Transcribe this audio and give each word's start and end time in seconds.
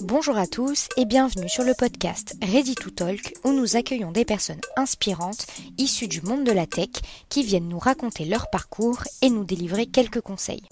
Bonjour 0.00 0.38
à 0.38 0.46
tous 0.46 0.88
et 0.96 1.04
bienvenue 1.04 1.50
sur 1.50 1.64
le 1.64 1.74
podcast 1.78 2.34
Ready 2.42 2.74
to 2.76 2.88
Talk 2.88 3.34
où 3.44 3.52
nous 3.52 3.76
accueillons 3.76 4.10
des 4.10 4.24
personnes 4.24 4.62
inspirantes 4.74 5.46
issues 5.76 6.08
du 6.08 6.22
monde 6.22 6.44
de 6.44 6.50
la 6.50 6.66
tech 6.66 6.88
qui 7.28 7.42
viennent 7.42 7.68
nous 7.68 7.78
raconter 7.78 8.24
leur 8.24 8.48
parcours 8.48 9.02
et 9.20 9.28
nous 9.28 9.44
délivrer 9.44 9.84
quelques 9.84 10.22
conseils. 10.22 10.62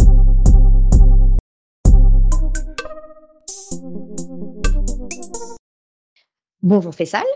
Bonjour 6.63 6.95
Fessal, 6.95 7.27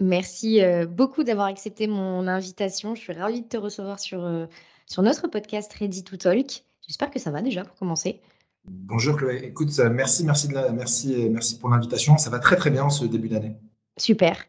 merci 0.00 0.62
euh, 0.62 0.86
beaucoup 0.86 1.24
d'avoir 1.24 1.48
accepté 1.48 1.88
mon 1.88 2.26
invitation. 2.26 2.94
Je 2.94 3.02
suis 3.02 3.12
ravie 3.12 3.42
de 3.42 3.48
te 3.48 3.58
recevoir 3.58 4.00
sur, 4.00 4.24
euh, 4.24 4.46
sur 4.86 5.02
notre 5.02 5.28
podcast 5.28 5.70
Ready 5.74 6.04
to 6.04 6.16
Talk. 6.16 6.64
J'espère 6.86 7.10
que 7.10 7.18
ça 7.18 7.30
va 7.30 7.42
déjà 7.42 7.64
pour 7.64 7.76
commencer. 7.76 8.22
Bonjour 8.70 9.16
Chloé. 9.16 9.40
Écoute, 9.44 9.70
euh, 9.78 9.88
merci, 9.90 10.24
merci, 10.24 10.48
de 10.48 10.54
la, 10.54 10.70
merci, 10.70 11.28
merci 11.30 11.58
pour 11.58 11.70
l'invitation. 11.70 12.18
Ça 12.18 12.30
va 12.30 12.38
très 12.38 12.56
très 12.56 12.70
bien 12.70 12.90
ce 12.90 13.04
début 13.04 13.28
d'année. 13.28 13.56
Super. 13.96 14.44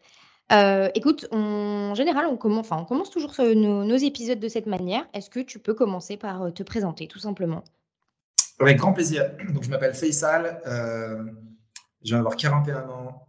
Euh, 0.52 0.90
écoute, 0.96 1.28
en 1.32 1.94
général, 1.96 2.26
on 2.26 2.36
commence, 2.36 2.66
enfin, 2.66 2.82
on 2.82 2.86
commence 2.86 3.12
toujours 3.12 3.34
nos, 3.40 3.96
épisodes 3.96 4.40
de 4.40 4.48
cette 4.48 4.66
manière. 4.66 5.06
Est-ce 5.14 5.30
que 5.30 5.40
tu 5.40 5.60
peux 5.60 5.74
commencer 5.74 6.18
par 6.18 6.44
euh, 6.44 6.52
te 6.52 6.64
présenter, 6.64 7.08
tout 7.08 7.20
simplement? 7.20 7.64
Avec 8.60 8.78
grand 8.78 8.94
plaisir. 8.94 9.30
Donc, 9.54 9.64
je 9.64 9.70
m'appelle 9.70 9.94
Faisal. 9.94 10.62
je 12.04 12.14
vais 12.14 12.20
avoir 12.20 12.36
41 12.36 12.90
ans. 12.90 13.26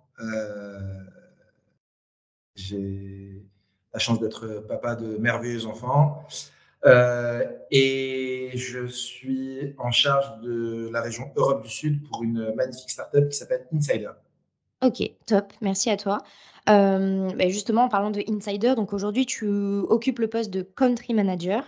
J'ai 2.57 3.47
la 3.93 3.99
chance 3.99 4.19
d'être 4.19 4.65
papa 4.69 4.97
de 4.97 5.19
merveilleux 5.19 5.67
enfants. 5.67 6.25
Euh, 6.87 7.45
et 7.71 8.51
je 8.55 8.87
suis 8.87 9.75
en 9.79 9.91
charge 9.91 10.41
de 10.41 10.89
la 10.93 11.03
région 11.03 11.31
Europe 11.37 11.63
du 11.63 11.71
Sud 11.71 12.03
pour 12.09 12.23
une 12.23 12.55
magnifique 12.55 12.91
startup 12.91 13.29
qui 13.29 13.37
s'appelle 13.37 13.67
Insider. 13.75 14.11
Ok, 14.83 15.03
top, 15.27 15.53
merci 15.61 15.91
à 15.91 15.97
toi. 15.97 16.19
Euh, 16.69 17.29
bah, 17.37 17.49
justement, 17.49 17.85
en 17.85 17.89
parlant 17.89 18.11
de 18.11 18.23
Insider, 18.29 18.75
donc 18.75 18.93
aujourd'hui 18.93 19.27
tu 19.27 19.47
occupes 19.47 20.19
le 20.19 20.29
poste 20.29 20.51
de 20.51 20.63
Country 20.63 21.13
Manager. 21.13 21.67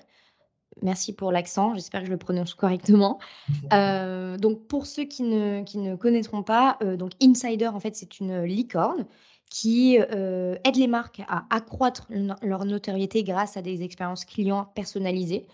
Merci 0.80 1.12
pour 1.14 1.30
l'accent, 1.30 1.74
j'espère 1.74 2.00
que 2.00 2.06
je 2.06 2.12
le 2.12 2.18
prononce 2.18 2.54
correctement. 2.54 3.18
Euh, 3.72 4.36
donc 4.36 4.66
pour 4.66 4.86
ceux 4.86 5.04
qui 5.04 5.22
ne, 5.22 5.62
qui 5.62 5.78
ne 5.78 5.96
connaîtront 5.96 6.42
pas, 6.42 6.78
donc 6.98 7.12
Insider 7.22 7.68
en 7.68 7.80
fait 7.80 7.96
c'est 7.96 8.20
une 8.20 8.42
licorne 8.44 9.06
qui 9.52 9.98
euh, 9.98 10.56
aident 10.64 10.76
les 10.76 10.86
marques 10.86 11.20
à 11.28 11.44
accroître 11.50 12.08
leur 12.40 12.64
notoriété 12.64 13.22
grâce 13.22 13.58
à 13.58 13.62
des 13.62 13.82
expériences 13.82 14.24
clients 14.24 14.64
personnalisées 14.74 15.46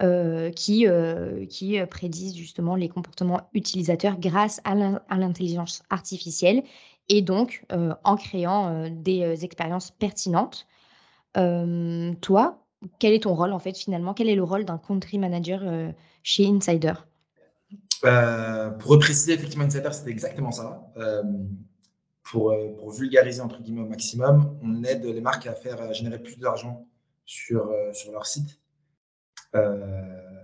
euh, 0.00 0.50
qui, 0.52 0.86
euh, 0.86 1.44
qui 1.46 1.76
prédisent 1.86 2.36
justement 2.36 2.76
les 2.76 2.88
comportements 2.88 3.40
utilisateurs 3.52 4.20
grâce 4.20 4.60
à 4.62 4.76
l'intelligence 5.16 5.82
artificielle 5.90 6.62
et 7.08 7.20
donc 7.20 7.66
en 8.04 8.14
créant 8.14 8.88
des 8.88 9.44
expériences 9.44 9.90
pertinentes. 9.90 10.68
toi, 11.34 12.64
quel 13.00 13.12
est 13.12 13.24
ton 13.24 13.34
rôle 13.34 13.52
en 13.52 13.58
fait 13.58 13.76
finalement? 13.76 14.14
Quel 14.14 14.28
est 14.28 14.36
le 14.36 14.44
rôle 14.44 14.64
d'un 14.64 14.78
country 14.78 15.18
manager 15.18 15.62
chez 16.22 16.46
Insider? 16.46 16.94
Pour 18.78 18.98
préciser, 19.00 19.32
effectivement, 19.32 19.64
Insider, 19.64 19.90
c'était 19.90 20.10
exactement 20.10 20.52
ça. 20.52 20.92
Euh, 20.96 21.22
pour, 22.32 22.90
vulgariser 22.90 23.42
entre 23.42 23.60
guillemets 23.60 23.82
au 23.82 23.86
maximum, 23.86 24.58
on 24.62 24.82
aide 24.84 25.04
les 25.04 25.20
marques 25.20 25.46
à 25.46 25.54
faire 25.54 25.92
générer 25.92 26.18
plus 26.18 26.38
d'argent 26.38 26.86
sur, 27.26 27.66
euh, 27.66 27.92
sur 27.92 28.10
leur 28.10 28.26
site 28.26 28.58
euh, 29.54 30.42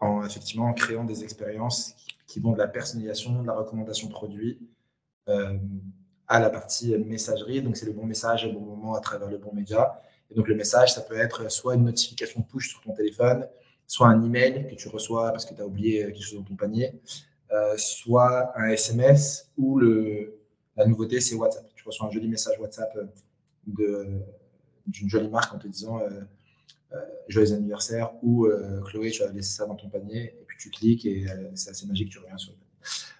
en 0.00 0.22
effectivement 0.26 0.66
en 0.66 0.74
créant 0.74 1.04
des 1.04 1.24
expériences 1.24 1.94
qui, 2.26 2.40
vont 2.40 2.52
de 2.52 2.58
la 2.58 2.68
personnalisation, 2.68 3.40
de 3.40 3.46
la 3.46 3.54
recommandation 3.54 4.08
de 4.08 4.12
produits 4.12 4.60
à 6.28 6.40
la 6.40 6.50
partie 6.50 6.96
messagerie. 6.98 7.62
Donc 7.62 7.76
c'est 7.76 7.86
le 7.86 7.92
bon 7.92 8.04
message 8.04 8.44
au 8.44 8.52
bon 8.52 8.60
moment 8.60 8.94
à 8.94 9.00
travers 9.00 9.28
le 9.28 9.38
bon 9.38 9.52
média. 9.54 10.02
Et 10.30 10.34
donc 10.34 10.48
le 10.48 10.54
message, 10.54 10.92
ça 10.92 11.00
peut 11.00 11.16
être 11.16 11.50
soit 11.50 11.74
une 11.74 11.84
notification 11.84 12.42
push 12.42 12.70
sur 12.70 12.80
ton 12.80 12.92
téléphone, 12.92 13.46
soit 13.86 14.08
un 14.08 14.22
email 14.22 14.66
que 14.68 14.74
tu 14.74 14.88
reçois 14.88 15.30
parce 15.30 15.46
que 15.46 15.54
tu 15.54 15.60
as 15.60 15.66
oublié 15.66 16.04
quelque 16.06 16.22
chose 16.22 16.38
dans 16.38 16.44
ton 16.44 16.56
panier, 16.56 17.00
soit 17.76 18.52
un 18.58 18.68
SMS 18.70 19.52
ou 19.56 19.78
le, 19.78 20.41
la 20.76 20.86
nouveauté, 20.86 21.20
c'est 21.20 21.34
WhatsApp. 21.34 21.66
Tu 21.74 21.84
reçois 21.84 22.06
un 22.06 22.10
joli 22.10 22.28
message 22.28 22.58
WhatsApp 22.58 22.96
euh, 23.78 24.18
d'une 24.86 25.08
jolie 25.08 25.28
marque 25.28 25.54
en 25.54 25.58
te 25.58 25.68
disant 25.68 26.00
euh, 26.00 26.08
euh, 26.92 27.00
joyeux 27.28 27.52
anniversaire 27.52 28.12
ou 28.22 28.48
Chloé, 28.86 29.10
tu 29.10 29.22
as 29.22 29.30
laissé 29.30 29.56
ça 29.56 29.66
dans 29.66 29.76
ton 29.76 29.88
panier 29.88 30.34
et 30.40 30.44
puis 30.46 30.56
tu 30.58 30.70
cliques 30.70 31.06
et 31.06 31.26
c'est 31.54 31.70
assez 31.70 31.86
magique, 31.86 32.10
tu 32.10 32.18
reviens 32.18 32.36
sur 32.38 32.52
le 32.52 32.58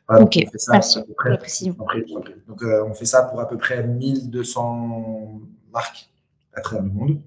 panier. 0.07 0.25
ok, 0.25 0.45
on 0.47 0.51
fait 0.51 0.59
ça 0.59 0.73
merci. 0.73 1.71
Donc, 2.49 2.63
on 2.63 2.95
fait 2.95 3.05
ça 3.05 3.23
pour 3.23 3.41
à 3.41 3.49
peu 3.49 3.57
près 3.57 3.87
1200 3.87 5.41
marques 5.73 6.11
à 6.55 6.61
travers 6.61 6.85
le 6.85 6.91
monde. 6.91 7.23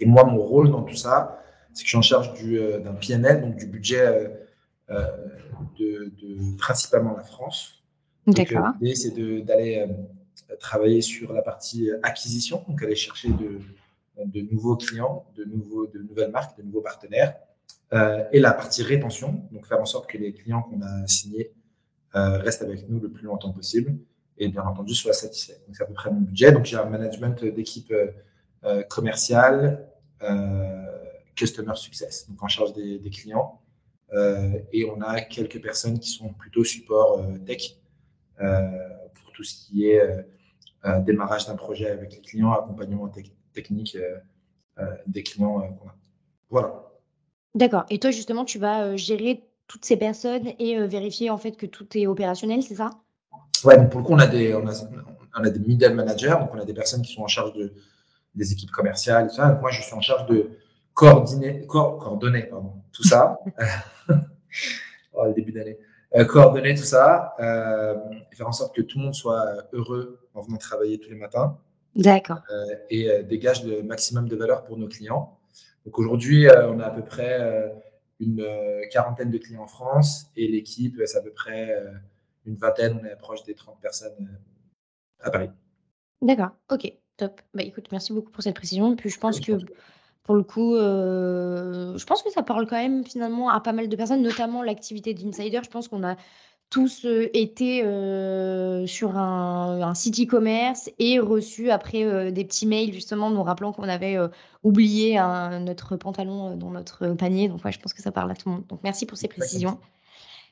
Et 0.00 0.06
moi, 0.06 0.24
mon 0.24 0.42
rôle 0.42 0.70
dans 0.70 0.82
tout 0.82 0.96
ça, 0.96 1.40
c'est 1.72 1.82
que 1.82 1.86
je 1.86 1.90
suis 1.90 1.98
en 1.98 2.02
charge 2.02 2.32
d'un 2.34 2.94
PNL, 2.94 3.42
donc 3.42 3.56
du 3.56 3.66
budget 3.66 4.34
de, 4.88 6.12
de, 6.20 6.56
principalement 6.56 7.14
la 7.14 7.22
France. 7.22 7.83
D'accord. 8.26 8.68
L'idée, 8.80 8.94
c'est 8.94 9.10
d'aller 9.42 9.78
euh, 9.78 10.56
travailler 10.58 11.02
sur 11.02 11.32
la 11.32 11.42
partie 11.42 11.90
euh, 11.90 11.98
acquisition, 12.02 12.64
donc 12.68 12.82
aller 12.82 12.96
chercher 12.96 13.28
de, 13.28 13.60
de 14.24 14.40
nouveaux 14.52 14.76
clients, 14.76 15.26
de, 15.36 15.44
nouveaux, 15.44 15.86
de 15.86 15.98
nouvelles 15.98 16.30
marques, 16.30 16.56
de 16.56 16.62
nouveaux 16.62 16.80
partenaires, 16.80 17.34
euh, 17.92 18.24
et 18.32 18.40
la 18.40 18.52
partie 18.52 18.82
rétention, 18.82 19.42
donc 19.52 19.66
faire 19.66 19.80
en 19.80 19.84
sorte 19.84 20.08
que 20.08 20.18
les 20.18 20.32
clients 20.32 20.62
qu'on 20.62 20.80
a 20.82 21.06
signés 21.06 21.52
restent 22.16 22.62
avec 22.62 22.88
nous 22.88 23.00
le 23.00 23.10
plus 23.10 23.24
longtemps 23.26 23.50
possible 23.50 23.96
et 24.38 24.46
bien 24.46 24.62
entendu 24.62 24.94
soient 24.94 25.12
satisfaits. 25.12 25.58
Donc 25.66 25.74
c'est 25.74 25.82
à 25.82 25.86
peu 25.86 25.94
près 25.94 26.12
mon 26.12 26.20
budget. 26.20 26.52
Donc 26.52 26.64
j'ai 26.64 26.76
un 26.76 26.84
management 26.84 27.44
d'équipe 27.44 27.92
commerciale, 28.88 29.84
customer 31.34 31.74
success, 31.74 32.28
donc 32.28 32.40
en 32.40 32.46
charge 32.46 32.72
des, 32.72 33.00
des 33.00 33.10
clients, 33.10 33.60
et 34.72 34.84
on 34.84 35.00
a 35.00 35.22
quelques 35.22 35.60
personnes 35.60 35.98
qui 35.98 36.08
sont 36.10 36.28
plutôt 36.28 36.62
support 36.62 37.20
tech 37.44 37.72
euh, 37.72 37.83
pour 38.38 39.32
tout 39.32 39.44
ce 39.44 39.54
qui 39.54 39.88
est 39.88 40.00
euh, 40.00 40.22
euh, 40.84 41.00
démarrage 41.00 41.46
d'un 41.46 41.56
projet 41.56 41.90
avec 41.90 42.12
les 42.12 42.20
clients, 42.20 42.52
accompagnement 42.52 43.10
technique 43.52 43.96
des 45.06 45.22
clients 45.22 45.62
Voilà. 46.50 46.90
D'accord. 47.54 47.86
Et 47.90 47.98
toi, 47.98 48.10
justement, 48.10 48.44
tu 48.44 48.58
vas 48.58 48.96
gérer 48.96 49.44
toutes 49.68 49.84
ces 49.84 49.96
personnes 49.96 50.52
et 50.58 50.78
vérifier 50.86 51.30
en 51.30 51.38
fait 51.38 51.56
que 51.56 51.66
tout 51.66 51.86
est 51.96 52.06
opérationnel, 52.06 52.62
c'est 52.62 52.74
ça? 52.74 52.90
Ouais, 53.64 53.76
donc 53.78 53.90
pour 53.90 54.00
le 54.00 54.06
coup, 54.06 54.12
on 54.12 54.18
a 54.18 54.26
des, 54.26 54.54
on 54.54 54.66
a, 54.66 54.72
on 55.38 55.44
a 55.44 55.50
des 55.50 55.60
middle 55.60 55.94
managers, 55.94 56.36
donc 56.40 56.50
on 56.52 56.60
a 56.60 56.64
des 56.64 56.74
personnes 56.74 57.02
qui 57.02 57.14
sont 57.14 57.22
en 57.22 57.28
charge 57.28 57.54
de, 57.54 57.72
des 58.34 58.52
équipes 58.52 58.72
commerciales, 58.72 59.28
tout 59.28 59.36
ça. 59.36 59.52
moi, 59.60 59.70
je 59.70 59.80
suis 59.80 59.94
en 59.94 60.00
charge 60.00 60.26
de 60.26 60.50
coordonner, 60.92 61.66
coordonner 61.66 62.42
pardon, 62.44 62.72
tout 62.92 63.04
ça. 63.04 63.38
oh, 65.12 65.24
le 65.26 65.32
début 65.32 65.52
d'année. 65.52 65.78
Euh, 66.16 66.24
coordonner 66.24 66.74
tout 66.74 66.84
ça 66.84 67.34
euh, 67.40 67.96
faire 68.32 68.46
en 68.46 68.52
sorte 68.52 68.74
que 68.74 68.82
tout 68.82 68.98
le 68.98 69.04
monde 69.04 69.14
soit 69.14 69.66
heureux 69.72 70.20
en 70.34 70.42
venant 70.42 70.58
travailler 70.58 70.98
tous 70.98 71.10
les 71.10 71.16
matins. 71.16 71.58
D'accord. 71.96 72.38
Euh, 72.50 72.74
et 72.90 73.22
dégage 73.24 73.64
le 73.64 73.82
maximum 73.82 74.28
de 74.28 74.36
valeur 74.36 74.64
pour 74.64 74.76
nos 74.76 74.88
clients. 74.88 75.38
Donc 75.84 75.98
aujourd'hui, 75.98 76.46
on 76.48 76.80
a 76.80 76.86
à 76.86 76.90
peu 76.90 77.02
près 77.02 77.72
une 78.18 78.46
quarantaine 78.90 79.30
de 79.30 79.38
clients 79.38 79.64
en 79.64 79.66
France 79.66 80.30
et 80.36 80.48
l'équipe, 80.48 81.00
c'est 81.04 81.18
à 81.18 81.20
peu 81.20 81.30
près 81.30 81.76
une 82.46 82.56
vingtaine, 82.56 83.00
on 83.02 83.04
est 83.04 83.16
proche 83.16 83.44
des 83.44 83.54
30 83.54 83.80
personnes 83.80 84.38
à 85.20 85.30
Paris. 85.30 85.50
D'accord, 86.22 86.50
ok, 86.70 86.90
top. 87.16 87.42
Bah, 87.52 87.62
écoute, 87.62 87.88
merci 87.92 88.12
beaucoup 88.12 88.30
pour 88.30 88.42
cette 88.42 88.56
précision. 88.56 88.94
Et 88.94 88.96
puis 88.96 89.10
je 89.10 89.20
pense 89.20 89.40
que 89.40 89.52
pour 90.24 90.34
le 90.34 90.42
coup, 90.42 90.74
euh, 90.74 91.96
je 91.98 92.04
pense 92.06 92.22
que 92.22 92.30
ça 92.30 92.42
parle 92.42 92.66
quand 92.66 92.76
même 92.76 93.04
finalement 93.04 93.50
à 93.50 93.60
pas 93.60 93.72
mal 93.72 93.90
de 93.90 93.96
personnes, 93.96 94.22
notamment 94.22 94.62
l'activité 94.62 95.12
d'insider. 95.12 95.60
Je 95.62 95.68
pense 95.68 95.86
qu'on 95.86 96.02
a 96.02 96.16
tous 96.70 97.04
euh, 97.04 97.28
été 97.34 97.84
euh, 97.84 98.86
sur 98.86 99.18
un, 99.18 99.94
site 99.94 100.18
e-commerce 100.20 100.90
et 100.98 101.18
reçu 101.18 101.70
après 101.70 102.32
des 102.32 102.44
petits 102.44 102.66
mails 102.66 102.92
justement 102.92 103.30
nous 103.30 103.42
rappelant 103.42 103.72
qu'on 103.72 103.88
avait 103.88 104.16
oublié 104.62 105.20
notre 105.60 105.96
pantalon 105.96 106.56
dans 106.56 106.70
notre 106.70 107.08
panier. 107.08 107.48
Donc 107.48 107.62
ouais, 107.62 107.70
je 107.72 107.78
pense 107.78 107.92
que 107.92 108.00
ça 108.00 108.10
parle 108.10 108.30
à 108.30 108.34
tout 108.34 108.48
le 108.48 108.54
monde. 108.56 108.66
Donc 108.66 108.80
merci 108.82 109.04
pour 109.04 109.18
ces 109.18 109.28
précisions. 109.28 109.78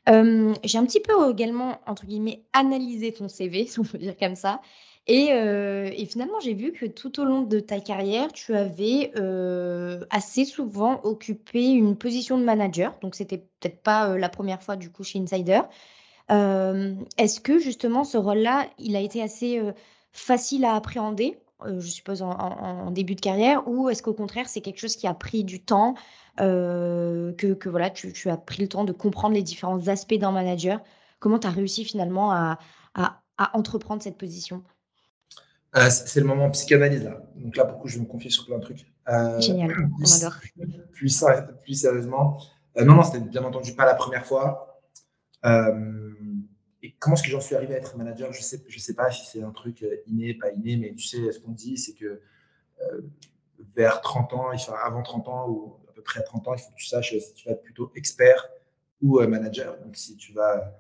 j'ai 0.07 0.79
un 0.79 0.85
petit 0.85 1.01
peu 1.01 1.31
également, 1.31 1.81
entre 1.87 2.05
guillemets, 2.05 2.43
analysé 2.53 3.11
ton 3.13 3.29
CV, 3.29 3.67
si 3.67 3.81
on 3.81 3.85
peut 3.85 3.99
dire 3.99 4.19
comme 4.19 4.37
ça. 4.37 4.61
Et 5.07 6.07
finalement, 6.09 6.39
j'ai 6.41 6.55
vu 6.55 6.73
que 6.73 6.87
tout 6.87 7.21
au 7.21 7.25
long 7.25 7.43
de 7.43 7.61
ta 7.61 7.81
carrière, 7.81 8.33
tu 8.33 8.55
avais, 8.55 9.13
assez 10.11 10.45
souvent 10.45 11.01
occupé 11.05 11.71
une 11.71 11.97
position 11.97 12.39
de 12.39 12.45
manager, 12.45 12.97
donc 13.01 13.15
c'était 13.15 13.39
peut-être 13.39 13.83
pas, 13.83 14.17
la 14.17 14.29
première 14.29 14.63
fois 14.63 14.77
du 14.77 14.91
coup 14.91 15.05
chez 15.05 15.19
Insider. 15.19 15.63
est-ce 16.29 17.41
que 17.41 17.59
justement 17.59 18.05
ce 18.05 18.17
rôle-là, 18.17 18.69
il 18.79 18.97
a 18.97 19.01
été 19.01 19.23
assez, 19.23 19.61
facile 20.13 20.65
à 20.65 20.75
appréhender, 20.75 21.39
je 21.67 21.89
suppose 21.89 22.23
en 22.23 22.91
début 22.91 23.15
de 23.15 23.21
carrière? 23.21 23.67
Ou 23.69 23.89
est-ce 23.89 24.03
qu'au 24.03 24.15
contraire, 24.15 24.49
c'est 24.49 24.61
quelque 24.61 24.79
chose 24.79 24.97
qui 24.97 25.07
a 25.07 25.15
pris 25.15 25.45
du 25.45 25.63
temps, 25.65 25.95
que 26.37 27.69
voilà, 27.69 27.91
tu 27.91 28.29
as 28.31 28.37
pris 28.37 28.63
le 28.63 28.69
temps 28.69 28.85
de 28.85 28.93
comprendre 28.93 29.35
les 29.35 29.43
différents 29.43 29.89
aspects 29.89 30.15
d'un 30.15 30.33
manager? 30.33 30.81
comment 31.23 31.39
tu 31.39 31.47
as 31.47 31.51
réussi 31.51 31.85
finalement 31.85 32.33
à 32.33 32.59
entreprendre 33.55 34.03
cette 34.03 34.19
position? 34.19 34.63
Heu, 35.75 35.89
c 35.91 36.03
c'est 36.07 36.21
le 36.21 36.27
moment 36.27 36.51
psychanalyse 36.51 37.05
là. 37.05 37.19
Donc 37.37 37.57
là, 37.57 37.65
pour 37.65 37.79
coup, 37.79 37.89
je 37.89 37.97
vais 37.97 38.03
me 38.03 38.07
confier 38.07 38.31
sur 38.31 38.45
plein 38.47 38.59
de 38.59 38.63
trucs. 38.63 38.87
Heu, 39.09 39.41
Génial, 39.41 39.71
on 39.71 39.97
plus 39.97 40.23
adore. 40.23 40.37
plus 41.63 41.75
sérieusement, 41.75 42.39
heu, 42.79 42.85
non, 42.85 42.95
non, 42.95 43.03
c'était 43.03 43.21
bien 43.21 43.43
entendu 43.45 43.73
pas 43.75 43.87
la 43.87 43.95
1re 43.95 44.25
fois. 44.27 44.81
Hem 45.45 46.17
et 46.85 46.95
comment 46.99 47.15
est-ce 47.17 47.23
que 47.23 47.31
j'en 47.31 47.41
suis 47.41 47.55
arrivé 47.55 47.75
à 47.75 47.79
être 47.79 47.97
manager? 47.97 48.33
Je 48.33 48.43
sais 48.43 48.61
je 48.69 48.79
sais 48.79 48.95
pas 48.95 49.11
si 49.11 49.25
c'est 49.27 49.43
un 49.43 49.53
truc, 49.53 49.83
heu, 49.83 50.03
inné, 50.09 50.35
pas 50.35 50.51
inné, 50.53 50.77
mais 50.77 50.95
tu 50.95 51.07
sais, 51.07 51.33
ce 51.33 51.39
qu'on 51.41 51.53
dit, 51.53 51.79
c'est 51.79 51.95
que, 51.95 52.21
vers 53.77 54.01
30 54.03 54.33
ans, 54.35 54.49
enfin 54.55 54.75
avant 54.85 55.03
30 55.03 55.29
ans 55.29 55.49
ou 55.49 55.77
à 55.89 55.93
peu 55.95 56.03
près 56.03 56.21
à 56.21 56.23
30 56.25 56.49
ans, 56.49 56.55
il 56.55 56.61
faut 56.61 56.71
que 56.73 56.77
tu 56.77 56.87
saches 56.87 57.17
si 57.19 57.35
tu 57.35 57.47
vas 57.49 57.53
être 57.55 57.63
plutôt 57.63 57.93
expert 57.97 58.49
ou, 59.03 59.21
manager. 59.27 59.79
Donc 59.85 59.97
si 59.97 60.17
tu 60.17 60.33
vas 60.35 60.75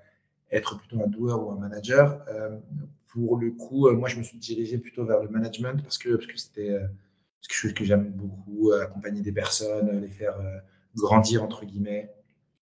être 0.52 0.76
plutôt 0.78 1.02
un 1.02 1.08
doueur 1.08 1.46
ou 1.46 1.52
un 1.52 1.56
manager. 1.56 2.24
Pour 3.12 3.36
le 3.38 3.50
coup, 3.52 3.88
heu, 3.88 3.92
moi, 3.92 4.08
je 4.08 4.18
me 4.18 4.22
suis 4.22 4.38
dirigé 4.38 4.78
plutôt 4.78 5.04
vers 5.04 5.22
le 5.22 5.28
management 5.28 5.82
parce 5.82 5.98
que 5.98 6.16
parce 6.16 6.26
que 6.26 6.38
c'était, 6.38 6.78
quelque 7.42 7.54
chose 7.54 7.74
que 7.74 7.84
j'aime 7.84 8.10
beaucoup, 8.10 8.72
accompagner 8.72 9.20
des 9.22 9.32
personnes, 9.32 10.00
les 10.00 10.08
faire, 10.08 10.36
«grandir» 10.96 11.42
entre 11.42 11.64
guillemets, 11.66 12.12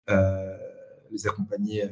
les 0.08 1.26
accompagner 1.26 1.90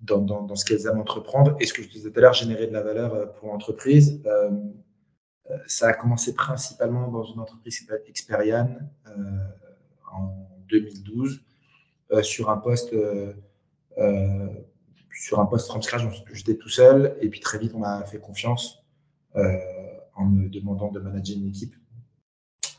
dans 0.00 0.20
dans 0.20 0.56
ce 0.56 0.64
qu'elles 0.64 0.86
aiment 0.86 1.00
entreprendre 1.00 1.56
et 1.60 1.66
ce 1.66 1.72
que 1.74 1.82
je 1.82 1.88
disais 1.88 2.10
tout 2.10 2.18
à 2.18 2.22
l'heure, 2.22 2.32
générer 2.34 2.66
de 2.66 2.72
la 2.72 2.82
valeur, 2.82 3.32
pour 3.34 3.48
l'entreprise. 3.48 4.22
Ça 5.66 5.88
a 5.88 5.92
commencé 5.94 6.34
principalement 6.34 7.08
dans 7.08 7.24
une 7.24 7.40
entreprise 7.40 7.78
qui 7.78 7.84
s'appelle 7.84 8.04
Experian, 8.08 8.78
en 10.12 10.48
2012, 10.68 11.42
heu, 12.12 12.22
sur 12.22 12.50
un 12.50 12.58
poste, 12.58 12.94
sur 15.12 15.40
un 15.40 15.46
poste 15.46 15.68
from 15.68 15.82
scratch, 15.82 16.02
j'étais 16.32 16.56
tout 16.56 16.68
seul 16.68 17.16
et 17.20 17.28
puis 17.28 17.40
très 17.40 17.58
vite, 17.58 17.72
on 17.74 17.80
m'a 17.80 18.04
fait 18.04 18.18
confiance, 18.18 18.82
heu, 19.36 19.58
en 20.14 20.24
me 20.26 20.48
demandant 20.48 20.90
de 20.90 21.00
manager 21.00 21.36
une 21.36 21.48
équipe. 21.48 21.74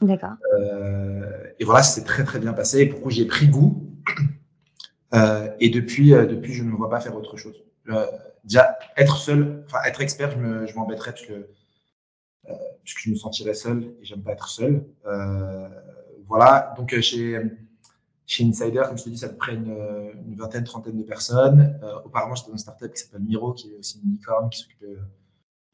D'accord. 0.02 0.36
Heu 0.58 1.56
et 1.60 1.66
voilà, 1.66 1.84
ça 1.84 1.96
s'est 1.96 2.04
très, 2.04 2.24
très 2.24 2.40
bien 2.40 2.54
passé 2.54 2.80
et 2.82 2.86
pour 2.88 3.00
le 3.00 3.04
coup, 3.04 3.10
j'y 3.12 3.22
ai 3.22 3.26
pris 3.26 3.48
goût. 3.48 3.90
Heu 5.14 5.52
et 5.60 5.70
depuis, 5.70 6.10
depuis, 6.10 6.54
je 6.54 6.64
ne 6.64 6.70
me 6.72 6.76
vois 6.76 6.90
pas 6.90 7.00
faire 7.00 7.16
autre 7.16 7.38
chose. 7.38 7.64
Déjà 8.44 8.78
être 8.98 9.18
seul, 9.18 9.64
enfin 9.68 9.80
être 9.86 10.02
expert, 10.02 10.32
je 10.32 10.38
me 10.38 10.66
je 10.66 10.76
m'embêterais 10.76 11.12
parce 11.12 11.26
que, 11.26 11.48
parce 12.46 12.94
que 12.96 13.02
je 13.02 13.10
me 13.12 13.16
sentirais 13.16 13.54
seul 13.54 13.94
et 14.02 14.06
j'aime 14.06 14.24
pas 14.24 14.34
être 14.34 14.50
seul. 14.50 14.86
Voilà, 16.28 16.74
donc 16.78 16.94
heu, 16.94 17.02
chez 18.26 18.46
Insider, 18.46 18.84
comme 18.88 18.98
je 18.98 19.04
t'ai 19.04 19.10
dit, 19.10 19.18
c'est 19.18 19.26
à 19.26 19.30
peu 19.30 19.38
près 19.38 19.56
une, 19.56 20.36
vingtaine, 20.36 20.64
trentaine 20.64 20.98
de 20.98 21.04
personnes. 21.04 21.80
Heu, 21.84 22.06
auparavant, 22.06 22.36
j'étais 22.36 22.48
dans 22.50 22.54
une 22.54 22.60
start-up 22.60 22.94
qui 22.94 23.02
s'appelle 23.02 23.22
Miro, 23.22 23.54
qui 23.54 23.72
est 23.72 23.78
aussi 23.78 24.00
une 24.04 24.12
licorne, 24.12 24.50
qui 24.50 24.60
s'occupe 24.60 24.86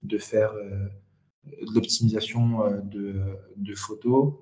de 0.04 0.18
faire, 0.18 0.54
heu, 0.54 0.90
de 1.46 1.74
l'optimisation, 1.74 2.82
de 2.84 3.76
photos. 3.76 4.34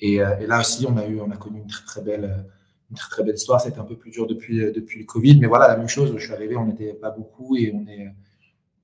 Et 0.00 0.18
là 0.18 0.60
aussi, 0.60 0.86
on 0.86 0.96
a 0.96 1.06
eu 1.06 1.20
on 1.20 1.30
a 1.30 1.36
connu 1.36 1.60
une 1.60 1.66
très, 1.66 1.84
très 1.84 2.02
belle, 2.02 2.46
une 2.90 2.96
très, 2.96 3.10
très 3.10 3.24
belle 3.24 3.34
histoire. 3.34 3.60
Ça 3.60 3.68
été 3.68 3.78
un 3.78 3.84
peu 3.84 3.96
plus 3.96 4.10
dur 4.10 4.26
depuis, 4.26 4.58
le 4.58 5.04
covid, 5.04 5.40
mais 5.40 5.46
voilà, 5.46 5.68
la 5.68 5.76
même 5.76 5.88
chose. 5.88 6.14
Je 6.16 6.24
suis 6.24 6.32
arrivé, 6.32 6.56
on 6.56 6.66
n'était 6.66 6.94
pas 6.94 7.10
beaucoup 7.10 7.56
et 7.56 7.72
on 7.74 7.86
est 7.88 8.14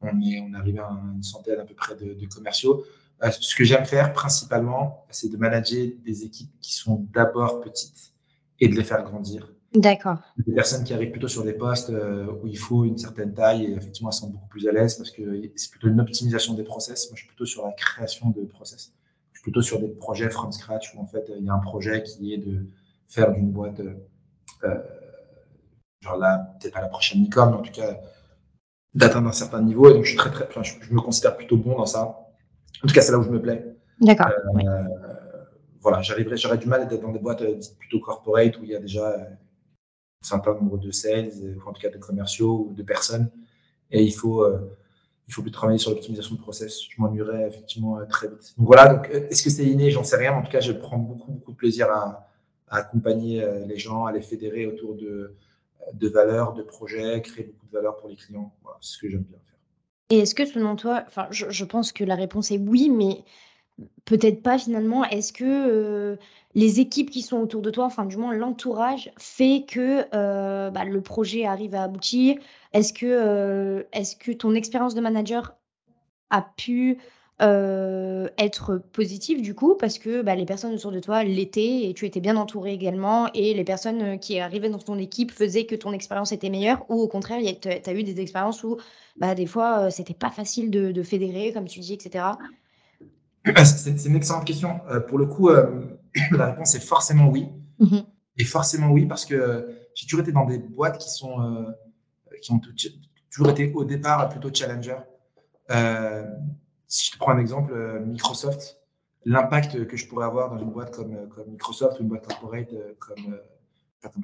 on 0.03 0.21
est 0.23 0.41
on 0.41 0.55
arrivé 0.55 0.79
à 0.79 0.89
une 1.15 1.23
centaine 1.23 1.61
à 1.61 1.65
peu 1.65 1.75
près 1.75 1.95
de 1.95 2.27
commerciaux. 2.27 2.85
Heu, 3.23 3.31
ce 3.31 3.55
que 3.55 3.65
j'aime 3.65 3.85
faire 3.85 4.13
principalement, 4.13 5.05
c'est 5.11 5.29
de 5.31 5.37
manager 5.37 5.89
des 6.05 6.25
équipes 6.25 6.53
qui 6.61 6.75
sont 6.75 7.07
d'abord 7.13 7.61
petites 7.61 8.13
et 8.59 8.69
de 8.69 8.75
les 8.77 8.85
faire 8.85 9.03
grandir. 9.05 9.53
D'accord. 9.75 10.19
Des 10.39 10.53
personnes 10.55 10.85
qui 10.85 10.95
arrivent 10.95 11.11
plutôt 11.11 11.29
sur 11.29 11.45
des 11.45 11.53
postes, 11.53 11.91
heu, 11.91 12.29
où 12.43 12.47
il 12.47 12.59
faut 12.59 12.85
une 12.85 12.99
certaine 12.99 13.35
taille 13.35 13.65
et 13.67 13.73
effectivement, 13.73 14.11
elles 14.11 14.15
sont 14.17 14.31
beaucoup 14.31 14.49
plus 14.49 14.67
à 14.69 14.73
l'aise 14.73 14.95
parce 14.97 15.11
que 15.11 15.23
c'est 15.57 15.71
plutôt 15.71 15.89
une 15.89 16.01
optimisation 16.01 16.55
des 16.55 16.65
process. 16.65 17.09
Moi, 17.11 17.17
je 17.17 17.21
suis 17.21 17.29
plutôt 17.29 17.47
sur 17.47 17.67
la 17.67 17.73
création 17.73 18.31
de 18.31 18.43
process. 18.47 18.93
Je 19.33 19.39
suis 19.39 19.43
plutôt 19.43 19.63
sur 19.63 19.81
des 19.81 19.89
projets 19.89 20.31
from 20.31 20.51
scratch 20.53 20.95
où 20.95 21.01
en 21.01 21.07
fait, 21.07 21.31
il 21.39 21.45
y 21.45 21.49
a 21.49 21.53
un 21.55 21.59
projet 21.59 22.03
qui 22.03 22.33
est 22.35 22.39
de 22.39 22.67
faire 23.09 23.33
d'une 23.33 23.51
boîte, 23.51 23.81
heu, 23.81 23.97
genre 26.01 26.17
là, 26.17 26.57
peut-être 26.61 26.75
pas 26.75 26.81
la 26.81 26.89
prochaine 26.89 27.21
licorne, 27.23 27.51
mais 27.51 27.57
en 27.59 27.63
tout 27.63 27.73
cas, 27.73 28.01
d'atteindre 28.95 29.29
un 29.29 29.33
certain 29.33 29.63
niveau 29.63 29.89
et 29.91 29.95
donc 29.95 30.05
je 30.05 30.11
suis 30.11 30.19
très, 30.19 30.31
très 30.31 30.47
enfin, 30.49 30.63
je 30.63 30.75
je 30.81 30.93
me 30.93 31.01
considère 31.01 31.37
plutôt 31.37 31.57
bon 31.57 31.77
dans 31.77 31.87
ça. 31.87 32.19
En 32.83 32.87
tout 32.89 32.95
cas, 32.95 33.01
c'est 33.03 33.13
là 33.13 33.19
où 33.19 33.23
je 33.23 33.31
me 33.31 33.41
plais. 33.41 33.75
D'accord, 34.01 34.29
Heu, 34.29 34.51
oui. 34.55 34.65
voilà, 35.81 36.01
j'arriverais 36.03 36.37
j'aurais 36.37 36.59
du 36.59 36.67
mal 36.67 36.89
d'être 36.89 37.03
dans 37.03 37.13
des 37.13 37.19
boîtes, 37.19 37.43
dites 37.43 37.77
plutôt 37.79 38.01
corporate 38.01 38.57
où 38.59 38.65
il 38.65 38.71
y 38.71 38.75
a 38.77 38.81
déjà, 38.81 39.15
un 39.19 39.27
certain 40.23 40.55
nombre 40.55 40.79
de 40.79 40.91
sales, 40.91 41.31
en 41.67 41.73
tout 41.73 41.81
cas 41.81 41.91
de 41.91 41.99
commerciaux 41.99 42.67
ou 42.71 42.75
de 42.75 42.83
personnes 42.83 43.31
et 43.91 44.03
il 44.03 44.13
faut, 44.13 44.47
il 45.29 45.33
faut 45.35 45.43
plus 45.43 45.51
travailler 45.51 45.79
sur 45.79 45.91
l'optimisation 45.91 46.35
de 46.37 46.41
process. 46.41 46.81
Je 46.89 47.01
m'ennuierais 47.01 47.49
effectivement, 47.49 47.99
très 48.07 48.29
vite. 48.29 48.55
Donc 48.57 48.67
voilà, 48.67 48.95
donc 48.95 49.09
est-ce 49.11 49.43
que 49.43 49.51
c'est 49.51 49.65
inné? 49.67 49.91
J'en 49.91 50.05
sais 50.05 50.17
rien, 50.17 50.33
en 50.35 50.43
tout 50.43 50.51
cas, 50.51 50.61
je 50.61 50.73
prends 50.73 50.99
beaucoup, 50.99 51.33
beaucoup 51.33 51.53
de 51.53 51.57
plaisir 51.57 51.91
à 51.91 52.27
à 52.73 52.77
accompagner, 52.77 53.45
les 53.67 53.79
gens, 53.79 54.07
à 54.07 54.13
les 54.13 54.23
fédérer 54.23 54.67
autour 54.67 54.95
de 54.95 55.35
de 55.95 56.09
valeurs, 56.09 56.53
de 56.55 56.63
projets, 56.63 57.21
créer 57.21 57.45
beaucoup 57.45 57.67
de 57.67 57.73
valeur 57.73 57.97
pour 57.97 58.09
les 58.09 58.17
clients. 58.17 58.53
Voilà, 58.63 58.79
c'est 58.81 58.95
ce 58.95 58.99
que 58.99 59.09
j'aime 59.11 59.23
bien 59.23 59.39
faire. 59.39 59.59
Et 60.11 60.19
est-ce 60.19 60.35
que 60.35 60.45
selon 60.45 60.75
toi, 60.77 61.05
enfin, 61.07 61.29
je 61.31 61.65
pense 61.65 61.93
que 61.93 62.03
la 62.05 62.17
réponse 62.17 62.51
est 62.51 62.59
oui, 62.59 62.91
mais 62.91 63.23
peut-être 64.07 64.43
pas 64.43 64.59
finalement. 64.59 65.05
Est-ce 65.05 65.33
que, 65.33 65.45
heu, 65.45 66.19
les 66.55 66.81
équipes 66.81 67.11
qui 67.11 67.23
sont 67.23 67.39
autour 67.39 67.63
de 67.63 67.71
toi, 67.71 67.85
enfin 67.87 68.07
du 68.07 68.17
moins 68.19 68.35
l'entourage 68.35 69.13
fait 69.19 69.65
que, 69.69 70.03
heu, 70.03 70.71
bah, 70.73 70.85
le 70.85 71.01
projet 71.03 71.47
arrive 71.47 71.75
à 71.75 71.85
aboutir? 71.85 72.37
Est-ce 72.75 72.93
que, 72.95 73.07
heu, 73.81 73.89
est-ce 73.93 74.17
que 74.17 74.33
ton 74.33 74.55
expérience 74.55 74.95
de 74.95 75.01
manager 75.03 75.57
a 76.31 76.43
pu, 76.43 76.99
heu, 77.43 78.31
être 78.39 78.79
positive 78.93 79.43
du 79.43 79.55
coup? 79.55 79.75
Parce 79.79 79.99
que, 79.99 80.23
bah, 80.23 80.35
les 80.35 80.45
personnes 80.47 80.75
autour 80.75 80.93
de 80.93 81.01
toi 81.01 81.25
l'étaient 81.25 81.89
et 81.89 81.95
tu 81.95 82.07
étais 82.07 82.21
bien 82.21 82.37
entouré 82.37 82.73
également 82.73 83.29
et 83.35 83.55
les 83.55 83.65
personnes, 83.65 84.03
heu, 84.15 84.17
qui 84.19 84.39
arrivaient 84.41 84.71
dans 84.71 84.79
ton 84.79 84.99
équipe 84.99 85.31
faisaient 85.33 85.67
que 85.67 85.75
ton 85.77 85.93
expérience 85.93 86.33
était 86.33 86.51
meilleure? 86.51 86.85
Ou 86.91 87.01
au 87.01 87.09
contraire, 87.09 87.41
tu 87.61 87.69
as 87.69 87.95
eu 87.95 88.03
des 88.05 88.21
expériences 88.21 88.63
où, 88.65 88.77
bah, 89.19 89.35
des 89.35 89.47
fois, 89.47 89.87
heu, 89.87 89.91
c'était 89.91 90.15
pas 90.15 90.31
facile 90.31 90.71
de 90.71 90.93
de 90.93 91.03
fédérer 91.03 91.53
comme 91.53 91.67
tu 91.67 91.81
dis 91.81 91.95
et 91.95 92.01
cetera? 92.01 92.39
C'est 93.65 94.05
une 94.07 94.17
excellente 94.17 94.45
question. 94.47 94.81
Pour 95.09 95.19
le 95.19 95.27
coup, 95.27 95.51
la 96.33 96.47
réponse 96.47 96.75
est 96.75 96.81
forcément 96.81 97.29
oui 97.29 97.49
Mmh 97.79 97.97
mh. 97.97 98.03
et 98.37 98.45
forcément 98.45 98.91
oui 98.91 99.07
parce 99.07 99.25
que 99.25 99.69
j'ai 99.95 100.07
toujours 100.07 100.21
été 100.21 100.33
dans 100.33 100.45
des 100.45 100.59
boîtes 100.59 100.99
qui 100.99 101.09
sont, 101.11 101.67
qui 102.43 102.53
ont 102.53 102.59
tou 102.59 102.71
toujours 103.31 103.51
été 103.51 103.73
au 103.75 103.85
départ 103.85 104.29
plutôt 104.29 104.51
challenger. 104.53 104.97
Si 106.91 107.07
je 107.07 107.13
te 107.13 107.19
prends 107.19 107.31
un 107.31 107.39
exemple, 107.39 107.73
heu, 107.73 108.01
Microsoft, 108.01 108.79
l'impact 109.25 109.87
que 109.87 109.97
je 109.97 110.09
pourrais 110.09 110.27
avoir 110.27 110.51
dans 110.51 110.59
une 110.59 110.71
boîte 110.73 110.91
comme, 110.91 111.29
comme 111.29 111.47
Microsoft 111.47 112.01
ou 112.01 112.03
une 112.03 112.09
boîte 112.09 112.27
corporate, 112.27 112.73
heu, 112.73 112.97
comme, 112.99 113.39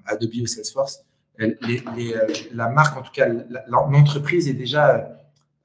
Adobe 0.04 0.32
ou 0.42 0.46
Salesforce, 0.46 1.04
les 1.38 1.56
les, 1.96 2.14
heu, 2.14 2.26
la 2.52 2.68
marque 2.68 2.96
en 2.96 3.02
tout 3.02 3.12
cas, 3.12 3.28
l'entreprise 3.68 4.48
est 4.48 4.54
déjà, 4.54 5.16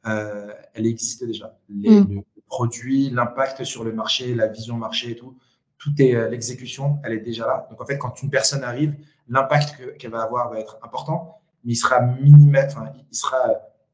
elle 0.03 0.85
existe 0.85 1.25
déjà. 1.25 1.57
Les 1.69 1.89
Mmh. 1.89 2.21
le 2.35 2.41
produit, 2.45 3.09
l'impact 3.09 3.63
sur 3.63 3.83
le 3.83 3.93
marché, 3.93 4.35
la 4.35 4.47
vision 4.47 4.75
marché 4.77 5.11
et 5.11 5.15
tout, 5.15 5.35
tout 5.79 5.93
est, 5.99 6.29
l'exécution, 6.29 6.99
elle 7.03 7.13
est 7.13 7.21
déjà 7.21 7.47
là. 7.47 7.67
Donc 7.71 7.81
en 7.81 7.85
fait, 7.85 7.97
quand 7.97 8.21
une 8.21 8.29
personne 8.29 8.63
arrive, 8.63 8.93
l'impact 9.27 9.77
que 9.77 9.85
qu'elle 9.97 10.11
va 10.11 10.21
avoir 10.21 10.51
va 10.51 10.59
être 10.59 10.77
important, 10.83 11.39
mais 11.63 11.71
il 11.73 11.77
sera 11.77 12.01
minima 12.01 12.65
enfin, 12.65 12.91
il 13.11 13.15
sera 13.15 13.39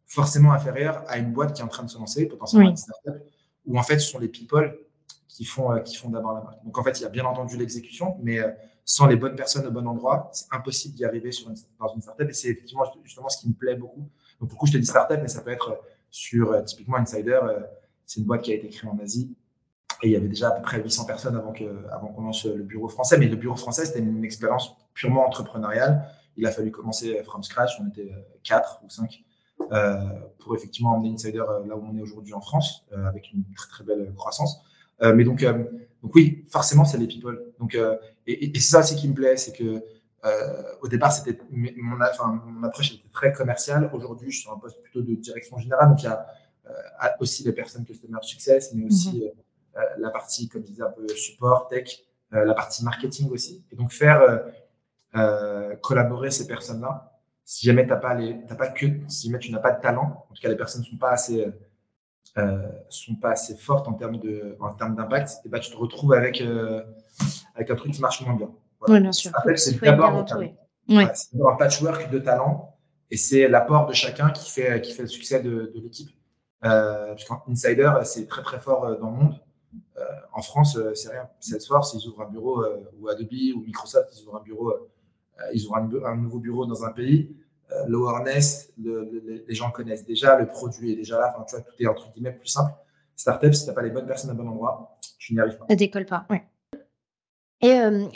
forcément 0.07 0.51
inférieur 0.53 1.03
à 1.07 1.17
une 1.17 1.31
boîte 1.33 1.53
qui 1.53 1.61
est 1.61 1.65
en 1.65 1.67
train 1.69 1.83
de 1.83 1.89
se 1.89 1.97
lancer, 1.97 2.25
potentiellement 2.27 2.69
une 2.69 2.75
Oui. 2.75 2.77
start-up, 2.77 3.21
où 3.65 3.77
en 3.77 3.83
fait, 3.83 3.99
ce 3.99 4.09
sont 4.09 4.19
les 4.19 4.29
people 4.29 4.77
qui 5.27 5.45
font, 5.45 5.79
qui 5.81 5.95
font 5.97 6.09
d'abord 6.09 6.33
la 6.33 6.41
marque. 6.41 6.63
Donc 6.63 6.77
en 6.77 6.83
fait, 6.83 6.99
il 6.99 7.03
y 7.03 7.05
a 7.05 7.09
bien 7.09 7.25
entendu 7.25 7.57
l'exécution, 7.57 8.17
mais, 8.23 8.39
heu, 8.39 8.53
sans 8.85 9.05
les 9.05 9.17
bonnes 9.17 9.35
personnes 9.35 9.67
au 9.67 9.71
bon 9.71 9.85
endroit, 9.85 10.29
c'est 10.33 10.45
impossible 10.51 10.95
d'y 10.95 11.03
arriver 11.03 11.33
sur 11.33 11.49
une 11.49 11.55
dans 11.77 11.93
une 11.93 12.01
start-up 12.01 12.29
et 12.29 12.33
c'est 12.33 12.47
effectivement 12.47 12.85
justement 13.03 13.27
ce 13.27 13.37
qui 13.41 13.49
me 13.49 13.53
plaît 13.53 13.75
beaucoup. 13.75 14.09
Donc 14.39 14.49
du 14.49 14.55
coup, 14.55 14.65
je 14.65 14.71
te 14.71 14.77
dis 14.77 14.85
start-up, 14.85 15.19
mais 15.21 15.27
ça 15.27 15.41
peut 15.41 15.51
être 15.51 15.77
sur, 16.09 16.53
heu, 16.53 16.63
typiquement 16.63 16.95
Insider, 16.97 17.41
c'est 18.05 18.21
une 18.21 18.25
boîte 18.25 18.43
qui 18.43 18.53
a 18.53 18.55
été 18.55 18.69
créée 18.69 18.89
en 18.89 18.97
Asie 18.99 19.35
et 20.03 20.07
il 20.07 20.11
y 20.13 20.15
avait 20.15 20.29
déjà 20.29 20.47
à 20.49 20.51
peu 20.51 20.61
près 20.61 20.81
800 20.81 21.03
personnes 21.05 21.35
avant 21.35 21.51
que 21.51 21.65
avant 21.91 22.07
qu'on 22.07 22.21
lance 22.21 22.45
le 22.45 22.63
bureau 22.63 22.87
français. 22.87 23.17
Mais 23.17 23.27
le 23.27 23.35
bureau 23.35 23.57
français, 23.57 23.85
c'était 23.85 23.99
une 23.99 24.23
expérience 24.23 24.71
purement 24.93 25.27
entrepreneuriale. 25.27 26.07
Il 26.37 26.45
a 26.47 26.51
fallu 26.51 26.71
commencer 26.71 27.21
from 27.25 27.43
scratch, 27.43 27.71
on 27.81 27.87
était 27.89 28.09
4 28.43 28.79
ou 28.85 28.89
5, 28.89 29.11
heu, 29.11 29.23
pour 30.39 30.55
effectivement 30.55 30.91
emmener 30.91 31.13
Insider, 31.13 31.43
là 31.67 31.75
où 31.75 31.85
on 31.85 31.97
est 31.97 32.01
aujourd'hui 32.01 32.33
en 32.33 32.41
France, 32.41 32.85
heu, 32.93 33.05
avec 33.05 33.31
une 33.33 33.43
très, 33.55 33.69
très 33.69 33.83
belle 33.83 34.13
croissance. 34.15 34.61
Mais 35.01 35.23
donc, 35.23 35.43
donc 36.01 36.15
oui, 36.15 36.45
forcément, 36.49 36.85
c'est 36.85 36.97
les 36.97 37.07
people. 37.07 37.53
Donc, 37.59 37.77
et 38.25 38.45
et 38.45 38.59
c'est 38.59 38.71
ça 38.71 38.79
aussi 38.79 38.95
qui 38.95 39.07
me 39.07 39.13
plaît, 39.13 39.37
c'est 39.37 39.53
que, 39.53 39.83
au 40.81 40.87
départ, 40.87 41.11
c'était 41.11 41.39
mon 41.51 41.97
enfin, 42.01 42.41
mon 42.45 42.63
approche 42.63 42.93
était 42.93 43.09
très 43.11 43.31
commerciale. 43.31 43.89
Aujourd'hui, 43.93 44.31
je 44.31 44.37
suis 44.37 44.43
sur 44.43 44.53
un 44.53 44.59
poste 44.59 44.81
plutôt 44.81 45.01
de 45.01 45.13
direction 45.15 45.57
générale, 45.59 45.89
donc 45.89 46.01
il 46.01 46.05
y 46.05 46.09
a, 46.09 46.25
aussi 47.19 47.43
les 47.43 47.53
personnes 47.53 47.85
customer 47.85 48.17
success, 48.23 48.73
mais 48.73 48.85
aussi, 48.85 49.23
heu, 49.23 49.81
la 49.99 50.09
partie, 50.09 50.49
comme 50.49 50.63
je 50.63 50.67
disais, 50.67 50.83
un 50.83 50.89
peu 50.91 51.07
support, 51.09 51.67
tech, 51.67 52.03
la 52.31 52.53
partie 52.53 52.83
marketing 52.83 53.29
aussi 53.29 53.63
et 53.71 53.75
donc 53.75 53.91
faire, 53.91 54.43
collaborer 55.81 56.31
ces 56.31 56.47
personnes-là, 56.47 57.16
si 57.47 57.65
jamais 57.65 57.87
t'as 57.87 57.95
pas 57.95 58.13
les, 58.13 58.33
pas 58.33 58.67
que, 58.67 58.85
si 59.07 59.27
jamais 59.27 59.39
tu 59.39 59.53
n'as 59.53 59.59
pas 59.59 59.71
de 59.71 59.81
talent, 59.81 60.25
en 60.29 60.33
tout 60.33 60.41
cas 60.41 60.49
les 60.49 60.57
personnes 60.57 60.83
sont 60.83 60.97
pas 60.97 61.11
assez, 61.11 61.47
euh, 62.37 62.67
sont 62.89 63.15
pas 63.15 63.31
assez 63.31 63.55
fortes 63.55 63.87
en 63.87 63.93
termes 63.93 64.19
de, 64.19 64.57
en 64.59 64.73
termes 64.73 64.97
d'impact, 64.97 65.39
et 65.45 65.49
bah 65.49 65.59
tu 65.59 65.71
te 65.71 65.77
retrouves 65.77 66.11
avec 66.11 66.41
euh, 66.41 66.83
avec 67.55 67.71
un 67.71 67.75
truc 67.75 67.93
qui 67.93 68.01
marche 68.01 68.19
moins 68.25 68.35
bien. 68.35 68.51
Oui, 68.89 68.99
bien 68.99 69.13
sûr. 69.13 69.31
C'est 69.55 69.79
d'abord 69.81 70.25
un 71.49 71.55
patchwork 71.55 72.09
de 72.11 72.19
talent 72.19 72.75
et 73.09 73.15
c'est 73.15 73.47
l'apport 73.47 73.87
de 73.87 73.93
chacun 73.93 74.29
qui 74.31 74.51
fait 74.51 74.81
qui 74.81 74.91
fait 74.91 75.03
le 75.03 75.07
succès 75.07 75.41
de, 75.41 75.71
de 75.73 75.79
l'équipe. 75.81 76.09
Euh, 76.65 77.15
Insider, 77.47 77.93
c'est 78.03 78.27
très 78.27 78.43
très 78.43 78.59
fort 78.59 78.81
dans 78.99 79.09
le 79.09 79.15
monde. 79.15 79.39
En 80.33 80.41
France, 80.41 80.77
c'est 80.95 81.09
rien. 81.09 81.29
Salesforce, 81.39 81.93
ils 81.93 82.05
ouvrent 82.09 82.23
un 82.23 82.29
bureau, 82.29 82.61
ou 82.99 83.07
Adobe 83.07 83.55
ou 83.55 83.61
Microsoft, 83.61 84.09
ils 84.13 84.27
ouvrent 84.27 84.37
un 84.37 84.43
bureau, 84.43 84.73
ils 85.53 85.65
ouvrent 85.65 85.77
un, 85.77 86.15
nouveau 86.15 86.39
bureau 86.39 86.65
dans 86.65 86.83
un 86.83 86.91
pays. 86.91 87.35
L'awareness, 87.87 88.71
le, 88.81 89.43
les 89.47 89.55
gens 89.55 89.71
connaissent 89.71 90.05
déjà, 90.05 90.39
le 90.39 90.47
produit 90.47 90.93
est 90.93 90.95
déjà 90.95 91.19
là. 91.19 91.35
Tout 91.49 91.83
est 91.83 91.87
entre 91.87 92.11
guillemets 92.13 92.31
plus 92.31 92.47
simple. 92.47 92.73
Startup, 93.15 93.53
si 93.53 93.63
tu 93.63 93.67
n'as 93.67 93.73
pas 93.73 93.81
les 93.81 93.89
bonnes 93.89 94.05
personnes 94.05 94.31
au 94.31 94.35
bon 94.35 94.47
endroit, 94.47 94.97
tu 95.17 95.33
n'y 95.33 95.39
arrives 95.39 95.57
pas. 95.57 95.65
Ça 95.69 95.75
décolle 95.75 96.05
pas, 96.05 96.25
oui. 96.29 96.37
Et 97.61 97.73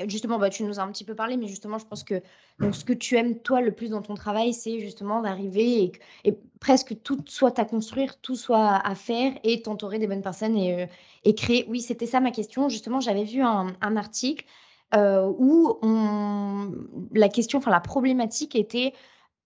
justement, 0.07 0.37
bah, 0.37 0.51
tu 0.51 0.63
nous 0.63 0.79
as 0.79 0.83
un 0.83 0.91
petit 0.91 1.03
peu 1.03 1.15
parlé, 1.15 1.35
mais 1.35 1.47
justement, 1.47 1.79
je 1.79 1.85
pense 1.85 2.03
que 2.03 2.21
ce 2.59 2.85
que 2.85 2.93
tu 2.93 3.15
aimes, 3.15 3.39
toi, 3.39 3.61
le 3.61 3.71
plus 3.71 3.89
dans 3.89 4.03
ton 4.03 4.13
travail, 4.13 4.53
c'est 4.53 4.79
justement 4.79 5.21
d'arriver 5.21 5.91
et, 6.23 6.37
presque 6.59 7.01
tout 7.01 7.23
soit 7.25 7.57
à 7.57 7.65
construire, 7.65 8.21
tout 8.21 8.35
soit 8.35 8.75
à 8.75 8.93
faire 8.93 9.33
et 9.43 9.63
t'entourer 9.63 9.97
des 9.97 10.05
bonnes 10.05 10.21
personnes 10.21 10.55
et, 10.55 10.87
créer. 11.35 11.65
Oui, 11.67 11.81
c'était 11.81 12.05
ça 12.05 12.19
ma 12.19 12.29
question. 12.29 12.69
Justement, 12.69 12.99
j'avais 12.99 13.23
vu 13.23 13.41
un 13.41 13.95
article 13.95 14.45
où 14.93 15.77
on, 15.81 16.71
la 17.13 17.29
question, 17.29 17.59
enfin 17.59 17.71
la 17.71 17.79
problématique 17.79 18.55
était 18.55 18.93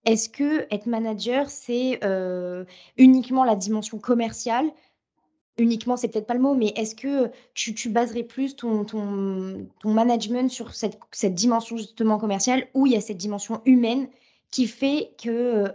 est-ce 0.06 0.30
que 0.30 0.68
être 0.72 0.86
manager, 0.86 1.50
c'est 1.50 2.00
uniquement 2.98 3.44
la 3.44 3.56
dimension 3.56 3.98
commerciale? 3.98 4.72
Uniquement, 5.58 5.96
c'est 5.96 6.10
peut-être 6.10 6.28
pas 6.28 6.34
le 6.34 6.42
mot, 6.42 6.54
mais 6.54 6.74
est-ce 6.76 6.96
que 6.96 7.32
tu, 7.54 7.90
baserais 7.90 8.24
plus 8.24 8.56
ton, 8.56 8.86
management 9.86 10.52
sur 10.52 10.76
cette, 10.76 11.00
cette, 11.12 11.34
dimension 11.34 11.78
justement 11.78 12.18
commerciale 12.18 12.68
où 12.74 12.86
il 12.86 12.94
y 12.94 12.98
a 12.98 13.02
cette 13.02 13.18
dimension 13.18 13.62
humaine 13.66 14.10
qui 14.52 14.68
fait 14.68 15.12
que 15.22 15.30
euh, 15.30 15.70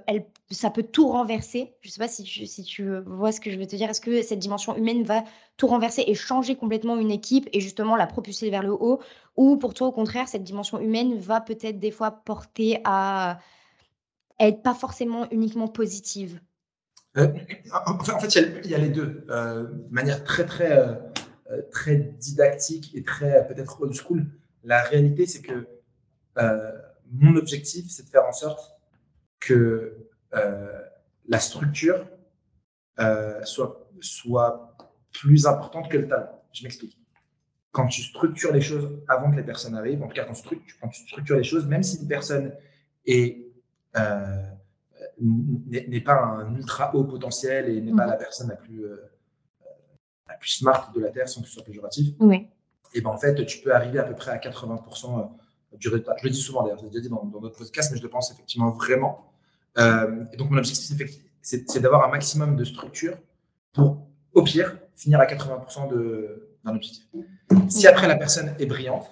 ça 0.51 0.71
peut 0.71 0.83
tout 0.83 1.09
renverser 1.09 1.75
Je 1.81 1.91
sais 1.91 1.99
pas 2.01 2.09
si 2.09 2.25
tu, 2.25 2.47
si 2.47 2.63
tu 2.65 2.91
vois 3.07 3.33
ce 3.33 3.41
que 3.41 3.51
je 3.51 3.59
veux 3.59 3.67
te 3.67 3.77
dire. 3.77 3.89
Est-ce 3.89 4.01
que 4.01 4.23
cette 4.23 4.39
dimension 4.39 4.77
humaine 4.77 5.05
va 5.05 5.25
tout 5.57 5.67
renverser 5.67 6.05
et 6.07 6.15
changer 6.15 6.57
complètement 6.57 6.97
une 6.97 7.11
équipe 7.11 7.49
et 7.53 7.61
justement 7.61 7.97
la 7.97 8.07
propulser 8.07 8.51
vers 8.51 8.63
le 8.63 8.73
haut? 8.73 9.01
Ou 9.37 9.57
pour 9.57 9.75
toi, 9.75 9.87
au 9.89 9.93
contraire, 9.93 10.29
cette 10.29 10.43
dimension 10.43 10.81
humaine 10.81 11.19
va 11.19 11.41
peut-être 11.41 11.79
des 11.79 11.91
fois 11.91 12.11
porter 12.11 12.81
à 12.85 13.39
être 14.41 14.63
pas 14.63 14.75
forcément 14.75 15.29
uniquement 15.31 15.69
positive? 15.69 16.41
Euh, 17.17 17.29
en 17.87 18.21
fait, 18.21 18.35
il 18.65 18.71
y, 18.71 18.75
a 18.75 18.79
les 18.79 18.89
deux. 18.89 19.25
Euh, 19.31 19.65
de 19.65 19.93
manière 19.95 20.23
très, 20.25 20.47
très, 20.47 20.79
euh, 20.79 20.95
très 21.71 21.97
didactique 21.97 22.95
et 22.95 23.03
très 23.03 23.47
peut-être 23.49 23.81
old 23.81 23.95
school, 23.95 24.27
la 24.65 24.83
réalité, 24.83 25.27
c'est 25.27 25.43
que 25.43 25.67
mon 27.13 27.37
objectif, 27.37 27.87
c'est 27.91 28.05
de 28.05 28.09
faire 28.09 28.25
en 28.25 28.33
sorte 28.33 28.73
que 29.41 30.10
la 30.33 31.39
structure 31.39 32.07
soit, 33.45 33.89
soit 34.01 34.77
plus 35.13 35.47
importante 35.47 35.91
que 35.91 35.99
le 35.99 36.09
talent. 36.09 36.43
Je 36.53 36.63
m'explique. 36.63 36.97
Quand 37.73 37.87
tu 37.87 38.03
structures 38.03 38.53
les 38.53 38.61
choses 38.61 38.89
avant 39.09 39.31
que 39.31 39.37
les 39.37 39.45
personnes 39.45 39.77
arrivent, 39.77 40.03
en 40.03 40.09
tout 40.09 40.15
cas 40.15 40.25
quand, 40.25 40.35
quand 40.81 40.89
tu 40.89 41.03
structures 41.03 41.37
les 41.37 41.45
choses, 41.45 41.67
même 41.67 41.83
si 41.83 42.01
une 42.01 42.09
personne 42.09 42.53
est 43.07 43.47
n'est 45.21 46.01
pas 46.01 46.15
un 46.15 46.55
ultra 46.55 46.95
haut 46.95 47.05
potentiel 47.05 47.69
et 47.69 47.81
n'est 47.81 47.95
pas 47.95 48.05
mhm. 48.05 48.11
la 48.11 48.17
personne 48.17 48.49
la 48.49 48.57
plus, 48.57 48.85
euh, 48.85 48.97
la 50.29 50.35
plus 50.37 50.51
smart 50.51 50.93
de 50.95 51.01
la 51.01 51.11
Terre, 51.11 51.29
sans 51.29 51.43
que 51.43 51.49
ce 51.49 51.55
soit 51.55 51.65
péjoratif, 51.65 52.15
oui. 52.21 52.49
et 52.95 53.01
ben 53.01 53.11
en 53.11 53.19
fait, 53.19 53.45
tu 53.47 53.61
peux 53.61 53.75
arriver 53.75 53.99
à 53.99 54.05
peu 54.05 54.15
près 54.15 54.31
à 54.31 54.39
80% 54.39 55.21
euh, 55.21 55.77
du 55.77 55.89
résultat. 55.89 56.15
Je 56.19 56.25
le 56.25 56.31
dis 56.31 56.41
souvent 56.41 56.63
d'ailleurs, 56.63 56.79
je 56.79 56.85
l'ai 56.85 56.91
déjà 56.91 57.03
dit 57.03 57.09
dans, 57.09 57.25
dans 57.25 57.41
d'autres 57.41 57.59
podcasts, 57.59 57.93
mais 57.93 57.99
je 57.99 58.03
le 58.03 58.09
pense 58.09 58.31
effectivement 58.33 58.71
vraiment. 58.71 59.30
Euh, 59.79 60.25
donc, 60.37 60.51
mon 60.51 60.59
objectif, 60.59 60.97
c'est 61.43 61.81
d'avoir 61.81 62.07
un 62.07 62.11
maximum 62.11 62.57
de 62.57 62.65
structure 62.65 63.17
pour, 63.73 64.07
au 64.33 64.43
pire, 64.43 64.77
finir 64.97 65.21
à 65.21 65.27
80% 65.27 65.91
d'un 66.65 66.75
objectif. 66.75 67.05
Si 67.69 67.87
après 67.87 68.09
la 68.09 68.17
personne 68.17 68.55
est 68.59 68.67
brillante, 68.67 69.07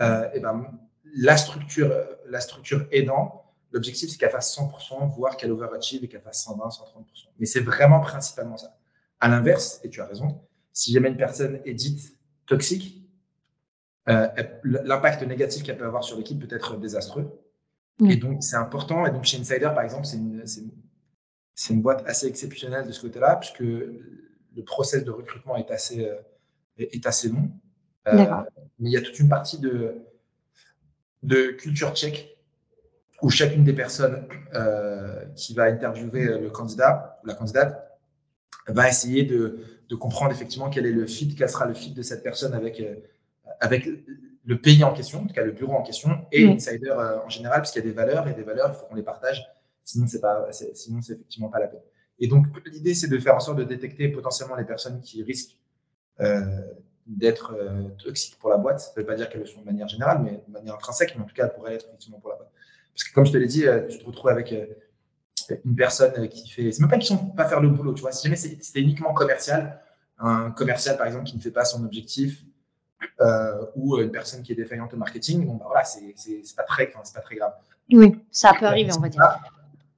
et 0.00 0.40
ben, 0.40 0.66
la 1.14 1.36
structure, 1.36 1.92
la 2.28 2.40
structure 2.40 2.86
aidant, 2.90 3.42
L'objectif, 3.72 4.10
c'est 4.10 4.18
qu'elle 4.18 4.30
fasse 4.30 4.56
100%, 4.56 5.14
voire 5.16 5.36
qu'elle 5.36 5.50
overachieve 5.50 6.04
et 6.04 6.08
qu'elle 6.08 6.20
fasse 6.20 6.44
120, 6.44 6.68
130%. 6.68 7.04
Mais 7.38 7.46
c'est 7.46 7.60
vraiment 7.60 8.00
principalement 8.00 8.58
ça. 8.58 8.76
À 9.18 9.28
l'inverse, 9.28 9.80
et 9.82 9.88
tu 9.88 10.00
as 10.02 10.06
raison, 10.06 10.42
si 10.72 10.92
jamais 10.92 11.08
une 11.08 11.16
personne 11.16 11.60
est 11.64 11.72
dite 11.72 12.18
toxique, 12.46 13.02
euh, 14.08 14.28
l'impact 14.64 15.22
négatif 15.22 15.62
qu'elle 15.62 15.78
peut 15.78 15.86
avoir 15.86 16.04
sur 16.04 16.18
l'équipe 16.18 16.38
peut 16.38 16.54
être 16.54 16.76
désastreux. 16.76 17.40
Et 18.00 18.16
donc, 18.16 18.42
c'est 18.42 18.56
important. 18.56 19.06
Et 19.06 19.10
donc, 19.10 19.24
chez 19.24 19.38
Insider, 19.38 19.70
par 19.74 19.82
exemple, 19.82 20.06
c'est 20.06 20.16
une, 20.16 20.42
une, 21.70 21.82
boîte 21.82 22.02
assez 22.06 22.26
exceptionnelle 22.26 22.86
de 22.86 22.92
ce 22.92 23.00
côté-là, 23.00 23.36
puisque 23.36 23.60
le 23.60 24.64
process 24.64 25.04
de 25.04 25.10
recrutement 25.10 25.56
est 25.56 25.70
assez, 25.70 26.06
euh, 26.06 26.16
est 26.78 27.06
assez 27.06 27.28
long. 27.28 27.50
Euh, 28.08 28.26
mais 28.78 28.90
il 28.90 28.92
y 28.92 28.96
a 28.96 29.00
toute 29.00 29.18
une 29.20 29.28
partie 29.28 29.58
de, 29.58 30.02
de 31.22 31.52
culture 31.52 31.94
check 31.94 32.36
où 33.20 33.30
chacune 33.30 33.62
des 33.62 33.72
personnes 33.72 34.26
euh, 34.54 35.24
qui 35.36 35.54
va 35.54 35.64
interviewer 35.64 36.24
le 36.24 36.50
candidat 36.50 37.20
ou 37.22 37.28
la 37.28 37.34
candidate 37.34 38.00
va 38.66 38.88
essayer 38.88 39.22
de, 39.22 39.60
de, 39.88 39.94
comprendre 39.94 40.32
effectivement 40.32 40.68
quel 40.68 40.86
est 40.86 40.92
le 40.92 41.06
fit, 41.06 41.32
quel 41.36 41.48
sera 41.48 41.66
le 41.66 41.74
fit 41.74 41.92
de 41.92 42.02
cette 42.02 42.24
personne 42.24 42.54
avec, 42.54 42.82
avec 43.60 43.88
le 44.44 44.60
pays 44.60 44.82
en 44.84 44.92
question, 44.92 45.20
en 45.20 45.26
tout 45.26 45.34
cas 45.34 45.44
le 45.44 45.52
bureau 45.52 45.74
en 45.74 45.82
question, 45.82 46.26
et 46.32 46.44
l'insider 46.44 46.88
euh, 46.88 47.20
en 47.24 47.28
général, 47.28 47.60
puisqu'il 47.60 47.78
y 47.78 47.82
a 47.82 47.84
des 47.84 47.92
valeurs, 47.92 48.26
et 48.28 48.34
des 48.34 48.42
valeurs, 48.42 48.72
il 48.74 48.78
faut 48.78 48.86
qu'on 48.86 48.94
les 48.94 49.02
partage, 49.02 49.44
sinon 49.84 50.06
c'est 50.06 50.20
pas, 50.20 50.48
sinon 50.74 51.00
c'est 51.00 51.14
effectivement 51.14 51.48
pas 51.48 51.60
la 51.60 51.68
peine. 51.68 51.80
Et 52.18 52.26
donc 52.26 52.46
l'idée, 52.66 52.94
c'est 52.94 53.08
de 53.08 53.18
faire 53.18 53.34
en 53.34 53.40
sorte 53.40 53.58
de 53.58 53.64
détecter 53.64 54.08
potentiellement 54.08 54.56
les 54.56 54.64
personnes 54.64 55.00
qui 55.00 55.22
risquent 55.22 55.56
d'être 57.06 57.56
toxiques 58.02 58.38
pour 58.38 58.50
la 58.50 58.58
boîte. 58.58 58.80
Ça 58.80 58.92
ne 58.96 59.00
veut 59.00 59.06
pas 59.06 59.16
dire 59.16 59.28
qu'elles 59.28 59.40
le 59.40 59.46
sont 59.46 59.60
de 59.60 59.66
manière 59.66 59.88
générale, 59.88 60.20
mais 60.22 60.42
de 60.46 60.52
manière 60.52 60.74
intrinsèque, 60.74 61.14
mais 61.16 61.22
en 61.22 61.26
tout 61.26 61.34
cas, 61.34 61.46
elles 61.46 61.52
pourraient 61.52 61.74
être 61.74 61.86
effectivement 61.88 62.20
pour 62.20 62.30
la 62.30 62.36
boîte. 62.36 62.52
Parce 62.92 63.04
que 63.04 63.14
comme 63.14 63.26
je 63.26 63.32
te 63.32 63.36
l'ai 63.38 63.46
dit, 63.46 63.66
euh, 63.66 63.86
tu 63.88 63.98
te 63.98 64.04
retrouves 64.04 64.30
avec 64.30 64.52
euh, 64.52 64.66
une 65.64 65.74
personne 65.74 66.28
qui 66.28 66.48
fait. 66.48 66.72
C'est 66.72 66.80
même 66.80 66.90
pas 66.90 66.98
qu'ils 66.98 67.06
sont 67.06 67.30
pas 67.30 67.48
faire 67.48 67.60
le 67.60 67.68
boulot, 67.68 67.94
tu 67.94 68.02
vois. 68.02 68.12
Si 68.12 68.24
jamais 68.24 68.36
c'était 68.36 68.80
uniquement 68.80 69.14
commercial, 69.14 69.80
un 70.18 70.50
commercial 70.50 70.96
par 70.96 71.06
exemple 71.06 71.24
qui 71.24 71.36
ne 71.36 71.40
fait 71.40 71.50
pas 71.50 71.64
son 71.64 71.84
objectif, 71.84 72.44
euh, 73.20 73.64
ou 73.76 73.98
une 73.98 74.10
personne 74.10 74.42
qui 74.42 74.52
est 74.52 74.56
défaillante 74.56 74.94
au 74.94 74.96
marketing, 74.96 75.46
bon 75.46 75.54
bah 75.54 75.64
voilà, 75.66 75.84
c'est 75.84 76.14
pas 76.56 76.62
très, 76.64 76.86
pas 76.86 77.20
très 77.22 77.36
grave. 77.36 77.52
Oui, 77.90 78.14
ça 78.30 78.52
peut 78.58 78.66
arriver, 78.66 78.90
on 78.96 79.00
va 79.00 79.08
dire. 79.08 79.22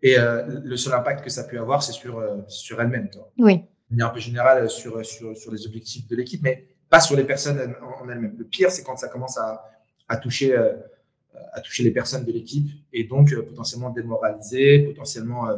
Et 0.03 0.17
le 0.19 0.77
seul 0.77 0.93
impact 0.93 1.25
que 1.25 1.31
ça 1.31 1.45
peut 1.45 1.59
avoir, 1.59 1.83
c'est 1.83 1.93
sur 1.93 2.23
sur 2.49 2.81
elle-même. 2.81 3.09
Oui. 3.39 3.65
Manière 3.91 4.09
un 4.09 4.11
peu 4.11 4.21
générale 4.21 4.69
sur 4.69 5.05
sur, 5.05 5.37
sur 5.37 5.53
les 5.53 5.67
objectifs 5.67 6.07
de 6.09 6.17
l'équipe, 6.17 6.43
mais 6.43 6.69
pas 6.91 7.01
sur 7.01 7.17
les 7.17 7.25
personnes 7.25 7.75
en, 7.83 8.09
elles-mêmes. 8.09 8.35
Le 8.37 8.45
pire, 8.45 8.71
c'est 8.71 8.83
quand 8.83 8.97
ça 8.97 9.09
commence 9.09 9.39
à, 9.39 9.71
à 10.09 10.17
toucher 10.17 10.55
à 11.53 11.61
toucher 11.61 11.83
les 11.83 11.91
personnes 11.91 12.25
de 12.25 12.33
l'équipe 12.33 12.69
et 12.93 13.05
donc 13.05 13.33
euh, 13.33 13.43
potentiellement 13.43 13.91
démoraliser, 13.91 14.81
potentiellement 14.81 15.49
euh, 15.49 15.57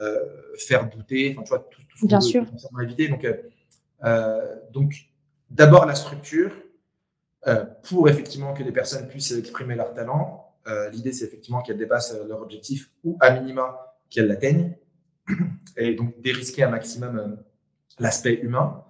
euh, 0.00 0.18
faire 0.56 0.88
douter, 0.88 1.34
enfin 1.36 1.42
tu 1.42 1.48
vois, 1.50 1.68
tout, 1.70 1.80
tout 1.88 2.06
potentiellement 2.06 2.80
éviter. 2.82 3.08
Donc, 3.08 3.26
donc 4.72 4.94
d'abord 5.50 5.86
la 5.86 5.94
structure 5.94 6.52
pour 7.84 8.08
effectivement 8.08 8.52
que 8.52 8.62
les 8.62 8.72
personnes 8.72 9.08
puissent 9.08 9.32
exprimer 9.32 9.74
leur 9.74 9.94
talent. 9.94 10.54
L'idée, 10.92 11.12
c'est 11.12 11.24
effectivement 11.24 11.62
qu'elles 11.62 11.78
dépassent 11.78 12.14
leur 12.28 12.42
objectif 12.42 12.90
ou 13.04 13.16
à 13.20 13.30
minima 13.30 13.96
qu'elles 14.10 14.26
l'atteignent 14.26 14.76
et 15.76 15.94
donc 15.94 16.20
dérisquer 16.20 16.64
un 16.64 16.70
maximum 16.70 17.38
l'aspect 17.98 18.34
humain. 18.34 18.84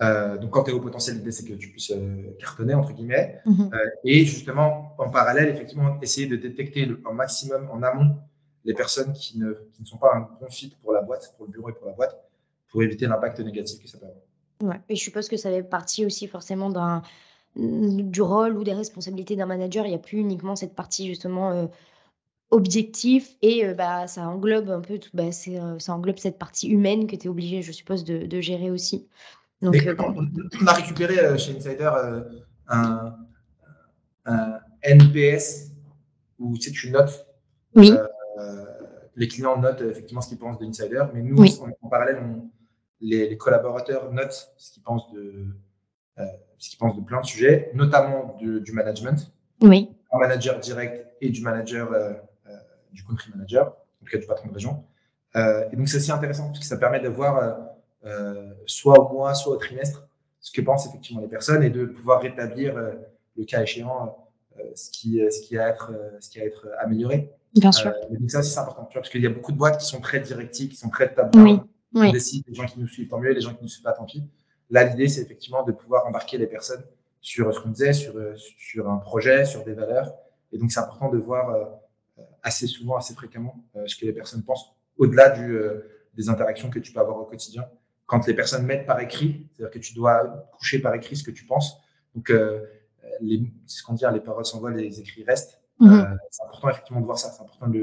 Euh, 0.00 0.38
donc, 0.38 0.50
quand 0.50 0.64
tu 0.64 0.70
es 0.70 0.74
au 0.74 0.80
potentiel, 0.80 1.16
l'idée, 1.16 1.32
c'est 1.32 1.44
que 1.44 1.54
tu 1.54 1.70
puisses 1.70 1.90
euh, 1.90 2.36
cartonner, 2.38 2.74
entre 2.74 2.92
guillemets. 2.92 3.40
Mhm. 3.46 3.70
Euh, 3.72 3.90
et 4.04 4.24
justement, 4.24 4.94
en 4.98 5.10
parallèle, 5.10 5.48
effectivement, 5.48 5.98
essayer 6.00 6.26
de 6.26 6.36
détecter 6.36 6.88
un 7.04 7.12
maximum 7.12 7.68
en 7.70 7.82
amont 7.82 8.16
les 8.64 8.74
personnes 8.74 9.12
qui 9.12 9.38
ne, 9.38 9.52
qui 9.72 9.82
ne, 9.82 9.86
sont 9.86 9.98
pas 9.98 10.14
un 10.14 10.28
bon 10.40 10.48
fit 10.50 10.76
pour 10.82 10.92
la 10.92 11.02
boîte, 11.02 11.34
pour 11.36 11.46
le 11.46 11.52
bureau 11.52 11.70
et 11.70 11.72
pour 11.72 11.86
la 11.86 11.94
boîte, 11.94 12.16
pour 12.68 12.82
éviter 12.82 13.06
l'impact 13.06 13.40
négatif 13.40 13.82
que 13.82 13.88
ça 13.88 13.98
peut 13.98 14.06
avoir. 14.06 14.22
Ouais. 14.62 14.80
Et 14.88 14.96
je 14.96 15.02
suppose 15.02 15.28
que 15.28 15.36
ça 15.36 15.50
fait 15.50 15.62
partie 15.62 16.04
aussi 16.04 16.26
forcément 16.26 16.68
d'un 16.68 17.02
du 17.56 18.22
rôle 18.22 18.56
ou 18.56 18.64
des 18.64 18.74
responsabilités 18.74 19.36
d'un 19.36 19.46
manager. 19.46 19.86
Il 19.86 19.90
n'y 19.90 19.94
a 19.94 20.00
plus 20.00 20.18
uniquement 20.18 20.56
cette 20.56 20.74
partie 20.74 21.06
justement 21.06 21.68
objectif 22.50 23.36
et 23.42 23.74
bah, 23.74 24.06
ça 24.06 24.28
englobe 24.28 24.70
un 24.70 24.80
peu 24.80 24.98
tout, 24.98 25.10
bah, 25.12 25.32
ça 25.32 25.92
englobe 25.92 26.18
cette 26.18 26.38
partie 26.38 26.68
humaine 26.68 27.06
que 27.06 27.16
tu 27.16 27.26
es 27.26 27.28
obligé, 27.28 27.62
je 27.62 27.72
suppose, 27.72 28.04
de, 28.04 28.26
de 28.26 28.40
gérer 28.40 28.70
aussi. 28.70 29.08
Euh, 29.64 29.96
on, 30.60 30.66
a 30.66 30.72
récupéré 30.72 31.18
euh, 31.18 31.36
chez 31.36 31.56
Insider 31.56 31.90
euh, 31.96 32.22
un, 32.68 33.16
NPS 34.82 35.72
où 36.38 36.54
c'est 36.56 36.84
une 36.84 36.92
note 36.92 37.26
oui. 37.74 37.92
les 39.16 39.26
clients 39.26 39.58
notent 39.58 39.80
effectivement 39.80 40.20
ce 40.20 40.28
qu'ils 40.28 40.38
pensent 40.38 40.58
de 40.58 40.66
Insider, 40.66 41.04
mais 41.12 41.22
nous, 41.22 41.42
en, 41.82 41.88
parallèle, 41.88 42.22
les, 43.00 43.36
collaborateurs 43.36 44.12
notent 44.12 44.52
ce 44.56 44.70
qu'ils 44.70 44.82
pensent 44.82 45.10
de, 45.12 45.46
ce 46.58 46.70
qu'ils 46.70 46.78
pensent 46.78 46.96
de 46.96 47.02
plein 47.02 47.20
de 47.20 47.26
sujets, 47.26 47.70
notamment 47.74 48.36
du 48.40 48.72
management. 48.72 49.32
Oui. 49.60 49.90
Un 50.12 50.18
manager 50.18 50.58
direct 50.58 51.06
et 51.20 51.30
du 51.30 51.42
manager, 51.42 51.90
du 52.92 53.04
country 53.04 53.30
manager, 53.34 53.68
en 53.68 54.04
tout 54.04 54.10
cas 54.10 54.18
du 54.18 54.26
patron 54.26 54.48
de 54.48 54.54
région. 54.54 54.84
et 55.34 55.76
donc, 55.76 55.88
c'est 55.88 55.98
aussi 55.98 56.12
intéressant 56.12 56.46
parce 56.46 56.60
que 56.60 56.64
ça 56.64 56.76
permet 56.76 57.00
de 57.00 57.08
voir 57.08 57.58
soit 58.66 58.98
au 58.98 59.12
mois, 59.12 59.34
soit 59.34 59.54
au 59.54 59.56
trimestre 59.56 60.08
ce 60.40 60.52
que 60.52 60.60
pensent 60.60 60.86
effectivement 60.86 61.20
les 61.20 61.28
personnes 61.28 61.62
et 61.62 61.70
de 61.70 61.84
pouvoir 61.84 62.22
rétablir 62.22 62.74
le 63.36 63.44
cas 63.44 63.62
échéant 63.62 64.16
ce, 64.74 64.90
qui, 64.90 65.20
ce, 65.30 65.46
qui 65.46 65.58
a 65.58 65.66
à 65.66 65.68
être, 65.68 65.92
ce 66.20 66.30
qui 66.30 66.40
a 66.40 66.42
à 66.42 66.46
être 66.46 66.68
amélioré. 66.80 67.30
Bien 67.54 67.72
sûr. 67.72 67.92
donc 68.10 68.30
ça, 68.30 68.42
c'est 68.42 68.58
important, 68.58 68.88
parce 68.92 69.08
qu'il 69.08 69.22
y 69.22 69.26
a 69.26 69.30
beaucoup 69.30 69.52
de 69.52 69.56
boîtes 69.56 69.80
qui 69.80 69.86
sont 69.86 70.00
très 70.00 70.20
directives, 70.20 70.70
qui 70.70 70.76
sont 70.76 70.90
très 70.90 71.12
tableaux. 71.12 71.42
Oui. 71.44 71.60
On 71.94 72.12
décide, 72.12 72.44
les 72.46 72.54
gens 72.54 72.66
qui 72.66 72.78
nous 72.78 72.86
suivent, 72.86 73.08
tant 73.08 73.18
mieux, 73.18 73.32
les 73.32 73.40
gens 73.40 73.50
qui 73.50 73.58
ne 73.58 73.62
nous 73.62 73.68
suivent 73.68 73.84
pas, 73.84 73.92
tant 73.92 74.04
pis. 74.04 74.22
Là, 74.70 74.84
l'idée, 74.84 75.08
c'est 75.08 75.22
effectivement 75.22 75.62
de 75.62 75.72
pouvoir 75.72 76.06
embarquer 76.06 76.38
les 76.38 76.46
personnes 76.46 76.82
sur 77.20 77.52
ce 77.52 77.60
qu'on 77.60 77.70
disait, 77.70 77.92
sur, 77.92 78.14
sur 78.36 78.88
un 78.88 78.98
projet, 78.98 79.44
sur 79.44 79.64
des 79.64 79.74
valeurs. 79.74 80.14
Et 80.52 80.58
donc, 80.58 80.70
c'est 80.70 80.80
important 80.80 81.08
de 81.08 81.18
voir 81.18 81.78
assez 82.42 82.66
souvent, 82.66 82.96
assez 82.96 83.14
fréquemment, 83.14 83.56
ce 83.86 83.96
que 83.96 84.06
les 84.06 84.12
personnes 84.12 84.42
pensent, 84.42 84.72
au-delà 84.96 85.30
du, 85.30 85.58
des 86.14 86.28
interactions 86.28 86.70
que 86.70 86.78
tu 86.78 86.92
peux 86.92 87.00
avoir 87.00 87.18
au 87.18 87.24
quotidien. 87.24 87.66
Quand 88.06 88.26
les 88.26 88.34
personnes 88.34 88.64
mettent 88.64 88.86
par 88.86 89.00
écrit, 89.00 89.46
c'est-à-dire 89.52 89.72
que 89.72 89.78
tu 89.78 89.94
dois 89.94 90.48
coucher 90.56 90.78
par 90.78 90.94
écrit 90.94 91.16
ce 91.16 91.24
que 91.24 91.30
tu 91.30 91.44
penses. 91.44 91.78
Donc, 92.14 92.30
c'est 92.30 93.78
ce 93.78 93.82
qu'on 93.82 93.94
dit, 93.94 94.04
hein, 94.04 94.12
les 94.12 94.20
paroles 94.20 94.46
s'envolent, 94.46 94.76
les 94.76 95.00
écrits 95.00 95.24
restent. 95.24 95.60
Mhm. 95.80 95.92
Euh, 95.92 96.16
c'est 96.30 96.42
important 96.42 96.70
effectivement 96.70 97.00
de 97.00 97.06
voir 97.06 97.18
ça, 97.18 97.30
c'est 97.30 97.42
important 97.42 97.68
de, 97.68 97.78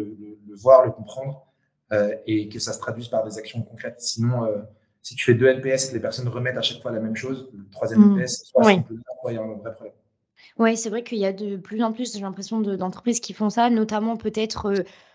le 0.47 0.55
voir, 0.55 0.85
le 0.85 0.91
comprendre 0.91 1.45
euh, 1.91 2.15
et 2.25 2.49
que 2.49 2.59
ça 2.59 2.73
se 2.73 2.79
traduise 2.79 3.07
par 3.07 3.23
des 3.23 3.37
actions 3.37 3.61
concrètes. 3.61 4.01
Sinon, 4.01 4.45
euh, 4.45 4.57
si 5.05 5.13
tu 5.13 5.23
fais 5.23 5.35
deux 5.35 5.45
NPS 5.45 5.85
et 5.85 5.89
que 5.89 5.93
les 5.93 5.99
personnes 5.99 6.27
remettent 6.27 6.57
à 6.57 6.63
chaque 6.63 6.81
fois 6.81 6.91
la 6.91 6.99
même 6.99 7.15
chose, 7.15 7.47
le 7.53 7.69
troisième 7.69 7.99
mhm. 8.01 8.17
NPS, 8.17 8.45
soit 8.45 8.65
oui. 8.65 8.81
il 9.27 9.33
y 9.35 9.37
a 9.37 9.41
un 9.41 9.53
vrai 9.53 9.71
problème. 9.71 9.93
Oui, 10.57 10.75
c'est 10.75 10.89
vrai 10.89 11.03
qu'il 11.03 11.19
y 11.19 11.27
a 11.27 11.31
de 11.31 11.57
plus 11.57 11.83
en 11.83 11.93
plus, 11.93 12.11
j'ai 12.15 12.21
l'impression, 12.21 12.59
d'entreprises 12.59 13.19
qui 13.19 13.33
font 13.33 13.51
ça, 13.51 13.69
notamment 13.69 14.17
peut-être 14.17 14.73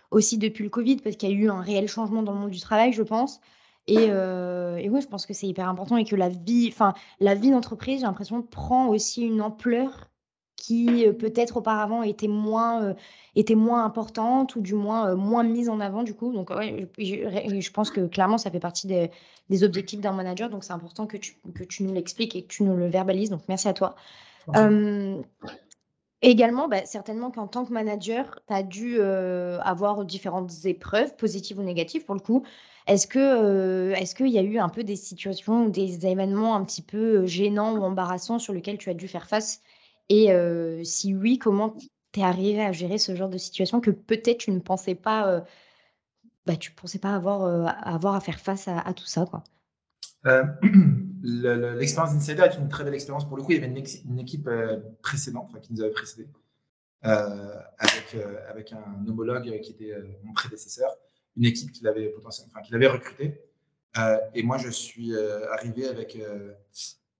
aussi 0.09 0.37
depuis 0.37 0.63
le 0.63 0.69
Covid, 0.69 0.97
parce 0.97 1.17
qu'il 1.17 1.29
y 1.29 1.33
a 1.33 1.35
eu 1.35 1.49
un 1.49 1.59
réel 1.59 1.89
changement 1.89 2.23
dans 2.23 2.31
le 2.31 2.39
monde 2.39 2.51
du 2.51 2.61
travail, 2.61 2.93
je 2.93 3.03
pense. 3.03 3.41
Et, 3.87 4.05
et 4.05 4.89
oui, 4.89 5.01
je 5.01 5.07
pense 5.07 5.25
que 5.25 5.33
c'est 5.33 5.47
hyper 5.47 5.67
important 5.67 5.97
et 5.97 6.05
que 6.05 6.15
la 6.15 6.29
vie, 6.29 6.69
enfin, 6.71 6.93
la 7.19 7.35
vie 7.35 7.51
d'entreprise, 7.51 7.99
j'ai 7.99 8.05
l'impression, 8.05 8.41
prend 8.43 8.87
aussi 8.87 9.23
une 9.23 9.41
ampleur 9.41 10.10
qui 10.61 11.07
euh, 11.07 11.11
peut-être 11.11 11.57
auparavant 11.57 12.03
était 12.03 12.27
moins, 12.27 12.83
euh, 12.83 13.55
moins 13.55 13.83
importante 13.83 14.55
ou 14.55 14.61
du 14.61 14.75
moins 14.75 15.09
euh, 15.09 15.15
moins 15.15 15.43
mise 15.43 15.69
en 15.69 15.79
avant 15.79 16.03
du 16.03 16.13
coup. 16.13 16.31
Donc 16.31 16.51
ouais, 16.51 16.87
je, 16.99 17.59
je, 17.59 17.71
pense 17.71 17.89
que 17.89 18.05
clairement 18.05 18.37
ça 18.37 18.51
fait 18.51 18.59
partie 18.59 18.85
des, 18.85 19.09
des 19.49 19.63
objectifs 19.63 19.99
d'un 19.99 20.11
manager. 20.11 20.51
Donc 20.51 20.63
c'est 20.63 20.73
important 20.73 21.07
que 21.07 21.17
tu, 21.17 21.35
que 21.55 21.63
tu 21.63 21.81
nous 21.83 21.93
l'expliques 21.93 22.35
et 22.35 22.43
que 22.43 22.47
tu 22.47 22.63
nous 22.63 22.75
le 22.75 22.87
verbalises. 22.87 23.31
Donc 23.31 23.41
merci 23.49 23.67
à 23.67 23.73
toi. 23.73 23.95
également, 26.21 26.67
bah, 26.67 26.85
certainement 26.85 27.31
qu'en 27.31 27.47
tant 27.47 27.65
que 27.65 27.73
manager, 27.73 28.39
tu 28.47 28.53
as 28.53 28.61
dû 28.61 29.01
avoir 29.01 30.05
différentes 30.05 30.51
épreuves, 30.65 31.15
positives 31.15 31.57
ou 31.57 31.63
négatives 31.63 32.05
pour 32.05 32.13
le 32.13 32.21
coup. 32.21 32.43
Est-ce 32.85 33.07
que 33.07 33.93
est-ce 33.93 34.13
qu'il 34.13 34.29
y 34.29 34.37
a 34.37 34.43
eu 34.43 34.59
un 34.59 34.69
peu 34.69 34.83
des 34.83 34.95
situations 34.95 35.65
ou 35.65 35.69
des 35.71 36.05
événements 36.05 36.55
un 36.55 36.63
petit 36.63 36.83
peu 36.83 37.25
gênants 37.25 37.75
ou 37.75 37.83
embarrassants 37.83 38.37
sur 38.37 38.53
lesquels 38.53 38.77
tu 38.77 38.91
as 38.91 38.93
dû 38.93 39.07
faire 39.07 39.27
face 39.27 39.61
et 40.11 40.83
si 40.83 41.15
oui, 41.15 41.39
comment 41.39 41.73
tu 42.11 42.19
es 42.19 42.23
arrivé 42.23 42.61
à 42.61 42.73
gérer 42.73 42.97
ce 42.97 43.15
genre 43.15 43.29
de 43.29 43.37
situation 43.37 43.79
que 43.79 43.91
peut-être 43.91 44.39
tu 44.39 44.51
ne 44.51 44.59
pensais 44.59 44.95
pas, 44.95 45.45
bah, 46.45 46.57
tu 46.57 46.71
pensais 46.71 46.99
pas 46.99 47.15
avoir, 47.15 47.43
à 47.65 47.95
avoir 47.95 48.15
à 48.15 48.19
faire 48.19 48.39
face 48.39 48.67
à, 48.67 48.93
tout 48.93 49.05
ça, 49.05 49.25
l'expérience 51.23 52.13
d'Insider 52.13 52.43
est 52.43 52.57
une 52.57 52.67
très 52.67 52.83
belle 52.83 52.93
expérience. 52.93 53.25
Pour 53.25 53.37
le 53.37 53.43
coup, 53.43 53.53
il 53.53 53.55
y 53.55 53.57
avait 53.63 53.67
une, 53.67 54.19
équipe 54.19 54.49
précédente, 55.01 55.49
qui 55.61 55.73
nous 55.73 55.81
avait 55.81 55.91
précédé, 55.91 56.27
avec, 57.01 58.17
avec 58.49 58.73
un 58.73 59.07
homologue 59.07 59.61
qui 59.61 59.71
était 59.71 59.95
mon 60.23 60.33
prédécesseur, 60.33 60.93
une 61.37 61.45
équipe 61.45 61.71
qu'il 61.71 61.87
avait 61.87 62.09
potentiellement, 62.09 62.51
enfin, 62.53 62.75
avait 62.75 62.87
recrutée. 62.87 63.39
et 64.33 64.43
moi, 64.43 64.57
je 64.57 64.69
suis 64.69 65.15
arrivé 65.53 65.87
avec 65.87 66.17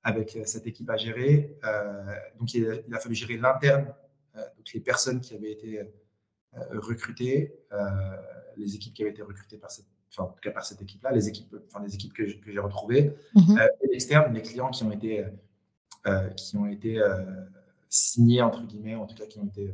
avec 0.03 0.35
euh, 0.35 0.43
cette 0.45 0.67
équipe 0.67 0.89
à 0.89 0.97
gérer. 0.97 1.57
Euh, 1.63 2.15
donc, 2.39 2.53
il 2.53 2.83
a, 2.91 2.99
fallu 2.99 3.15
gérer 3.15 3.37
l'interne, 3.37 3.93
euh, 4.35 4.41
donc 4.57 4.71
les 4.73 4.79
personnes 4.79 5.21
qui 5.21 5.35
avaient 5.35 5.51
été 5.51 5.81
recrutées, 6.71 7.55
les 8.57 8.75
équipes 8.75 8.93
qui 8.93 9.03
avaient 9.03 9.11
été 9.11 9.21
recrutées 9.21 9.57
par 9.57 9.71
cette, 9.71 9.85
enfin, 10.09 10.23
en 10.23 10.33
tout 10.33 10.41
cas 10.41 10.51
par 10.51 10.65
cette 10.65 10.81
équipe-là, 10.81 11.11
les 11.11 11.29
équipes, 11.29 11.55
enfin, 11.67 11.81
les 11.81 11.95
équipes 11.95 12.11
que 12.11 12.25
j'ai 12.25 12.59
retrouvées, 12.59 13.15
mhm. 13.35 13.57
et 13.81 13.87
l'externe, 13.87 14.33
les 14.33 14.41
clients 14.41 14.69
qui 14.69 14.83
ont 14.83 14.91
été, 14.91 15.25
qui 16.35 16.57
ont 16.57 16.65
été 16.65 17.01
signés, 17.87 18.41
entre 18.41 18.63
guillemets, 18.63 18.95
en 18.95 19.05
tout 19.05 19.15
cas 19.15 19.25
qui 19.27 19.39
ont 19.39 19.45
été 19.45 19.73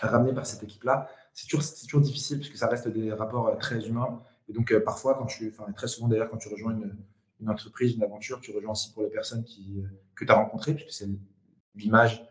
ramenés 0.00 0.34
par 0.34 0.46
cette 0.46 0.64
équipe-là. 0.64 1.08
C'est 1.32 1.46
toujours, 1.46 1.64
toujours 1.80 2.00
difficile 2.00 2.38
parce 2.38 2.50
que 2.50 2.58
ça 2.58 2.66
reste 2.66 2.88
des 2.88 3.12
rapports 3.12 3.56
très 3.58 3.86
humains. 3.86 4.20
Et 4.48 4.52
donc, 4.52 4.76
parfois, 4.80 5.14
quand 5.14 5.26
tu, 5.26 5.54
enfin, 5.56 5.70
très 5.72 5.86
souvent 5.86 6.08
d'ailleurs, 6.08 6.28
quand 6.28 6.38
tu 6.38 6.48
rejoins 6.48 6.72
une, 6.72 6.96
une 7.44 7.50
entreprise, 7.50 7.94
une 7.94 8.02
aventure, 8.02 8.40
tu 8.40 8.54
rejoins 8.54 8.72
aussi 8.72 8.92
pour 8.92 9.02
les 9.02 9.10
personnes 9.10 9.44
qui, 9.44 9.78
euh, 9.78 9.86
que 10.14 10.24
tu 10.24 10.32
as 10.32 10.34
rencontrées, 10.34 10.74
puisque 10.74 10.92
c'est 10.92 11.08
l'image 11.74 12.26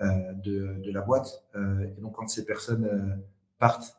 euh, 0.00 0.32
de, 0.32 0.80
de, 0.84 0.92
la 0.92 1.00
boîte. 1.00 1.44
Euh, 1.54 1.86
et 1.96 2.00
donc, 2.00 2.16
quand 2.16 2.26
ces 2.28 2.44
personnes 2.44 3.22
partent, 3.58 3.96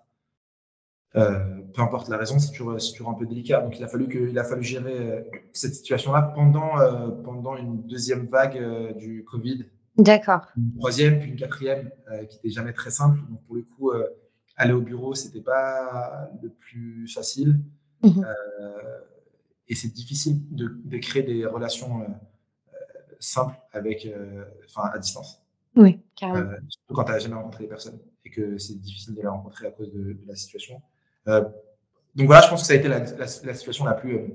peu 1.13 1.81
importe 1.81 2.09
la 2.09 2.17
raison, 2.17 2.37
c'est 2.37 2.51
toujours, 2.51 2.77
toujours, 2.77 3.09
un 3.09 3.13
peu 3.13 3.25
délicat. 3.25 3.61
Donc, 3.61 3.79
il 3.79 3.83
a 3.83 3.87
fallu, 3.87 4.07
que, 4.07 4.29
il 4.29 4.37
a 4.37 4.43
fallu 4.43 4.63
gérer 4.63 5.27
cette 5.53 5.73
situation-là 5.73 6.33
pendant, 6.35 6.75
pendant 7.23 7.57
une 7.57 7.81
deuxième 7.87 8.27
vague 8.27 8.95
du 8.95 9.25
Covid. 9.25 9.65
D'accord. 9.97 10.45
Une 10.55 10.77
troisième, 10.77 11.19
puis 11.19 11.31
une 11.31 11.35
quatrième, 11.35 11.89
qui 12.29 12.35
n'était 12.35 12.49
jamais 12.49 12.73
très 12.73 12.91
simple. 12.91 13.19
Donc, 13.27 13.43
pour 13.45 13.55
le 13.55 13.63
coup, 13.63 13.91
aller 14.55 14.73
au 14.73 14.81
bureau, 14.81 15.15
c'était 15.15 15.41
pas 15.41 16.29
le 16.43 16.49
plus 16.49 17.07
facile. 17.07 17.59
Mmh 18.03 18.23
et 19.69 19.75
c'est 19.75 19.93
difficile 19.93 20.41
de, 20.49 20.97
créer 20.97 21.23
des 21.23 21.45
relations 21.45 22.01
euh, 22.01 22.05
euh, 22.05 22.77
simples 23.19 23.55
avec, 23.71 24.05
euh, 24.05 24.43
enfin, 24.65 24.89
à 24.91 24.97
distance. 24.97 25.41
Oui, 25.75 26.01
carrément. 26.15 26.51
surtout 26.67 26.93
quand 26.95 27.03
tu 27.03 27.11
n'as 27.11 27.19
jamais 27.19 27.35
rencontré 27.35 27.63
les 27.63 27.69
personnes 27.69 27.99
et 28.25 28.31
que 28.31 28.57
c'est 28.57 28.81
difficile 28.81 29.15
de 29.15 29.21
les 29.21 29.27
rencontrer 29.27 29.67
à 29.67 29.71
cause 29.71 29.93
de, 29.93 30.17
la 30.25 30.35
situation. 30.35 30.81
donc 31.27 32.25
voilà, 32.25 32.41
je 32.41 32.49
pense 32.49 32.61
que 32.61 32.67
ça 32.67 32.73
a 32.73 32.75
été 32.77 32.87
la, 32.87 33.27
situation 33.27 33.85
la 33.85 33.93
plus, 33.93 34.33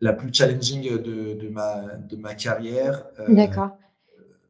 la 0.00 0.12
plus 0.12 0.32
challenging 0.32 1.02
de, 1.02 1.34
de, 1.34 1.48
ma, 1.48 1.96
de 1.96 2.16
ma 2.16 2.34
carrière. 2.34 3.04
D'accord. 3.28 3.76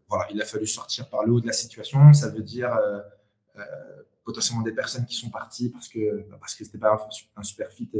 voilà, 0.08 0.26
il 0.30 0.40
a 0.40 0.44
fallu 0.44 0.66
sortir 0.66 1.08
par 1.08 1.24
le 1.24 1.32
haut 1.32 1.40
de 1.40 1.46
la 1.46 1.54
situation. 1.54 2.12
Ça 2.12 2.28
veut 2.28 2.42
dire 2.42 2.78
potentiellement 4.22 4.62
des 4.62 4.72
personnes 4.72 5.06
qui 5.06 5.16
sont 5.16 5.30
parties 5.30 5.70
parce 5.70 5.88
que 5.88 6.22
parce 6.38 6.54
que 6.54 6.64
c'était 6.64 6.78
pas 6.78 6.92
un, 6.92 7.40
un 7.40 7.42
super 7.42 7.72
fit 7.72 7.90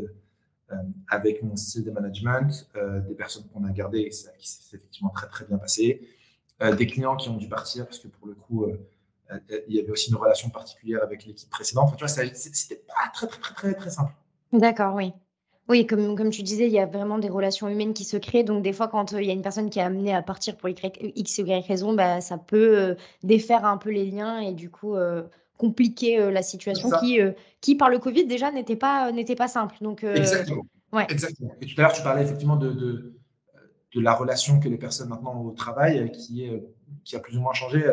avec 1.08 1.42
mon 1.42 1.56
style 1.56 1.84
de 1.84 1.90
management, 1.90 2.68
euh, 2.76 3.00
des 3.00 3.14
personnes 3.14 3.44
qu'on 3.52 3.64
a 3.64 3.70
gardées 3.70 4.00
et 4.00 4.08
qui 4.10 4.48
s'est 4.48 4.76
effectivement 4.76 5.10
très 5.10 5.28
très 5.28 5.44
bien 5.44 5.58
passé, 5.58 6.08
euh, 6.62 6.74
des 6.74 6.86
clients 6.86 7.16
qui 7.16 7.28
ont 7.28 7.36
dû 7.36 7.48
partir 7.48 7.86
parce 7.86 7.98
que 7.98 8.08
pour 8.08 8.26
le 8.26 8.34
coup, 8.34 8.66
il 9.68 9.74
y 9.74 9.78
avait 9.78 9.90
aussi 9.90 10.10
une 10.10 10.16
relation 10.16 10.50
particulière 10.50 11.02
avec 11.02 11.24
l'équipe 11.24 11.48
précédente. 11.50 11.84
Enfin, 11.86 11.96
tu 11.96 12.04
vois, 12.04 12.08
c'était 12.34 12.82
pas 12.86 13.10
très 13.14 13.28
très 13.28 13.40
très 13.40 13.54
très, 13.54 13.74
très 13.74 13.90
simple. 13.90 14.12
D'accord, 14.52 14.94
oui. 14.94 15.12
Oui, 15.68 15.86
comme, 15.86 16.16
comme 16.16 16.30
tu 16.30 16.42
disais, 16.42 16.66
il 16.66 16.72
y 16.72 16.80
a 16.80 16.86
vraiment 16.86 17.18
des 17.18 17.28
relations 17.28 17.68
humaines 17.68 17.94
qui 17.94 18.02
se 18.02 18.16
créent. 18.16 18.42
Donc, 18.42 18.64
des 18.64 18.72
fois, 18.72 18.88
quand 18.88 19.12
il 19.12 19.24
y 19.24 19.30
a 19.30 19.32
une 19.32 19.42
personne 19.42 19.70
qui 19.70 19.78
est 19.78 19.82
amenée 19.82 20.12
à 20.12 20.20
partir 20.20 20.56
pour 20.56 20.68
X 20.68 21.38
ou 21.38 21.46
Y 21.46 21.64
raison, 21.64 21.92
bah, 21.92 22.20
ça 22.20 22.38
peut 22.38 22.96
défaire 23.22 23.64
un 23.64 23.76
peu 23.76 23.90
les 23.90 24.04
liens 24.04 24.40
et 24.40 24.52
du 24.52 24.68
coup, 24.68 24.96
compliquer 25.60 26.18
euh, 26.18 26.30
la 26.30 26.42
situation 26.42 26.88
qui, 27.00 27.20
euh, 27.20 27.32
qui, 27.60 27.74
par 27.74 27.90
le 27.90 27.98
Covid, 27.98 28.24
déjà, 28.26 28.50
n'était 28.50 28.76
pas, 28.76 29.08
euh, 29.08 29.12
n'était 29.12 29.36
pas 29.36 29.46
simple. 29.46 29.76
Donc, 29.82 30.02
Exactement. 30.02 30.66
Ouais. 30.90 31.06
Exactement. 31.10 31.54
Et 31.60 31.66
tout 31.66 31.78
à 31.78 31.82
l'heure, 31.82 31.92
tu 31.92 32.02
parlais 32.02 32.22
effectivement 32.22 32.56
de, 32.56 32.72
de, 32.72 33.14
de, 33.94 34.00
la 34.00 34.14
relation 34.14 34.58
que 34.58 34.68
les 34.68 34.78
personnes 34.78 35.10
maintenant 35.10 35.38
ont 35.38 35.46
au 35.48 35.52
travail, 35.52 36.10
qui, 36.12 36.44
est, 36.44 36.64
qui 37.04 37.14
a 37.14 37.20
plus 37.20 37.36
ou 37.36 37.40
moins 37.42 37.52
changé. 37.52 37.84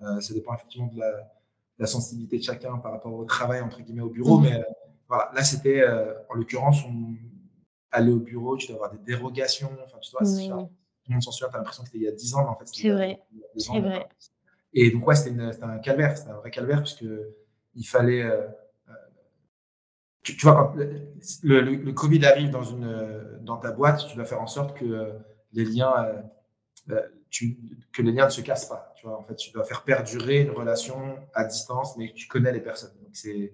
ça 0.00 0.34
dépend 0.34 0.54
effectivement 0.54 0.88
de 0.88 0.98
la, 0.98 1.32
la, 1.78 1.86
sensibilité 1.86 2.38
de 2.38 2.42
chacun 2.42 2.76
par 2.78 2.92
rapport 2.92 3.14
au 3.14 3.24
travail, 3.24 3.60
entre 3.60 3.80
guillemets, 3.80 4.02
au 4.02 4.10
bureau. 4.10 4.38
Mmh. 4.40 4.42
Mais 4.42 4.62
voilà, 5.08 5.30
là, 5.34 5.44
c'était, 5.44 5.82
en 6.28 6.34
l'occurrence, 6.34 6.84
on 6.84 7.14
aller 7.92 8.12
au 8.12 8.18
bureau, 8.18 8.56
tu 8.56 8.66
dois 8.66 8.76
avoir 8.76 8.90
des 8.90 8.98
dérogations. 8.98 9.70
Enfin, 9.84 9.98
tu 10.00 10.10
dois, 10.10 10.22
oui. 10.22 10.48
tout 10.48 10.68
le 11.08 11.14
monde 11.14 11.22
s'en 11.22 11.32
souvient, 11.32 11.48
tu 11.48 11.54
as 11.54 11.58
l'impression 11.58 11.82
que 11.84 11.88
c'était 11.88 11.98
il 11.98 12.04
y 12.04 12.08
a 12.08 12.12
10 12.12 12.34
ans, 12.34 12.44
mais 12.44 12.50
en 12.50 12.56
fait, 12.56 12.66
c'est 12.66 12.90
vrai. 12.90 13.22
C'est 13.56 13.80
vrai. 13.80 14.08
Et 14.72 14.90
donc, 14.90 15.06
ouais, 15.06 15.16
c'était 15.16 15.40
un 15.62 15.78
calvaire, 15.78 16.16
c'était 16.16 16.30
un 16.30 16.36
vrai 16.36 16.50
calvaire, 16.50 16.78
parce 16.78 16.94
que 16.94 17.34
il 17.74 17.84
fallait. 17.84 18.22
Euh, 18.22 18.46
euh, 18.88 18.92
tu, 20.22 20.34
vois, 20.42 20.74
le, 21.42 21.60
le, 21.60 21.92
Covid 21.92 22.24
arrive 22.24 22.50
dans, 22.50 22.62
une, 22.62 23.38
dans 23.42 23.56
ta 23.56 23.72
boîte, 23.72 24.06
tu 24.08 24.16
dois 24.16 24.24
faire 24.24 24.40
en 24.40 24.46
sorte 24.46 24.76
que 24.76 25.12
les 25.52 25.64
liens, 25.64 26.06
euh, 26.90 27.00
que 27.92 28.02
les 28.02 28.12
liens 28.12 28.26
ne 28.26 28.30
se 28.30 28.40
cassent 28.40 28.68
pas. 28.68 28.92
Tu 28.96 29.06
vois, 29.06 29.18
en 29.18 29.22
fait, 29.22 29.36
tu 29.36 29.50
dois 29.50 29.64
faire 29.64 29.82
perdurer 29.82 30.42
une 30.42 30.50
relation 30.50 31.18
à 31.34 31.44
distance, 31.44 31.96
mais 31.96 32.12
tu 32.12 32.28
connais 32.28 32.52
les 32.52 32.60
personnes. 32.60 32.92
Donc, 33.02 33.10
c'est 33.12 33.52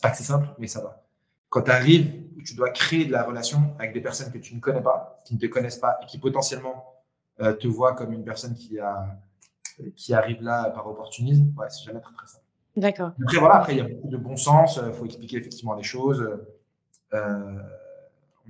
pas 0.00 0.10
que 0.10 0.16
c'est 0.16 0.24
simple, 0.24 0.48
mais 0.58 0.66
ça 0.66 0.80
va. 0.80 1.04
Quand 1.48 1.62
tu 1.62 1.70
arrives, 1.70 2.10
tu 2.44 2.54
dois 2.54 2.70
créer 2.70 3.04
de 3.04 3.12
la 3.12 3.22
relation 3.22 3.74
avec 3.78 3.92
des 3.92 4.00
personnes 4.00 4.32
que 4.32 4.38
tu 4.38 4.54
ne 4.54 4.60
connais 4.60 4.82
pas, 4.82 5.22
qui 5.24 5.34
ne 5.34 5.40
te 5.40 5.46
connaissent 5.46 5.78
pas 5.78 5.98
et 6.02 6.06
qui 6.06 6.18
potentiellement 6.18 6.84
euh, 7.40 7.52
te 7.54 7.66
voient 7.66 7.94
comme 7.94 8.12
une 8.12 8.24
personne 8.24 8.54
qui, 8.54 8.78
a, 8.78 9.18
qui 9.96 10.14
arrive 10.14 10.42
là 10.42 10.70
par 10.70 10.86
opportunisme, 10.86 11.52
ouais, 11.56 11.66
c'est 11.68 11.84
jamais 11.84 12.00
très, 12.00 12.14
très 12.14 12.26
simple. 12.26 12.44
D'accord. 12.76 13.12
Après, 13.22 13.38
voilà, 13.38 13.54
après, 13.56 13.74
il 13.74 13.78
y 13.78 13.80
a 13.80 13.88
beaucoup 13.88 14.08
de 14.08 14.16
bon 14.16 14.36
sens, 14.36 14.80
il 14.84 14.92
faut 14.92 15.04
expliquer 15.04 15.36
effectivement 15.36 15.74
les 15.74 15.82
choses. 15.82 16.22
Euh, 17.12 17.62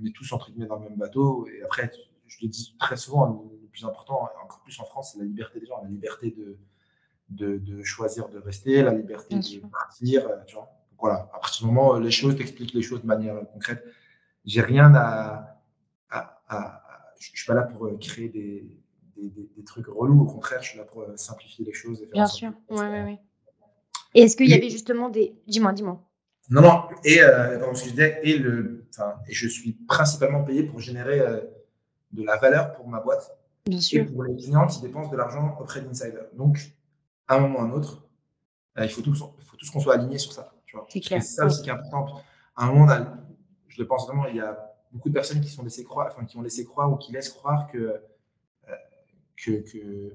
on 0.01 0.05
est 0.05 0.11
tous 0.11 0.31
entre 0.33 0.49
guillemets 0.51 0.65
dans 0.65 0.77
le 0.77 0.89
même 0.89 0.97
bateau. 0.97 1.47
Et 1.47 1.63
après, 1.63 1.91
je 2.27 2.37
le 2.41 2.47
dis 2.47 2.75
très 2.79 2.97
souvent, 2.97 3.47
le 3.61 3.67
plus 3.67 3.85
important, 3.85 4.27
encore 4.43 4.61
plus 4.63 4.79
en 4.79 4.85
France, 4.85 5.11
c'est 5.13 5.19
la 5.19 5.25
liberté 5.25 5.59
des 5.59 5.67
gens, 5.67 5.81
la 5.83 5.89
liberté 5.89 6.31
de, 6.31 6.57
de, 7.29 7.57
de 7.57 7.83
choisir 7.83 8.29
de 8.29 8.39
rester, 8.39 8.81
la 8.81 8.93
liberté 8.93 9.35
de 9.35 9.67
partir. 9.67 10.27
Euh, 10.27 10.37
tu 10.47 10.55
vois. 10.55 10.63
Donc 10.91 10.99
voilà, 10.99 11.29
à 11.33 11.39
partir 11.39 11.67
du 11.67 11.73
moment 11.73 11.91
où 11.91 11.99
les 11.99 12.11
choses 12.11 12.35
t'expliquent 12.35 12.73
les 12.73 12.81
choses 12.81 13.01
de 13.01 13.07
manière 13.07 13.35
concrète, 13.53 13.83
j'ai 14.43 14.61
rien 14.61 14.93
à, 14.95 15.59
à, 16.09 16.41
à, 16.47 16.81
Je 17.19 17.31
ne 17.31 17.37
suis 17.37 17.47
pas 17.47 17.53
là 17.53 17.63
pour 17.63 17.85
euh, 17.85 17.97
créer 17.97 18.29
des, 18.29 18.79
des, 19.29 19.49
des, 19.55 19.63
trucs 19.63 19.87
relous. 19.87 20.21
Au 20.21 20.25
contraire, 20.25 20.61
je 20.61 20.69
suis 20.69 20.77
là 20.77 20.83
pour 20.83 21.01
euh, 21.01 21.15
simplifier 21.15 21.65
les 21.65 21.73
choses. 21.73 22.01
Et 22.01 22.05
faire 22.05 22.13
Bien 22.13 22.27
sûr, 22.27 22.51
oui, 22.69 22.85
oui. 23.05 23.17
Et 24.13 24.21
est-ce 24.21 24.37
qu'il 24.37 24.49
y 24.49 24.53
avait 24.53 24.69
justement 24.69 25.09
des. 25.09 25.35
Dis-moi, 25.47 25.73
dis-moi. 25.73 26.01
Non, 26.49 26.61
non, 26.61 26.83
et, 27.03 27.21
euh, 27.21 27.73
je 27.73 27.89
disais, 27.89 28.19
et, 28.23 28.37
le, 28.37 28.87
et 29.27 29.33
je 29.33 29.47
suis 29.47 29.73
principalement 29.87 30.43
payé 30.43 30.63
pour 30.63 30.79
générer 30.79 31.19
de 32.11 32.23
la 32.23 32.37
valeur 32.37 32.73
pour 32.75 32.87
ma 32.87 32.99
boîte. 32.99 33.35
Bien 33.65 33.81
sûr. 33.81 34.03
Et 34.03 34.05
pour 34.05 34.23
les 34.23 34.35
clients 34.35 34.67
qui 34.67 34.79
dépensent 34.81 35.09
de 35.09 35.17
l'argent 35.17 35.57
auprès 35.59 35.81
d'Insider. 35.81 36.21
Donc, 36.37 36.59
à 37.27 37.37
un 37.37 37.39
moment 37.39 37.59
ou 37.59 37.61
à 37.61 37.65
un 37.65 37.71
autre, 37.71 38.07
il 38.79 38.89
faut 38.89 39.01
tous, 39.01 39.17
faut 39.17 39.57
tous 39.57 39.71
qu'on 39.71 39.79
soit 39.79 39.95
alignés 39.95 40.19
sur 40.19 40.33
ça. 40.33 40.53
C'est 40.89 40.99
clair. 40.99 41.21
C'est 41.21 41.35
ça 41.35 41.45
aussi 41.45 41.63
qui 41.63 41.69
est 41.69 41.73
important. 41.73 42.21
À 42.55 42.65
un 42.65 42.71
moment, 42.71 42.87
je 43.67 43.81
le 43.81 43.87
pense 43.87 44.05
vraiment, 44.05 44.27
il 44.27 44.35
y 44.37 44.41
a 44.41 44.75
beaucoup 44.91 45.09
de 45.09 45.13
personnes 45.13 45.41
qui, 45.41 45.49
sont 45.49 45.63
laissées 45.63 45.83
croire, 45.83 46.07
enfin, 46.11 46.25
qui 46.25 46.37
ont 46.37 46.41
laissé 46.41 46.65
croire 46.65 46.91
ou 46.91 46.95
qui 46.95 47.11
laissent 47.11 47.29
croire 47.29 47.67
que, 47.67 47.77
euh, 47.77 47.97
que, 49.37 49.51
que, 49.51 50.13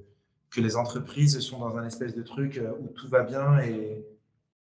que, 0.51 0.61
les 0.61 0.77
entreprises 0.77 1.39
sont 1.41 1.59
dans 1.59 1.77
un 1.77 1.87
espèce 1.87 2.15
de 2.15 2.23
truc 2.23 2.59
euh, 2.59 2.73
où 2.81 2.89
tout 2.89 3.09
va 3.09 3.23
bien 3.23 3.59
et, 3.61 4.05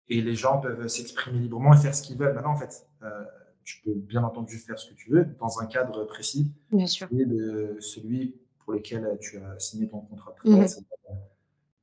et 0.10 0.22
les 0.22 0.36
gens 0.36 0.60
peuvent 0.60 0.88
s'exprimer 0.88 1.40
librement 1.40 1.74
et 1.74 1.78
faire 1.78 1.94
ce 1.94 2.02
qu'ils 2.02 2.18
veulent. 2.18 2.34
Maintenant, 2.34 2.54
en 2.54 2.58
fait, 2.58 2.88
euh, 3.04 3.24
tu 3.64 3.82
peux 3.82 3.94
bien 3.94 4.24
entendu 4.24 4.58
faire 4.58 4.80
ce 4.80 4.90
que 4.90 4.96
tu 4.96 5.12
veux 5.12 5.26
dans 5.40 5.60
un 5.60 5.66
cadre 5.66 6.06
précis. 6.06 6.52
Bien 6.72 6.88
sûr. 6.88 7.08
Et 7.12 7.26
de 7.26 7.78
celui 7.80 8.36
pour 8.60 8.74
lequel 8.74 9.18
tu 9.20 9.38
as 9.38 9.60
signé 9.60 9.88
ton 9.88 10.02
contrat 10.02 10.32
de 10.32 10.50
travail, 10.50 10.68
mhm. 10.68 10.86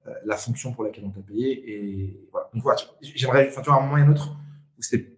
Euh, 0.06 0.12
la 0.26 0.36
fonction 0.36 0.70
pour 0.74 0.84
laquelle 0.84 1.06
on 1.06 1.10
t'a 1.10 1.22
payé. 1.22 1.72
Et 1.72 2.28
voilà. 2.30 2.50
Donc 2.52 2.62
voilà, 2.62 2.78
j'aimerais, 3.00 3.48
enfin, 3.48 3.62
tu 3.62 3.70
vois, 3.70 3.78
un 3.78 3.86
moment 3.86 3.96
et 3.96 4.02
un 4.02 4.10
autre 4.10 4.36
où 4.78 4.82
c'était 4.82 5.16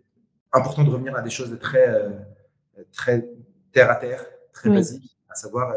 important 0.52 0.84
de 0.84 0.90
revenir 0.90 1.16
à 1.16 1.22
des 1.22 1.30
choses 1.30 1.50
de 1.50 1.56
très, 1.56 1.88
euh, 1.88 2.10
très 2.92 3.28
terre 3.72 3.90
à 3.90 3.96
terre, 3.96 4.24
très 4.52 4.70
basiques, 4.70 5.18
à 5.28 5.34
savoir 5.34 5.74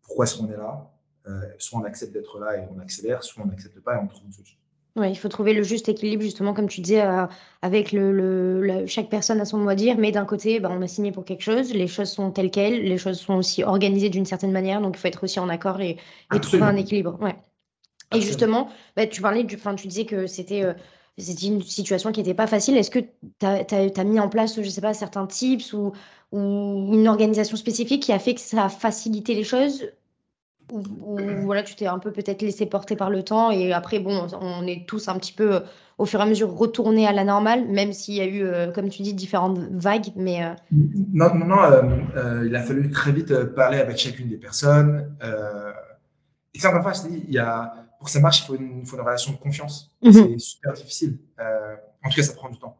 pourquoi 0.00 0.24
est-ce 0.24 0.38
qu'on 0.38 0.50
est 0.50 0.56
là. 0.56 0.89
Soit 1.58 1.80
on 1.80 1.84
accepte 1.84 2.12
d'être 2.12 2.38
là 2.38 2.56
et 2.56 2.66
on 2.74 2.78
accélère, 2.80 3.22
soit 3.22 3.42
on 3.44 3.46
n'accepte 3.46 3.80
pas 3.80 3.96
et 3.96 3.98
on 3.98 4.06
trouve 4.06 4.26
une 4.26 4.32
solution. 4.32 4.56
Ouais, 4.96 5.12
il 5.12 5.14
faut 5.14 5.28
trouver 5.28 5.54
le 5.54 5.62
juste 5.62 5.88
équilibre, 5.88 6.22
justement, 6.22 6.52
comme 6.52 6.68
tu 6.68 6.80
disais, 6.80 7.02
avec 7.62 7.92
le, 7.92 8.10
le, 8.60 8.86
chaque 8.86 9.08
personne 9.08 9.40
a 9.40 9.44
son 9.44 9.58
mot 9.58 9.68
à 9.68 9.76
dire, 9.76 9.96
mais 9.96 10.10
d'un 10.10 10.24
côté, 10.24 10.58
bah, 10.58 10.68
on 10.72 10.82
a 10.82 10.88
signé 10.88 11.12
pour 11.12 11.24
quelque 11.24 11.42
chose, 11.42 11.72
les 11.72 11.86
choses 11.86 12.10
sont 12.10 12.32
telles 12.32 12.50
quelles, 12.50 12.82
les 12.82 12.98
choses 12.98 13.20
sont 13.20 13.34
aussi 13.34 13.62
organisées 13.62 14.08
d'une 14.08 14.26
certaine 14.26 14.50
manière, 14.50 14.80
donc 14.80 14.96
il 14.96 15.00
faut 15.00 15.06
être 15.06 15.22
aussi 15.22 15.38
en 15.38 15.48
accord 15.48 15.80
et, 15.80 15.96
et 16.34 16.40
trouver 16.40 16.64
un 16.64 16.76
équilibre. 16.76 17.16
Ouais. 17.20 17.36
Et 18.14 18.20
justement, 18.20 18.68
bah, 18.96 19.06
tu 19.06 19.22
parlais 19.22 19.44
du, 19.44 19.56
tu 19.76 19.86
disais 19.86 20.04
que 20.04 20.26
c'était 20.26 20.64
euh, 20.64 20.74
une 21.18 21.62
situation 21.62 22.10
qui 22.10 22.20
n'était 22.20 22.34
pas 22.34 22.48
facile. 22.48 22.76
Est-ce 22.76 22.90
que 22.90 22.98
tu 22.98 23.46
as, 23.46 24.04
mis 24.04 24.18
en 24.18 24.28
place, 24.28 24.60
je 24.60 24.68
sais 24.68 24.80
pas, 24.80 24.94
certains 24.94 25.26
tips 25.26 25.72
ou, 25.72 25.92
ou, 26.32 26.38
une 26.92 27.06
organisation 27.06 27.56
spécifique 27.56 28.02
qui 28.02 28.12
a 28.12 28.18
fait 28.18 28.34
que 28.34 28.40
ça 28.40 28.64
a 28.64 28.68
facilité 28.68 29.34
les 29.34 29.44
choses 29.44 29.86
ou, 30.72 31.18
voilà, 31.44 31.62
tu 31.62 31.74
t'es 31.74 31.86
un 31.86 31.98
peu 31.98 32.12
peut-être 32.12 32.42
laissé 32.42 32.66
porter 32.66 32.96
par 32.96 33.10
le 33.10 33.22
temps 33.22 33.50
et 33.50 33.72
après, 33.72 33.98
bon, 33.98 34.26
on 34.40 34.66
est 34.66 34.86
tous 34.86 35.08
un 35.08 35.18
petit 35.18 35.32
peu 35.32 35.62
au 35.98 36.06
fur 36.06 36.20
et 36.20 36.22
à 36.22 36.26
mesure 36.26 36.54
retournés 36.54 37.06
à 37.06 37.12
la 37.12 37.24
normale, 37.24 37.68
même 37.68 37.92
s'il 37.92 38.14
y 38.14 38.20
a 38.20 38.26
eu, 38.26 38.42
euh, 38.42 38.72
comme 38.72 38.88
tu 38.88 39.02
dis, 39.02 39.12
différentes 39.12 39.58
vagues. 39.58 40.12
Mais 40.16 40.44
euh 40.44 40.54
Non, 41.12 41.34
non, 41.34 41.46
non 41.46 42.42
il 42.44 42.54
a 42.54 42.62
fallu 42.62 42.90
très 42.90 43.12
vite 43.12 43.34
parler 43.54 43.78
avec 43.78 43.98
chacune 43.98 44.28
des 44.28 44.38
personnes. 44.38 45.14
et 46.54 46.58
ça, 46.58 46.70
parfois, 46.70 46.92
je 46.92 47.08
dis, 47.08 47.24
il 47.28 47.34
y 47.34 47.38
a 47.38 47.74
pour 48.00 48.06
que 48.06 48.12
ça 48.12 48.20
marche, 48.20 48.40
il 48.40 48.46
faut 48.46 48.54
une, 48.54 48.86
faut 48.86 48.96
une 48.96 49.02
relation 49.02 49.30
de 49.32 49.36
confiance. 49.36 49.94
Mhm. 50.02 50.12
C'est 50.12 50.38
super 50.38 50.72
difficile. 50.72 51.18
Euh, 51.38 51.76
en 52.02 52.08
tout 52.08 52.16
cas, 52.16 52.22
ça 52.22 52.32
prend 52.32 52.48
du 52.48 52.58
temps. 52.58 52.78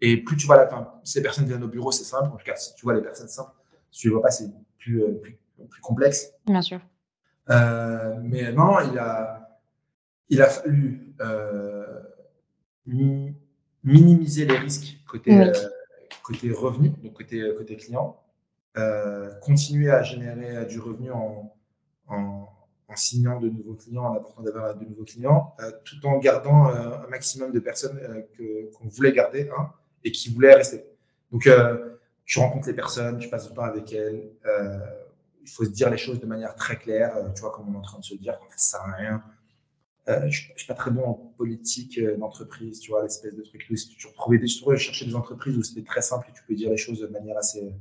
Et 0.00 0.18
plus 0.18 0.36
tu 0.36 0.46
vois 0.46 0.56
la 0.56 0.68
fin, 0.68 0.94
si 1.02 1.18
les 1.18 1.24
personnes 1.24 1.46
viennent 1.46 1.64
au 1.64 1.68
bureau, 1.68 1.90
c'est 1.90 2.04
simple. 2.04 2.30
En 2.32 2.36
tout 2.36 2.44
cas, 2.44 2.54
si 2.54 2.72
tu 2.76 2.82
vois 2.84 2.94
les 2.94 3.02
personnes 3.02 3.26
simples, 3.26 3.50
si 3.90 4.02
tu 4.02 4.06
ne 4.06 4.10
les 4.10 4.14
vois 4.14 4.22
pas, 4.22 4.30
c'est 4.30 4.48
plus, 4.78 5.02
euh, 5.02 5.20
plus, 5.20 5.36
plus, 5.68 5.80
complexe. 5.80 6.32
Bien 6.46 6.62
sûr. 6.62 6.78
Euh, 7.50 8.16
mais 8.22 8.52
non, 8.52 8.78
il 8.80 8.98
a, 8.98 9.60
il 10.28 10.42
a 10.42 10.46
fallu 10.46 11.14
minimiser 13.82 14.44
les 14.46 14.56
risques 14.56 14.98
côté, 15.08 15.50
côté 16.22 16.52
revenu, 16.52 16.90
donc 17.02 17.14
côté, 17.14 17.42
côté 17.56 17.76
client, 17.76 18.22
continuer 19.42 19.90
à 19.90 20.02
générer 20.02 20.66
du 20.66 20.80
revenu 20.80 21.10
en, 21.10 21.54
en 22.08 22.48
en 22.90 22.96
signant 22.96 23.38
de 23.38 23.48
nouveaux 23.48 23.74
clients, 23.74 24.04
en 24.04 24.16
apportant 24.16 24.42
d'avoir 24.42 24.74
de 24.74 24.84
nouveaux 24.84 25.04
clients, 25.04 25.54
euh, 25.60 25.70
tout 25.84 26.04
en 26.06 26.18
gardant 26.18 26.68
euh, 26.68 27.04
un 27.04 27.06
maximum 27.06 27.52
de 27.52 27.60
personnes 27.60 27.98
euh, 27.98 28.70
qu'on 28.72 28.88
voulait 28.88 29.12
garder 29.12 29.48
hein, 29.56 29.70
et 30.02 30.10
qui 30.10 30.32
voulaient 30.32 30.54
rester. 30.54 30.84
Donc, 31.30 31.48
tu 32.24 32.38
rencontres 32.40 32.66
les 32.66 32.74
personnes, 32.74 33.18
tu 33.18 33.28
passes 33.28 33.48
du 33.48 33.54
temps 33.54 33.62
avec 33.62 33.92
elles. 33.92 34.32
Il 35.42 35.48
faut 35.48 35.64
se 35.64 35.70
dire 35.70 35.90
les 35.90 35.98
choses 35.98 36.20
de 36.20 36.26
manière 36.26 36.54
très 36.54 36.76
claire, 36.76 37.14
tu 37.34 37.40
vois, 37.40 37.50
comme 37.50 37.68
on 37.68 37.74
est 37.74 37.78
en 37.78 37.82
train 37.82 37.98
de 37.98 38.04
se 38.04 38.14
dire, 38.14 38.38
ça 38.56 38.78
sert 38.78 38.80
à 38.80 38.92
rien. 38.92 39.22
je 40.06 40.52
ne 40.52 40.56
suis 40.56 40.66
pas 40.66 40.74
très 40.74 40.90
bon 40.90 41.04
en 41.04 41.14
politique 41.14 42.00
d'entreprise, 42.18 42.80
tu 42.80 42.90
vois, 42.90 43.02
l'espèce 43.02 43.34
de 43.34 43.42
truc. 43.42 43.66
Tu 43.98 44.06
retrouvais 44.06 44.38
des, 44.38 44.46
je 44.46 44.76
cherchais 44.76 45.06
des 45.06 45.14
entreprises 45.14 45.56
où 45.56 45.62
c'était 45.62 45.84
très 45.84 46.02
simple 46.02 46.28
et 46.30 46.32
tu 46.32 46.42
peux 46.46 46.54
dire 46.54 46.70
les 46.70 46.76
choses 46.76 47.00
de 47.00 47.06
manière 47.06 47.36
assez, 47.38 47.74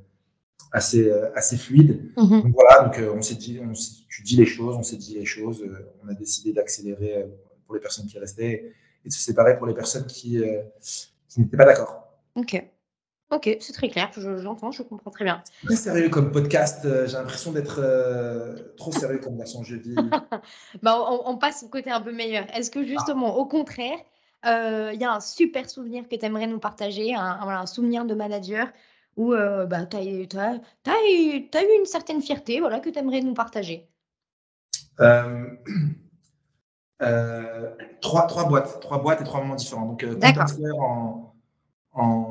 assez, 0.72 1.10
euh, 1.10 1.34
assez 1.36 1.58
fluide? 1.58 2.12
Mhm. 2.18 2.44
Donc 2.44 2.54
voilà, 2.54 2.84
donc 2.84 3.00
euh, 3.00 3.14
on 3.16 3.22
s'est 3.22 3.36
dit, 3.36 3.60
on 3.62 3.74
tu 3.74 4.24
dis 4.24 4.36
les 4.36 4.46
choses, 4.46 4.76
on 4.76 4.84
s'est 4.84 4.98
dit 4.98 5.16
les 5.16 5.26
choses, 5.26 5.62
euh, 5.64 5.92
on 6.04 6.10
a 6.10 6.14
décidé 6.14 6.54
d'accélérer 6.54 7.26
pour 7.66 7.76
les 7.76 7.82
personnes 7.82 8.08
qui 8.08 8.20
restaient 8.20 8.74
et 9.06 9.08
de 9.08 9.14
se 9.14 9.20
séparer 9.20 9.58
pour 9.58 9.68
les 9.68 9.74
personnes 9.74 10.06
qui, 10.06 10.42
qui 11.28 11.40
n'étaient 11.40 11.58
pas 11.58 11.66
d'accord. 11.66 12.04
Ok. 12.36 12.62
Ok, 13.32 13.58
c'est 13.60 13.74
très 13.74 13.90
clair, 13.90 14.10
j'entends, 14.16 14.72
je, 14.72 14.82
comprends 14.82 15.12
très 15.12 15.24
bien. 15.24 15.44
Très 15.64 15.76
sérieux 15.76 16.10
comme 16.10 16.32
podcast, 16.32 16.82
j'ai 16.84 17.14
l'impression 17.14 17.52
d'être 17.52 17.80
trop 18.76 18.92
sérieux 18.92 19.20
comme 19.20 19.38
version 19.38 19.62
jeudi. 19.62 19.96
bah, 20.82 20.98
on, 21.26 21.38
passe 21.38 21.64
au 21.64 21.68
côté 21.68 21.92
un 21.92 22.02
peu 22.02 22.12
meilleur. 22.12 22.46
Est-ce 22.56 22.72
que 22.72 22.84
justement, 22.84 23.38
au 23.38 23.46
contraire, 23.46 24.00
il 24.46 25.00
y 25.00 25.04
a 25.04 25.14
un 25.14 25.20
super 25.20 25.70
souvenir 25.70 26.10
que 26.10 26.16
tu 26.16 26.26
aimerais 26.26 26.48
nous 26.48 26.58
partager, 26.58 27.14
un, 27.14 27.22
un, 27.22 27.66
souvenir 27.68 28.06
de 28.06 28.16
manager 28.16 28.68
ou 29.16 29.36
bah, 29.36 29.86
tu 29.86 29.98
as, 29.98 30.04
eu 30.04 31.80
une 31.80 31.86
certaine 31.86 32.24
fierté 32.24 32.60
voilà, 32.60 32.80
que 32.80 32.90
tu 32.90 32.98
aimerais 32.98 33.22
nous 33.22 33.36
partager? 33.36 33.90
Euh, 35.00 35.46
euh, 37.02 37.70
trois, 38.02 38.28
trois, 38.28 38.46
boîtes, 38.46 38.80
trois 38.82 39.02
boîtes 39.02 39.22
et 39.22 39.24
trois 39.24 39.42
moments 39.42 39.56
différents. 39.56 39.86
Donc, 39.86 40.04
euh, 40.04 40.20
en, 40.80 41.34
en 41.94 42.29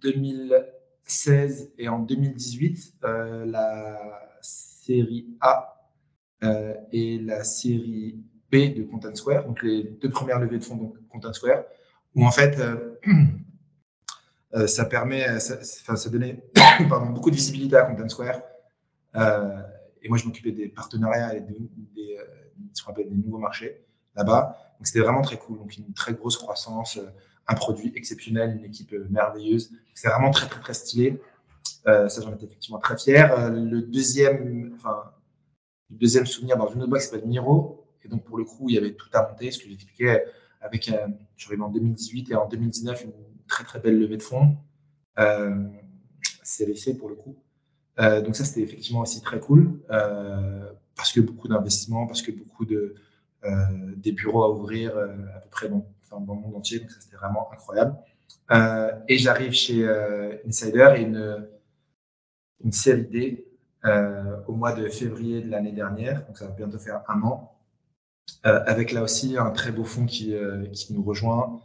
2016 0.00 1.72
et 1.78 1.88
en 1.88 1.98
2018, 2.00 2.98
la 3.02 4.38
série 4.40 5.26
A 5.40 5.88
et 6.92 7.18
la 7.18 7.44
série 7.44 8.18
B 8.50 8.74
de 8.76 8.84
Content 8.84 9.14
Square, 9.14 9.44
donc 9.44 9.62
les 9.62 9.84
deux 9.84 10.10
premières 10.10 10.38
levées 10.38 10.58
de 10.58 10.64
fonds 10.64 10.76
de 10.76 11.08
Content 11.08 11.32
Square, 11.32 11.64
où 12.14 12.24
en 12.24 12.30
fait, 12.30 12.58
Euh, 14.54 14.66
ça 14.66 14.84
permet, 14.84 15.28
euh, 15.28 15.38
ça, 15.38 16.10
donnait 16.10 16.42
beaucoup 17.10 17.30
de 17.30 17.36
visibilité 17.36 17.76
à 17.76 17.82
Content 17.82 18.08
Square. 18.08 18.40
Euh, 19.16 19.62
et 20.02 20.08
moi, 20.08 20.18
je 20.18 20.24
m'occupais 20.24 20.52
des 20.52 20.68
partenariats 20.68 21.34
et 21.34 21.40
des, 21.40 21.58
des 21.94 23.16
nouveaux 23.16 23.38
marchés 23.38 23.84
là-bas. 24.14 24.56
Donc, 24.78 24.86
c'était 24.86 25.00
vraiment 25.00 25.22
très 25.22 25.38
cool. 25.38 25.58
Donc, 25.58 25.76
une 25.76 25.92
très 25.92 26.14
grosse 26.14 26.36
croissance, 26.36 26.98
un 27.48 27.54
produit 27.54 27.92
exceptionnel, 27.94 28.56
une 28.58 28.64
équipe 28.64 28.92
merveilleuse. 29.10 29.70
C'est 29.94 30.08
vraiment 30.08 30.30
très, 30.30 30.48
très, 30.48 30.60
très 30.60 30.74
stylé. 30.74 31.20
ça, 31.84 32.08
j'en 32.08 32.32
étais 32.34 32.46
effectivement 32.46 32.78
très 32.78 32.96
fier. 32.96 33.50
le 33.50 33.82
deuxième, 33.82 34.72
enfin, 34.76 35.12
le 35.90 35.96
deuxième 35.96 36.26
souvenir 36.26 36.56
dans 36.56 36.68
une 36.68 36.82
autre 36.82 36.90
boîte 36.90 37.02
qui 37.02 37.08
s'appelle 37.08 37.28
Miro. 37.28 37.86
Et 38.04 38.08
donc, 38.08 38.24
pour 38.24 38.38
le 38.38 38.44
coup, 38.44 38.68
il 38.68 38.74
y 38.74 38.78
avait 38.78 38.94
tout 38.94 39.08
à 39.12 39.28
monter, 39.28 39.50
ce 39.50 39.58
que 39.58 39.68
j'expliquais 39.68 40.24
avec, 40.60 40.88
euh, 40.88 41.06
arrivé 41.46 41.62
en 41.62 41.70
2018 41.70 42.30
et 42.30 42.34
en 42.34 42.48
2019, 42.48 43.04
une 43.04 43.12
très 43.46 43.64
très 43.64 43.78
belle 43.78 43.98
levée 43.98 44.16
de 44.16 44.22
fonds, 44.22 44.56
euh, 45.18 45.68
CVC 46.42 46.96
pour 46.96 47.08
le 47.08 47.14
coup. 47.14 47.36
Euh, 47.98 48.20
donc 48.20 48.36
ça, 48.36 48.44
c'était 48.44 48.62
effectivement 48.62 49.00
aussi 49.00 49.22
très 49.22 49.40
cool 49.40 49.80
euh, 49.90 50.70
parce 50.94 51.12
que 51.12 51.20
beaucoup 51.20 51.48
d'investissements, 51.48 52.06
parce 52.06 52.22
que 52.22 52.32
beaucoup 52.32 52.64
de 52.64 52.94
des 53.94 54.10
bureaux 54.10 54.42
à 54.42 54.50
ouvrir 54.50 54.98
à 54.98 55.38
peu 55.38 55.48
près 55.50 55.68
dans, 56.10 56.18
le 56.18 56.40
monde 56.40 56.56
entier. 56.56 56.80
Donc 56.80 56.90
ça, 56.90 57.00
c'était 57.00 57.16
vraiment 57.16 57.48
incroyable. 57.52 57.96
Euh, 58.50 58.92
et 59.08 59.18
j'arrive 59.18 59.52
chez 59.52 59.84
euh, 59.84 60.36
Insider 60.46 60.94
et 60.96 61.02
une, 61.02 61.46
une 62.64 62.72
série 62.72 63.04
D 63.04 63.46
euh, 63.84 64.36
au 64.46 64.52
mois 64.52 64.72
de 64.72 64.88
février 64.88 65.42
de 65.42 65.50
l'année 65.50 65.72
dernière, 65.72 66.24
donc 66.26 66.38
ça 66.38 66.46
va 66.46 66.52
bientôt 66.52 66.78
faire 66.78 67.02
un 67.08 67.20
an, 67.22 67.52
avec 68.42 68.92
là 68.92 69.02
aussi 69.02 69.36
un 69.38 69.50
très 69.50 69.70
beau 69.70 69.84
fonds 69.84 70.06
qui, 70.06 70.34
qui 70.72 70.92
nous 70.92 71.04
rejoint, 71.04 71.60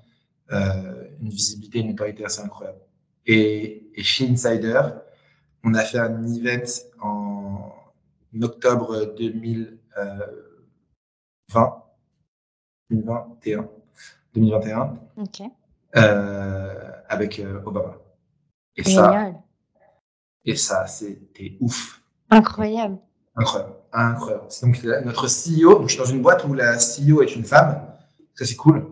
une 0.50 1.30
visibilité, 1.30 1.80
une 1.80 1.88
notoriété 1.88 2.24
assez 2.24 2.42
incroyable. 2.42 2.78
Et, 3.26 3.90
et, 3.96 4.04
chez 4.04 4.30
Insider, 4.30 4.82
on 5.64 5.74
a 5.74 5.84
fait 5.84 5.98
un 5.98 6.24
event 6.24 6.72
en 7.00 7.74
octobre 8.42 9.16
2020, 9.16 11.84
2021. 12.92 13.81
2021. 14.34 14.98
Ok. 15.17 15.41
Euh, 15.96 16.91
avec 17.10 17.39
euh, 17.39 17.62
Obama. 17.65 17.98
Et 18.78 18.84
ça, 18.84 19.34
et 20.46 20.56
ça, 20.56 20.88
c'était 20.88 21.58
ouf. 21.60 22.02
Incroyable. 22.30 22.98
Incroyable. 23.36 23.74
Incroyable. 23.91 24.46
C'est 24.50 24.65
donc 24.65 24.84
notre 25.06 25.28
CEO. 25.28 25.80
Donc, 25.80 25.89
je 25.89 25.96
suis 25.96 26.04
dans 26.04 26.10
une 26.10 26.22
boîte 26.22 26.46
où 26.46 26.54
la 26.54 26.78
CEO 26.78 27.22
est 27.22 27.36
une 27.36 27.44
femme. 27.44 27.86
Ça, 28.34 28.46
c'est 28.46 28.56
cool. 28.56 28.88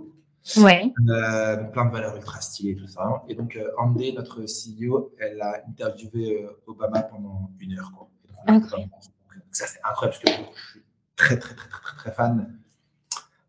Ouais. 0.58 0.92
Euh, 1.08 1.64
plein 1.66 1.86
de 1.86 1.92
valeurs 1.92 2.16
ultra 2.16 2.42
stylées, 2.42 2.76
tout 2.76 2.88
ça. 2.88 3.24
Et 3.30 3.36
donc, 3.36 3.56
euh, 3.56 3.72
Andé, 3.78 4.12
notre 4.12 4.42
CEO, 4.42 5.14
elle 5.20 5.42
a 5.42 5.62
interviewé 5.68 6.46
Obama 6.68 7.04
pendant 7.04 7.50
une 7.60 7.78
heure. 7.78 7.92
Quoi. 7.96 8.10
incroyable. 8.48 8.92
Donc, 8.92 9.44
ça, 9.52 9.68
c'est 9.68 9.80
incroyable 9.84 10.20
parce 10.22 10.38
que 10.38 10.44
je 10.54 10.70
suis 10.72 10.84
très, 11.16 11.40
très, 11.40 11.56
très, 11.56 11.70
très, 11.70 11.96
très 11.96 12.12
fan. 12.12 12.59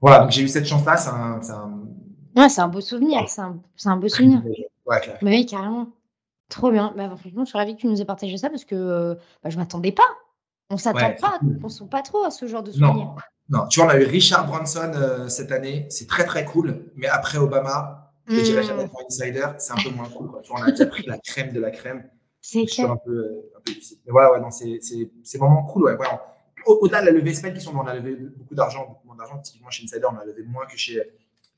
Voilà, 0.01 0.21
donc 0.21 0.31
j'ai 0.31 0.43
eu 0.43 0.49
cette 0.49 0.67
chance-là. 0.67 0.97
C'est 0.97 1.11
un, 1.11 1.41
un, 1.41 1.81
Ouais, 2.37 2.49
c'est 2.49 2.61
un 2.61 2.69
beau 2.69 2.81
souvenir. 2.81 3.29
C'est 3.29 3.41
un, 3.41 3.61
un, 3.85 3.97
beau 3.97 4.09
souvenir. 4.09 4.43
Ouais, 4.87 5.01
clair. 5.01 5.19
Mais 5.23 5.31
oui, 5.31 5.47
carrément. 5.47 5.89
Trop 6.49 6.71
bien. 6.71 6.93
Bah, 6.97 7.09
franchement, 7.17 7.45
je 7.45 7.51
suis 7.51 7.59
ravie 7.59 7.77
que 7.77 7.81
tu 7.81 7.87
nous 7.87 8.01
aies 8.01 8.05
partagé 8.05 8.37
ça 8.37 8.51
parce 8.51 8.65
que 8.65 8.75
euh, 8.75 9.15
bah, 9.43 9.51
je 9.51 9.57
ne 9.57 9.63
m'attendais 9.63 9.93
pas. 9.93 10.09
On 10.71 10.75
ne 10.75 10.79
s'attend 10.79 11.15
pas, 11.21 11.39
on 11.43 11.47
ne 11.47 11.59
pense 11.59 11.83
pas 11.91 12.03
trop 12.03 12.25
à 12.25 12.31
ce 12.31 12.47
genre 12.47 12.63
de 12.63 12.71
souvenir. 12.71 12.95
Non, 12.95 13.15
non. 13.49 13.67
tu 13.67 13.81
vois, 13.81 13.89
on 13.89 13.93
a 13.93 13.99
eu 13.99 14.05
Richard 14.05 14.47
Branson 14.47 14.93
euh, 14.95 15.29
cette 15.29 15.51
année. 15.51 15.87
C'est 15.91 16.07
très, 16.07 16.25
très 16.25 16.45
cool. 16.45 16.93
Mais 16.95 17.09
après 17.09 17.39
Obama, 17.39 18.13
mmh. 18.29 18.43
dirais 18.43 18.63
jamais 18.63 18.87
pour 18.87 19.03
Insider, 19.05 19.47
c'est 19.59 19.73
un 19.73 19.83
peu 19.83 19.91
moins 19.91 20.09
cool. 20.09 20.31
Quoi. 20.31 20.41
Tu 20.43 20.53
vois, 20.53 20.61
on 20.61 20.65
a 20.65 20.71
déjà 20.71 20.87
pris 20.87 21.05
la 21.07 21.19
crème 21.19 21.53
de 21.53 21.61
la 21.61 21.71
crème. 21.71 22.09
C'est 22.41 22.65
clair. 22.67 22.93
Un 22.93 22.97
peu, 22.97 23.11
euh, 23.11 23.53
un 23.57 23.61
peu 23.65 23.73
difficile. 23.73 23.99
Mais 24.07 24.13
voilà, 24.13 24.33
ouais, 24.33 24.41
non, 24.41 24.51
c'est 24.51 25.39
vraiment 25.39 25.65
cool. 25.65 25.85
Ouais. 25.85 25.97
Au-delà 26.67 27.01
de 27.01 27.07
la 27.07 27.13
levée 27.13 27.35
Spain, 27.35 27.53
qui 27.53 27.61
sont, 27.61 27.75
on 27.77 27.87
a 27.87 27.95
levé 27.95 28.15
beaucoup 28.15 28.55
d'argent, 28.55 28.87
beaucoup 28.87 29.07
moins 29.07 29.17
d'argent. 29.17 29.39
Typiquement, 29.39 29.71
chez 29.71 29.85
Insider, 29.85 30.07
on 30.11 30.17
a 30.17 30.25
levé 30.25 30.43
moins 30.43 30.67
que 30.67 30.77
chez, 30.77 31.03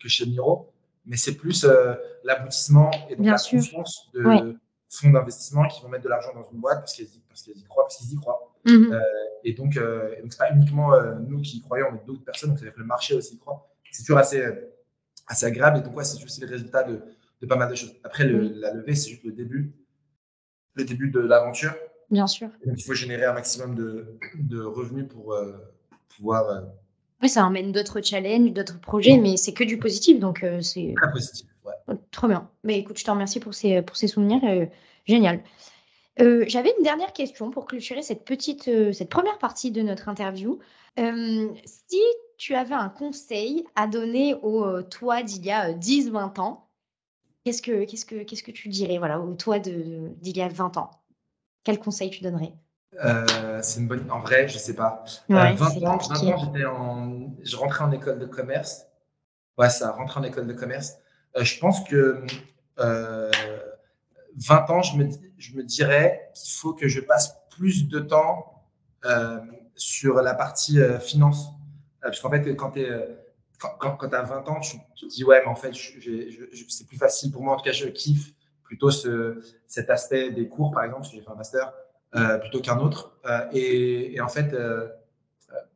que 0.01 0.09
chez 0.09 0.27
Miro 0.27 0.73
mais 1.07 1.17
c'est 1.17 1.37
plus 1.37 1.65
euh, 1.65 1.95
l'aboutissement 2.25 2.91
et 3.09 3.17
donc 3.17 3.27
la 3.27 3.37
confiance 3.37 4.11
de 4.15 4.57
fonds 4.88 5.11
d'investissement 5.11 5.67
qui 5.69 5.83
vont 5.83 5.88
mettre 5.88 6.05
de 6.05 6.09
l'argent 6.09 6.35
dans 6.35 6.49
une 6.51 6.61
boîte 6.61 6.81
parce 6.81 6.95
qu'ils 6.95 7.07
y 7.07 7.65
croient, 7.65 7.85
parce 7.85 7.97
qu'ils 7.97 8.12
y 8.12 8.17
croient. 8.17 8.53
Mhm. 8.67 8.93
Euh, 8.93 9.01
et 9.43 9.55
donc, 9.55 9.77
euh, 9.77 10.21
donc 10.21 10.33
c'est 10.33 10.38
pas 10.38 10.53
uniquement 10.53 10.93
nous 11.29 11.41
qui 11.41 11.59
y 11.59 11.62
croyons, 11.62 11.88
mais 11.93 12.01
d'autres 12.07 12.25
personnes, 12.25 12.51
donc 12.51 12.59
c'est-à-dire 12.59 12.75
que 12.75 12.81
le 12.81 12.87
marché 12.87 13.15
aussi 13.15 13.35
y 13.35 13.38
croit. 13.38 13.69
C'est 13.91 14.03
toujours 14.03 14.19
assez, 14.19 14.45
assez 15.27 15.47
agréable. 15.47 15.79
Et 15.79 15.83
donc, 15.83 15.97
ouais, 15.97 16.05
c'est 16.05 16.19
juste 16.19 16.41
les 16.41 16.47
résultats 16.47 16.83
de, 16.85 17.01
de, 17.41 17.47
pas 17.47 17.57
mal 17.57 17.69
de 17.69 17.75
choses. 17.75 17.95
Après, 18.05 18.25
le, 18.25 18.41
la 18.41 18.73
levée, 18.73 18.95
c'est 18.95 19.11
juste 19.11 19.25
le 19.25 19.33
début, 19.33 19.75
le 20.75 20.85
début 20.85 21.11
de 21.11 21.21
l'aventure. 21.21 21.75
Bien 22.12 22.29
sûr. 22.29 22.48
donc, 22.64 22.79
il 22.79 22.85
faut 22.85 22.94
générer 22.94 23.25
un 23.25 23.33
maximum 23.33 23.75
de, 23.75 24.18
de 24.37 24.62
revenus 24.62 25.09
pour 25.09 25.35
pouvoir 26.16 26.62
oui, 27.22 27.29
ça 27.29 27.46
emmène 27.46 27.70
d'autres 27.70 28.01
challenges, 28.01 28.53
d'autres 28.53 28.81
projets, 28.81 29.16
mais 29.16 29.37
c'est 29.37 29.53
que 29.53 29.62
du 29.62 29.79
positif, 29.79 30.18
donc 30.18 30.42
euh, 30.42 30.61
c'est 30.61 30.92
très 30.96 31.11
positif. 31.12 31.46
Ouais. 31.64 31.72
Oh, 31.87 31.92
trop 32.11 32.27
bien. 32.27 32.51
Mais 32.64 32.81
écoute, 32.81 32.98
je 32.98 33.05
te 33.05 33.11
remercie 33.11 33.38
pour 33.38 33.55
ces, 33.55 33.81
pour 33.81 33.96
ces 33.96 34.09
souvenirs. 34.09 34.40
Euh, 34.42 34.66
génial. 35.07 35.40
Euh, 36.20 36.44
j'avais 36.48 36.75
une 36.77 36.83
dernière 36.83 37.12
question 37.12 37.51
pour 37.51 37.66
clôturer 37.66 38.03
cette 38.03 38.25
petite, 38.25 38.68
cette 38.92 39.09
première 39.09 39.38
partie 39.38 39.70
de 39.70 39.83
notre 39.83 40.09
interview. 40.09 40.59
si 40.96 42.03
tu 42.38 42.55
avais 42.57 42.75
un 42.75 42.88
conseil 42.88 43.64
à 43.77 43.87
donner 43.87 44.35
au 44.42 44.83
toi 44.83 45.22
d'il 45.22 45.44
y 45.46 45.53
a 45.53 45.72
10-20 45.72 46.40
ans, 46.40 46.68
qu'est-ce 47.44 47.62
que, 47.62 47.85
qu'est-ce 47.85 48.05
que, 48.05 48.25
qu'est-ce 48.25 48.42
que 48.42 48.51
tu 48.51 48.68
dirais 48.68 48.98
voilà, 48.98 49.20
au 49.20 49.33
toi 49.35 49.61
de, 49.61 50.11
d'il 50.20 50.37
y 50.37 50.42
a 50.42 50.48
20 50.48 50.77
ans? 50.77 50.90
Quel 51.64 51.79
conseil 51.79 52.11
tu 52.11 52.22
donnerais? 52.22 52.53
Euh, 53.03 53.61
c'est 53.62 53.81
une 53.81 53.88
bonne. 53.88 54.11
En 54.11 54.20
vrai, 54.20 54.48
je 54.48 54.59
sais 54.59 54.75
pas. 54.75 55.05
Euh, 55.31 55.35
ouais, 55.35 55.55
20, 55.55 55.66
ans, 55.87 55.96
20 55.96 56.33
ans, 56.33 56.38
j'étais 56.38 56.64
en. 56.64 57.35
Je 57.42 57.57
rentrais 57.57 57.85
en 57.85 57.92
école 57.92 58.18
de 58.18 58.27
commerce. 58.27 58.87
Ouais, 59.57 59.70
ça, 59.70 59.92
rentrer 59.92 60.20
en 60.20 60.25
école 60.25 60.46
de 60.46 60.53
commerce. 60.53 60.96
Euh, 61.37 61.44
je 61.44 61.59
pense 61.59 61.83
que 61.85 62.25
20 62.77 63.31
ans, 64.70 64.83
je 64.83 64.96
me, 64.96 65.09
je 65.38 65.55
me 65.55 65.62
dirais 65.62 66.31
qu'il 66.35 66.53
faut 66.53 66.75
que 66.75 66.88
je 66.88 67.01
passe 67.01 67.37
plus 67.51 67.88
de 67.88 68.01
temps 68.01 68.64
sur 69.75 70.16
la 70.16 70.35
partie 70.35 70.79
finance. 71.01 71.48
parce 72.03 72.20
qu'en 72.20 72.31
fait, 72.31 72.55
quand 72.57 72.72
tu 72.72 72.87
quand, 73.79 73.96
quand, 73.96 74.12
as 74.12 74.22
20 74.22 74.48
ans, 74.48 74.61
tu, 74.61 74.77
te 74.79 75.07
dis, 75.07 75.25
ouais, 75.25 75.40
mais 75.40 75.51
en 75.51 75.55
fait, 75.55 75.72
c'est 76.68 76.87
plus 76.87 76.96
facile 76.96 77.31
pour 77.31 77.42
moi. 77.42 77.55
En 77.55 77.57
tout 77.57 77.64
cas, 77.64 77.72
je 77.72 77.87
kiffe 77.87 78.33
plutôt 78.73 78.91
ce, 78.91 79.39
cet 79.67 79.91
aspect 79.91 80.31
des 80.31 80.49
cours, 80.49 80.71
par 80.71 80.83
exemple, 80.83 81.05
si 81.05 81.15
j'ai 81.15 81.21
fait 81.21 81.31
un 81.31 81.35
master. 81.35 81.75
Euh, 82.15 82.39
plutôt 82.39 82.61
qu'un 82.61 82.79
autre. 82.79 83.19
Euh, 83.27 83.47
et, 83.53 84.19
en 84.23 84.29
fait, 84.29 84.55
euh, 84.55 84.89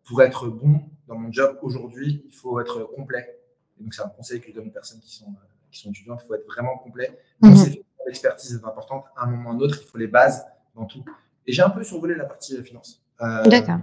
pour 0.05 0.23
être 0.23 0.49
bon 0.49 0.81
dans 1.07 1.17
mon 1.17 1.31
job 1.31 1.59
aujourd'hui, 1.61 2.25
il 2.27 2.35
faut 2.35 2.59
être 2.59 2.85
complet. 2.95 3.39
Et 3.79 3.83
donc, 3.83 3.93
c'est 3.93 4.03
un 4.03 4.09
conseil 4.09 4.41
que 4.41 4.49
je 4.49 4.55
donne 4.55 4.69
aux 4.69 4.73
personnes 4.73 5.01
qui 5.01 5.15
sont, 5.15 5.35
qui 5.71 5.81
sont 5.81 5.91
étudiantes. 5.91 6.23
Il 6.25 6.27
faut 6.27 6.35
être 6.35 6.47
vraiment 6.47 6.79
complet. 6.79 7.19
Mhm. 7.43 7.77
L'expertise 8.07 8.55
est 8.55 8.67
importante. 8.67 9.05
À 9.15 9.25
un 9.25 9.27
moment 9.27 9.51
ou 9.51 9.53
à 9.53 9.57
un 9.57 9.59
autre, 9.61 9.79
il 9.83 9.87
faut 9.87 9.99
les 9.99 10.07
bases 10.07 10.47
dans 10.75 10.87
tout. 10.87 11.05
Et 11.47 11.53
j'ai 11.53 11.63
un 11.63 11.71
peu 11.71 11.85
survolé 11.85 12.15
la 12.15 12.25
partie 12.25 12.63
finance. 12.63 13.03
D'accord. 13.21 13.81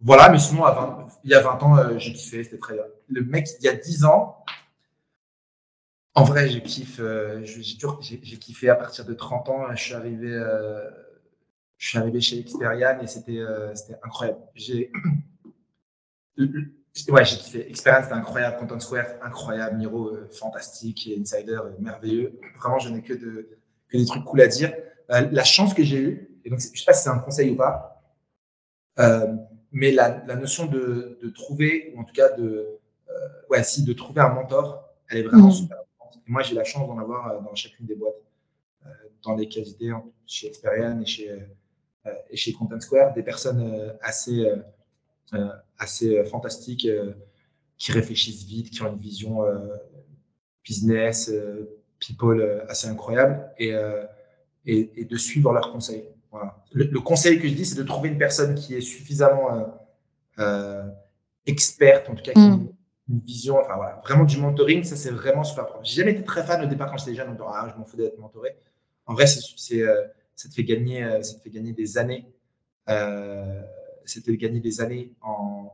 Voilà, 0.00 0.30
mais 0.30 0.38
sinon, 0.38 0.64
à 0.64 1.08
il 1.24 1.30
y 1.30 1.34
a 1.34 1.40
20 1.40 1.62
ans, 1.62 1.98
j'ai 1.98 2.12
kiffé, 2.12 2.42
c'était 2.42 2.58
très 2.58 2.74
bien. 2.74 2.84
Le 3.08 3.22
mec, 3.22 3.48
il 3.60 3.64
y 3.64 3.68
a 3.68 3.74
10 3.74 4.06
ans, 4.06 4.43
en 6.14 6.24
vrai, 6.24 6.48
j'ai 6.48 6.62
kiffé, 6.62 7.42
j'ai 7.44 8.38
kiffé 8.38 8.68
à 8.68 8.76
partir 8.76 9.04
de 9.04 9.14
30 9.14 9.48
ans. 9.48 9.74
Je 9.74 9.82
suis 9.82 9.94
arrivé 9.94 10.30
je 11.84 11.88
suis 11.90 11.98
arrivé 11.98 12.20
chez 12.20 12.38
Experian 12.38 12.98
et 13.02 13.06
c'était 13.06 13.38
euh, 13.38 13.74
incroyable. 14.02 14.38
J'ai 14.54 14.90
ouais, 16.38 17.24
j'ai 17.24 17.36
kiffé. 17.36 17.68
Experian, 17.68 18.02
c'était 18.02 18.14
incroyable. 18.14 18.56
Content 18.58 18.80
Square, 18.80 19.06
incroyable. 19.22 19.76
Miro, 19.76 20.08
euh, 20.08 20.28
fantastique. 20.32 21.06
Et 21.08 21.20
Insider, 21.20 21.52
euh, 21.52 21.72
merveilleux. 21.78 22.40
Vraiment, 22.58 22.78
je 22.78 22.88
n'ai 22.88 23.02
que, 23.02 23.12
de, 23.12 23.58
que 23.88 23.98
des 23.98 24.06
trucs 24.06 24.24
cool 24.24 24.40
à 24.40 24.46
dire. 24.46 24.72
la 25.08 25.44
chance 25.44 25.74
que 25.74 25.84
j'ai 25.84 25.98
eue, 25.98 26.40
et 26.44 26.50
donc 26.50 26.60
je 26.60 26.70
ne 26.70 26.76
sais 26.76 26.84
pas 26.86 26.94
si 26.94 27.02
c'est 27.04 27.10
un 27.10 27.18
conseil 27.18 27.50
ou 27.50 27.56
pas, 27.56 28.02
mais 29.72 29.90
la, 29.90 30.24
la 30.26 30.36
notion 30.36 30.64
de, 30.66 31.18
de, 31.20 31.28
trouver, 31.28 31.92
ou 31.94 32.00
en 32.00 32.04
tout 32.04 32.14
cas 32.14 32.30
de, 32.30 32.78
ouais, 33.50 33.62
si, 33.62 33.84
de 33.84 33.92
trouver 33.92 34.22
un 34.22 34.30
mentor, 34.30 34.88
elle 35.08 35.18
est 35.18 35.22
vraiment 35.24 35.48
mmh. 35.48 35.52
super 35.52 35.78
moi, 36.26 36.42
j'ai 36.42 36.54
la 36.54 36.64
chance 36.64 36.86
d'en 36.86 36.98
avoir 36.98 37.42
dans 37.42 37.54
chacune 37.54 37.86
des 37.86 37.94
boîtes 37.94 38.14
dans 39.22 39.34
lesquelles 39.34 39.64
j'étais, 39.64 39.90
chez 40.26 40.48
Experian 40.48 41.00
et 41.00 41.06
chez 41.06 41.30
euh, 42.06 42.12
et 42.30 42.36
chez 42.36 42.52
Content 42.52 42.80
Square, 42.80 43.14
des 43.14 43.22
personnes 43.22 43.62
euh, 43.62 43.92
assez, 44.02 44.46
euh, 45.32 45.48
assez 45.78 46.22
fantastiques 46.24 46.86
qui 47.78 47.92
réfléchissent 47.92 48.44
vite, 48.44 48.70
qui 48.70 48.82
ont 48.82 48.92
une 48.92 49.00
vision 49.00 49.42
business, 50.62 51.32
people 51.98 52.64
assez 52.68 52.86
incroyable 52.86 53.50
et, 53.58 53.74
et, 54.64 55.04
de 55.04 55.16
suivre 55.16 55.52
leurs 55.52 55.72
conseils. 55.72 56.04
Le, 56.72 57.00
conseil 57.00 57.40
que 57.40 57.48
je 57.48 57.54
dis, 57.54 57.66
c'est 57.66 57.78
de 57.78 57.82
trouver 57.82 58.10
une 58.10 58.18
personne 58.18 58.54
qui 58.54 58.74
est 58.74 58.80
suffisamment 58.80 59.74
experte, 61.46 62.08
en 62.08 62.14
tout 62.14 62.22
cas 62.22 62.32
qui 62.32 62.40
mm. 62.40 62.68
Une, 63.08 63.20
vision, 63.20 63.58
enfin 63.58 63.76
voilà, 63.76 64.00
vraiment 64.04 64.24
du 64.24 64.38
mentoring, 64.38 64.84
ça 64.84 64.96
c'est 64.96 65.10
vraiment 65.10 65.44
super 65.44 65.64
important. 65.64 65.84
J'ai 65.84 66.00
jamais 66.00 66.12
été 66.12 66.24
très 66.24 66.44
fan 66.44 66.62
au 66.62 66.66
départ 66.66 66.90
quand 66.90 66.96
j'étais 66.96 67.14
jeune, 67.14 67.32
disant 67.32 67.48
ah, 67.48 67.70
je 67.72 67.78
m'en 67.78 67.84
fous 67.84 67.96
d'être 67.96 68.18
mentoré. 68.18 68.56
En 69.06 69.14
vrai, 69.14 69.26
c'est 69.26 69.84
ça 70.36 70.48
te 70.48 70.54
fait 70.54 70.64
gagner, 70.64 71.04
euh, 71.04 71.22
ça 71.22 71.36
te 71.36 71.42
fait 71.42 71.50
gagner 71.50 71.72
des 71.72 71.98
années. 71.98 72.26
Euh, 72.88 73.62
ça 74.04 74.20
te 74.20 74.26
fait 74.26 74.36
gagner 74.36 74.60
des 74.60 74.80
années 74.80 75.12
en, 75.22 75.70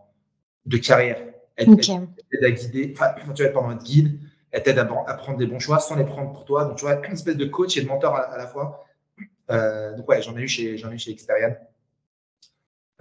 de 0.66 0.76
carrière. 0.76 1.18
Elle, 1.56 1.76
t'aide 1.76 2.44
à 2.44 2.50
guider, 2.50 2.94
enfin, 2.94 3.14
tu 3.34 3.42
vas 3.42 3.48
être 3.48 3.54
pendant 3.54 3.74
guide, 3.74 4.18
elle 4.50 4.62
t'aide 4.62 4.78
à, 4.78 4.84
prendre 4.84 5.38
des 5.38 5.46
bons 5.46 5.58
choix 5.58 5.78
sans 5.78 5.96
les 5.96 6.04
prendre 6.04 6.32
pour 6.32 6.44
toi. 6.44 6.64
Donc, 6.64 6.76
tu 6.76 6.84
vois, 6.84 7.04
une 7.06 7.12
espèce 7.12 7.36
de 7.36 7.44
coach 7.44 7.76
et 7.76 7.82
de 7.82 7.88
mentor 7.88 8.16
à, 8.16 8.36
la 8.36 8.46
fois. 8.46 8.86
Euh, 9.50 9.96
donc, 9.96 10.08
ouais, 10.08 10.22
j'en 10.22 10.36
ai 10.36 10.42
eu 10.42 10.48
chez, 10.48 10.78
j'en 10.78 10.90
ai 10.90 10.94
eu 10.94 10.98
chez 10.98 11.10
Experian. 11.10 11.54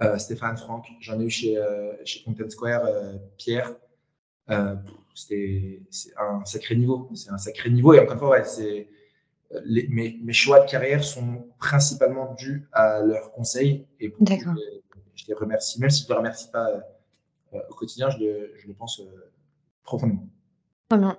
Euh, 0.02 0.16
Stéphane, 0.18 0.56
Franck, 0.56 0.86
j'en 1.00 1.20
ai 1.20 1.24
eu 1.24 1.30
chez, 1.30 1.58
euh, 1.58 1.92
chez 2.04 2.22
Content 2.22 2.48
Square, 2.48 2.84
euh, 2.86 3.14
Pierre. 3.36 3.74
C'était 5.14 5.82
un 6.18 6.44
sacré 6.44 6.76
niveau. 6.76 7.08
C'est 7.14 7.30
un 7.30 7.38
sacré 7.38 7.70
niveau. 7.70 7.94
Et 7.94 8.00
encore 8.00 8.12
une 8.14 8.18
fois, 8.18 8.30
ouais, 8.30 8.44
c'est 8.44 8.88
les, 9.64 9.88
mes, 9.88 10.18
mes, 10.22 10.32
choix 10.32 10.60
de 10.60 10.70
carrière 10.70 11.02
sont 11.02 11.46
principalement 11.58 12.34
dus 12.34 12.68
à 12.72 13.00
leurs 13.00 13.32
conseils. 13.32 13.86
Et. 13.98 14.14
Je, 15.14 15.26
les 15.28 15.34
remercie, 15.34 15.78
même 15.80 15.90
si 15.90 16.02
je 16.02 16.08
ne 16.08 16.12
les 16.12 16.18
remercie 16.18 16.50
pas 16.50 16.70
euh, 16.70 17.58
au 17.68 17.74
quotidien, 17.74 18.08
je 18.08 18.18
le, 18.18 18.52
je 18.56 18.66
le 18.66 18.72
pense 18.72 19.00
euh, 19.00 19.30
profondément. 19.82 20.26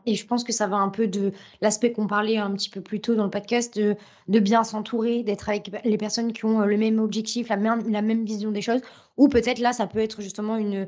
Et 0.05 0.15
je 0.15 0.25
pense 0.25 0.43
que 0.43 0.51
ça 0.51 0.67
va 0.67 0.77
un 0.77 0.89
peu 0.89 1.07
de 1.07 1.31
l'aspect 1.61 1.93
qu'on 1.93 2.07
parlait 2.07 2.37
un 2.37 2.51
petit 2.51 2.69
peu 2.69 2.81
plus 2.81 2.99
tôt 2.99 3.15
dans 3.15 3.23
le 3.23 3.29
podcast 3.29 3.77
de 3.77 3.95
de 4.27 4.39
bien 4.39 4.65
s'entourer, 4.65 5.23
d'être 5.23 5.47
avec 5.47 5.71
les 5.85 5.97
personnes 5.97 6.33
qui 6.33 6.43
ont, 6.43 6.59
le 6.59 6.77
même 6.77 6.99
objectif, 6.99 7.47
la 7.47 7.55
même 7.55 7.89
la 7.89 8.01
même 8.01 8.25
vision 8.25 8.51
des 8.51 8.61
choses 8.61 8.81
ou 9.15 9.29
peut-être 9.29 9.59
là, 9.59 9.71
ça 9.71 9.87
peut 9.87 9.99
être 9.99 10.21
justement 10.21 10.57
une, 10.57 10.87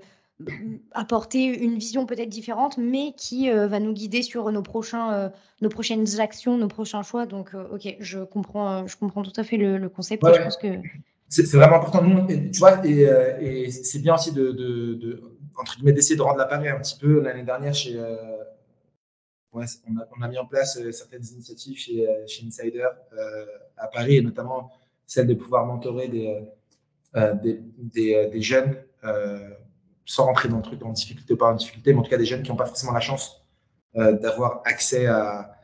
apporter 0.91 1.45
une 1.45 1.77
vision 1.77 2.05
peut-être 2.05 2.29
différente, 2.29 2.77
mais 2.77 3.13
qui, 3.17 3.49
heu, 3.49 3.65
va 3.65 3.79
nous 3.79 3.93
guider 3.93 4.21
sur 4.21 4.51
nos 4.51 4.61
prochains, 4.61 5.27
heu, 5.27 5.31
nos 5.61 5.69
prochaines 5.69 6.19
actions, 6.19 6.57
nos 6.57 6.67
prochains 6.67 7.03
choix 7.03 7.25
donc 7.25 7.53
heu, 7.55 7.67
OK, 7.71 7.95
je 7.99 8.19
comprends, 8.19 8.85
je 8.87 8.97
comprends 8.97 9.23
tout 9.23 9.39
à 9.39 9.43
fait 9.43 9.57
le 9.57 9.77
le 9.77 9.89
concept 9.89 10.23
Ouais, 10.23 10.31
et 10.31 10.33
je 10.33 10.39
ouais. 10.39 10.43
pense 10.45 10.57
que 10.57 10.67
C'est 11.29 11.57
vraiment 11.57 11.77
important. 11.77 12.03
Nous, 12.03 12.29
et 12.29 12.51
tu 12.51 12.59
vois, 12.59 12.85
et, 12.85 13.71
c'est 13.71 13.99
bien 13.99 14.15
aussi 14.15 14.31
de, 14.31 14.51
de, 14.51 14.93
de, 14.93 15.23
entre 15.57 15.75
guillemets, 15.75 15.93
d'essayer 15.93 16.15
de 16.15 16.21
rendre 16.21 16.37
l'appareil 16.37 16.69
un 16.69 16.79
petit 16.79 16.97
peu. 16.97 17.21
L'année 17.21 17.43
dernière, 17.43 17.73
chez, 17.73 17.97
euh, 17.97 18.37
ouais, 19.53 19.65
on, 19.89 19.97
a, 19.97 20.07
on, 20.17 20.21
a, 20.21 20.27
mis 20.27 20.37
en 20.37 20.45
place 20.45 20.77
euh, 20.77 20.91
certaines 20.91 21.25
initiatives 21.25 21.77
chez, 21.77 22.07
euh, 22.07 22.27
chez 22.27 22.45
Insider 22.45 22.87
euh, 23.13 23.45
à 23.77 23.87
Paris, 23.87 24.17
et 24.17 24.21
notamment 24.21 24.71
celle 25.07 25.27
de 25.27 25.33
pouvoir 25.33 25.65
mentorer 25.65 26.07
des, 26.07 26.39
euh, 27.15 27.33
des, 27.35 27.59
des, 27.77 28.15
euh, 28.15 28.29
des, 28.29 28.41
jeunes, 28.41 28.75
sans 30.05 30.25
rentrer 30.25 30.49
dans 30.49 30.57
le 30.57 30.63
truc 30.63 30.83
en 30.83 30.91
difficulté 30.91 31.33
ou 31.33 31.37
pas 31.37 31.51
en 31.51 31.55
difficulté, 31.55 31.93
mais 31.93 31.99
en 31.99 32.03
tout 32.03 32.09
cas 32.09 32.17
des 32.17 32.25
jeunes 32.25 32.43
qui 32.43 32.51
n'ont 32.51 32.57
pas 32.57 32.65
forcément 32.65 32.93
la 32.93 32.99
chance 32.99 33.45
d'avoir 33.95 34.61
accès 34.65 35.05
à, 35.05 35.55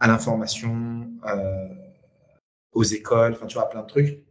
l'information, 0.00 1.08
aux 2.72 2.82
écoles, 2.82 3.32
enfin, 3.34 3.46
tu 3.46 3.54
vois, 3.54 3.64
à 3.64 3.68
plein 3.68 3.82
de 3.82 3.86
trucs. 3.86 4.26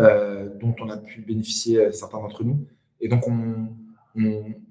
Euh, 0.00 0.48
dont 0.60 0.76
on 0.80 0.90
a 0.90 0.96
pu 0.96 1.22
bénéficier 1.22 1.78
euh, 1.78 1.90
certains 1.90 2.18
d'entre 2.18 2.44
nous. 2.44 2.64
Et 3.00 3.08
donc, 3.08 3.26
on, 3.26 3.68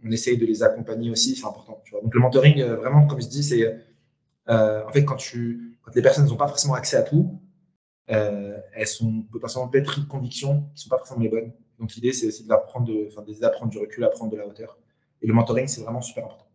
essaye 0.09 0.37
de 0.37 0.45
les 0.45 0.63
accompagner 0.63 1.09
aussi, 1.09 1.35
c'est 1.35 1.45
important. 1.45 1.81
Donc, 2.01 2.13
le 2.13 2.19
mentoring, 2.19 2.61
euh, 2.61 2.77
vraiment, 2.77 3.07
comme 3.07 3.21
je 3.21 3.27
dis, 3.27 3.43
c'est 3.43 3.77
en 4.47 4.89
fait 4.91 5.03
quand, 5.03 5.17
tu, 5.17 5.77
les 5.93 6.01
personnes 6.01 6.25
n'ont 6.27 6.37
pas 6.37 6.47
forcément 6.47 6.75
accès 6.75 6.95
à 6.95 7.03
tout, 7.03 7.41
elles 8.07 8.87
sont 8.87 9.23
potentiellement 9.31 9.67
peut-être 9.67 9.99
de 9.99 10.05
convictions 10.05 10.61
qui 10.61 10.73
ne 10.73 10.79
sont 10.79 10.89
pas 10.89 10.97
forcément 10.97 11.19
les 11.19 11.29
bonnes. 11.29 11.51
Donc, 11.79 11.93
l'idée, 11.95 12.11
c'est 12.13 12.27
aussi 12.27 12.43
de 12.43 12.53
prendre, 12.67 12.87
de, 12.87 13.07
enfin, 13.11 13.23
d'apprendre 13.39 13.71
du 13.71 13.77
recul, 13.77 14.03
apprendre 14.03 14.31
de 14.31 14.37
la 14.37 14.47
hauteur. 14.47 14.77
Et 15.21 15.27
le 15.27 15.33
mentoring, 15.33 15.67
c'est 15.67 15.81
vraiment 15.81 16.01
super 16.01 16.25
important. 16.25 16.47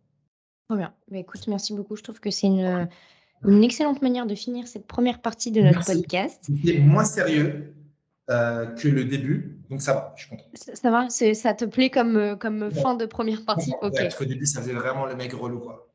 Très 0.69 0.77
bien. 0.77 0.93
Bah, 1.09 1.17
écoute, 1.17 1.47
merci 1.47 1.73
beaucoup. 1.73 1.95
Je 1.95 2.03
trouve 2.03 2.19
que 2.19 2.29
c'est 2.31 2.47
une, 2.47 2.87
une 3.45 3.63
excellente 3.63 4.01
manière 4.01 4.25
de 4.25 4.35
finir 4.35 4.67
cette 4.67 4.87
première 4.87 5.21
partie 5.21 5.51
de 5.51 5.61
notre 5.61 5.77
merci. 5.79 5.95
podcast. 5.95 6.43
C'était 6.43 6.79
moins 6.79 7.03
sérieux, 7.05 7.73
euh, 8.29 8.65
que 8.67 8.87
le 8.87 9.03
début. 9.05 9.59
Donc 9.69 9.81
ça 9.81 9.93
va, 9.93 10.13
je 10.15 10.21
suis 10.21 10.29
content. 10.29 10.45
Ça, 10.53 10.75
ça 10.75 10.91
va 10.91 11.09
Ça 11.09 11.53
te 11.53 11.65
plaît 11.65 11.89
comme, 11.89 12.15
euh, 12.15 12.35
comme 12.35 12.61
ouais. 12.63 12.71
fin 12.71 12.95
de 12.95 13.05
première 13.05 13.43
partie? 13.43 13.71
Ouais, 13.71 13.87
Ok. 13.87 13.93
parce 13.97 14.15
qu'au 14.15 14.25
début, 14.25 14.45
ça 14.45 14.61
faisait 14.61 14.73
vraiment 14.73 15.05
le 15.05 15.15
mec 15.15 15.33
relou, 15.33 15.59
quoi. 15.59 15.92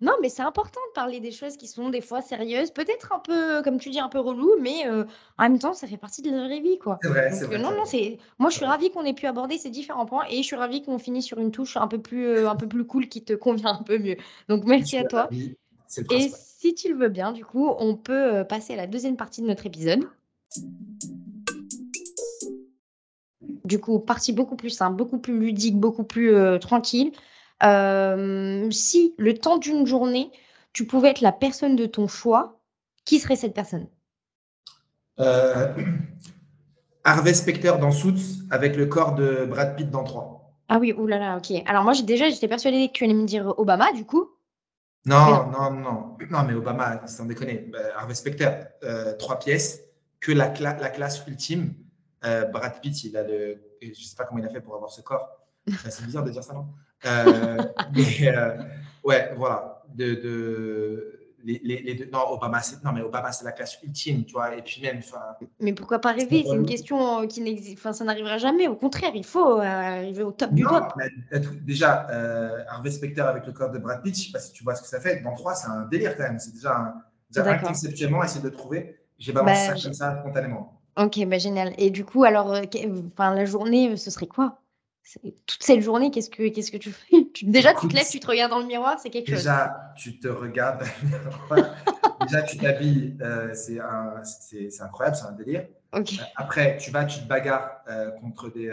Non, 0.00 0.12
mais 0.22 0.28
c'est 0.28 0.42
important 0.42 0.80
de 0.90 0.92
parler 0.94 1.20
des 1.20 1.32
choses 1.32 1.56
qui 1.56 1.66
sont 1.66 1.90
des 1.90 2.00
fois 2.00 2.22
sérieuses, 2.22 2.70
peut-être 2.70 3.12
un 3.12 3.18
peu, 3.18 3.62
comme 3.62 3.78
tu 3.78 3.90
dis, 3.90 4.00
un 4.00 4.08
peu 4.08 4.20
relou, 4.20 4.52
mais 4.60 4.86
euh, 4.86 5.04
en 5.38 5.42
même 5.44 5.58
temps, 5.58 5.74
ça 5.74 5.86
fait 5.86 5.96
partie 5.96 6.22
de 6.22 6.30
la 6.30 6.44
vraie 6.44 6.60
vie, 6.60 6.78
quoi. 6.78 6.98
C'est 7.02 7.08
vrai, 7.08 7.30
Donc, 7.30 7.38
c'est 7.38 7.46
vrai. 7.46 7.58
non, 7.58 7.70
non, 7.72 7.84
c'est. 7.84 8.18
Moi, 8.38 8.50
je 8.50 8.56
suis 8.56 8.64
ravie 8.64 8.90
qu'on 8.90 9.04
ait 9.04 9.14
pu 9.14 9.26
aborder 9.26 9.58
ces 9.58 9.70
différents 9.70 10.06
points 10.06 10.24
et 10.30 10.38
je 10.38 10.42
suis 10.42 10.56
ravie 10.56 10.82
qu'on 10.82 10.98
finisse 10.98 11.26
sur 11.26 11.38
une 11.38 11.50
touche 11.50 11.76
un 11.76 11.88
peu 11.88 11.98
plus, 11.98 12.26
euh, 12.26 12.50
un 12.50 12.56
peu 12.56 12.68
plus 12.68 12.84
cool 12.84 13.08
qui 13.08 13.24
te 13.24 13.32
convient 13.34 13.78
un 13.78 13.82
peu 13.82 13.98
mieux. 13.98 14.16
Donc, 14.48 14.64
merci 14.64 14.96
à 14.96 15.04
toi. 15.04 15.28
Et 16.10 16.30
si 16.34 16.74
tu 16.74 16.92
le 16.92 16.98
veux 16.98 17.08
bien, 17.08 17.32
du 17.32 17.44
coup, 17.44 17.68
on 17.78 17.96
peut 17.96 18.44
passer 18.48 18.74
à 18.74 18.76
la 18.76 18.86
deuxième 18.86 19.16
partie 19.16 19.42
de 19.42 19.46
notre 19.46 19.66
épisode. 19.66 20.08
Du 23.64 23.80
coup, 23.80 23.98
partie 23.98 24.32
beaucoup 24.32 24.56
plus 24.56 24.70
simple, 24.70 24.96
beaucoup 24.96 25.18
plus 25.18 25.38
ludique, 25.38 25.76
beaucoup 25.76 26.04
plus 26.04 26.34
euh, 26.34 26.58
tranquille. 26.58 27.12
Euh, 27.62 28.70
si 28.70 29.14
le 29.18 29.34
temps 29.34 29.58
d'une 29.58 29.86
journée, 29.86 30.30
tu 30.72 30.86
pouvais 30.86 31.10
être 31.10 31.20
la 31.20 31.32
personne 31.32 31.76
de 31.76 31.86
ton 31.86 32.08
choix, 32.08 32.60
qui 33.04 33.18
serait 33.18 33.36
cette 33.36 33.54
personne? 33.54 33.86
Euh, 35.20 35.72
Harvey 37.04 37.34
Specter 37.34 37.74
dans 37.80 37.92
Suits 37.92 38.42
avec 38.50 38.76
le 38.76 38.86
corps 38.86 39.14
de 39.14 39.46
Brad 39.46 39.76
Pitt 39.76 39.90
dans 39.90 40.04
3. 40.04 40.40
Ah 40.68 40.78
oui, 40.78 40.92
oulala, 40.92 41.36
ok. 41.36 41.62
Alors 41.66 41.84
moi, 41.84 41.92
déjà, 42.02 42.28
j'étais 42.30 42.48
persuadée 42.48 42.88
que 42.88 42.92
tu 42.92 43.04
allais 43.04 43.14
me 43.14 43.26
dire 43.26 43.54
Obama, 43.58 43.92
du 43.92 44.04
coup. 44.04 44.30
Non, 45.06 45.50
non, 45.50 45.70
non, 45.70 46.16
non. 46.30 46.42
mais 46.46 46.54
Obama, 46.54 47.06
sans 47.06 47.26
déconner. 47.26 47.70
Harvey 47.96 48.14
Specter, 48.14 48.50
euh, 48.82 49.14
trois 49.16 49.38
pièces, 49.38 49.82
que 50.20 50.32
la, 50.32 50.48
cla 50.48 50.76
la 50.78 50.88
classe 50.88 51.24
ultime. 51.26 51.74
Euh, 52.24 52.46
Brad 52.46 52.80
Pitt, 52.80 53.04
il 53.04 53.16
a 53.16 53.22
le. 53.22 53.60
Je 53.82 53.88
ne 53.88 53.94
sais 53.94 54.16
pas 54.16 54.24
comment 54.24 54.38
il 54.38 54.46
a 54.46 54.48
fait 54.48 54.62
pour 54.62 54.74
avoir 54.74 54.90
ce 54.90 55.02
corps. 55.02 55.28
C'est 55.88 56.06
bizarre 56.06 56.24
de 56.24 56.30
dire 56.30 56.42
ça, 56.42 56.54
non? 56.54 56.68
Mais 57.94 58.28
euh, 58.28 58.56
ouais, 59.04 59.32
voilà. 59.36 59.82
De, 59.94 60.14
de, 60.14 61.20
les, 61.44 61.60
les, 61.62 61.82
les 61.82 61.94
deux, 61.94 62.08
non, 62.10 62.20
Obama, 62.30 62.60
c'est 62.62 62.82
non, 62.82 62.92
mais 62.92 63.02
Obama, 63.02 63.30
c'est 63.30 63.44
la 63.44 63.52
classe 63.52 63.78
ultime, 63.82 64.24
tu 64.24 64.32
vois. 64.32 64.56
Et 64.56 64.62
puis 64.62 64.80
même, 64.82 64.98
enfin. 64.98 65.20
Mais 65.60 65.72
pourquoi 65.72 66.00
pas 66.00 66.12
rêver? 66.12 66.42
C'est 66.44 66.54
une 66.54 66.66
question 66.66 67.20
euh, 67.20 67.26
qui 67.26 67.42
n'existe. 67.42 67.78
Enfin, 67.78 67.92
ça 67.92 68.04
n'arrivera 68.04 68.38
jamais. 68.38 68.66
Au 68.66 68.76
contraire, 68.76 69.12
il 69.14 69.24
faut 69.24 69.60
euh, 69.60 69.62
arriver 69.62 70.22
au 70.22 70.32
top 70.32 70.50
non, 70.50 70.56
du 70.56 70.62
top. 70.64 70.94
Mais, 70.96 71.10
déjà, 71.62 72.08
euh, 72.10 72.64
Harvey 72.68 72.90
Specter 72.90 73.20
avec 73.20 73.46
le 73.46 73.52
corps 73.52 73.70
de 73.70 73.78
Brad 73.78 74.02
Pitt, 74.02 74.16
je 74.16 74.26
sais 74.26 74.32
pas 74.32 74.40
si 74.40 74.52
tu 74.52 74.64
vois 74.64 74.74
ce 74.74 74.82
que 74.82 74.88
ça 74.88 75.00
fait. 75.00 75.20
Dans 75.20 75.34
3, 75.34 75.54
c'est 75.54 75.68
un 75.68 75.82
délire 75.82 76.16
quand 76.16 76.24
même. 76.24 76.38
C'est 76.38 76.54
déjà 76.54 76.76
un. 76.76 76.94
Déjà, 77.30 77.58
conceptuellement, 77.58 78.24
essayer 78.24 78.40
de 78.42 78.48
le 78.48 78.54
trouver. 78.54 78.96
J'ai 79.18 79.32
balancé 79.32 79.68
bah, 79.68 79.76
ça 79.76 79.82
comme 79.82 79.94
ça 79.94 80.20
spontanément. 80.20 80.80
Ok, 80.96 81.24
bah 81.26 81.38
génial. 81.38 81.74
Et 81.78 81.90
du 81.90 82.04
coup, 82.04 82.24
alors, 82.24 82.52
euh, 82.52 82.62
enfin, 83.12 83.34
la 83.34 83.44
journée, 83.44 83.90
euh, 83.90 83.96
ce 83.96 84.10
serait 84.10 84.26
quoi? 84.26 84.60
Toute 85.46 85.62
cette 85.62 85.82
journée, 85.82 86.10
qu'est-ce 86.10 86.30
que, 86.30 86.48
qu'est-ce 86.48 86.72
que 86.72 86.78
tu 86.78 86.90
fais? 86.90 87.28
Déjà, 87.42 87.72
Écoute, 87.72 87.82
tu 87.82 87.88
te 87.88 87.94
lèves, 87.94 88.08
tu 88.08 88.20
te 88.20 88.26
regardes 88.26 88.50
dans 88.50 88.60
le 88.60 88.66
miroir, 88.66 88.98
c'est 88.98 89.10
quelque 89.10 89.26
déjà, 89.26 89.36
chose. 89.36 89.44
Déjà, 89.44 89.92
tu 89.96 90.18
te 90.18 90.28
regardes 90.28 90.84
déjà, 92.22 92.42
tu 92.42 92.56
t'habilles, 92.56 93.16
euh, 93.20 93.52
c'est, 93.52 93.78
incroyable, 94.80 95.16
c'est 95.16 95.26
un 95.26 95.32
délire. 95.32 95.66
Okay. 95.92 96.18
Euh, 96.20 96.24
après, 96.36 96.78
tu 96.78 96.90
vas, 96.90 97.04
tu 97.04 97.20
te 97.20 97.28
bagarres 97.28 97.82
euh, 97.88 98.12
contre 98.12 98.50
des 98.50 98.72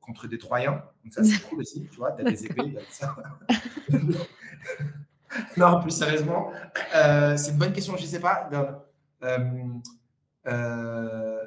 contre 0.00 0.26
des 0.26 0.38
Troyens. 0.38 0.82
Donc 1.04 1.12
ça, 1.12 1.24
c'est 1.24 1.40
cool 1.48 1.60
aussi, 1.60 1.88
tu 1.90 1.96
vois, 1.96 2.12
tu 2.12 2.24
as 2.24 2.30
des 2.30 2.44
épées, 2.46 2.76
ça. 2.90 3.16
non, 5.56 5.80
plus 5.80 5.90
sérieusement, 5.90 6.52
c'est 6.92 7.50
une 7.50 7.58
bonne 7.58 7.72
question, 7.72 7.96
je 7.96 8.02
ne 8.02 8.06
sais 8.06 8.20
pas. 8.20 8.48
Euh... 10.46 11.44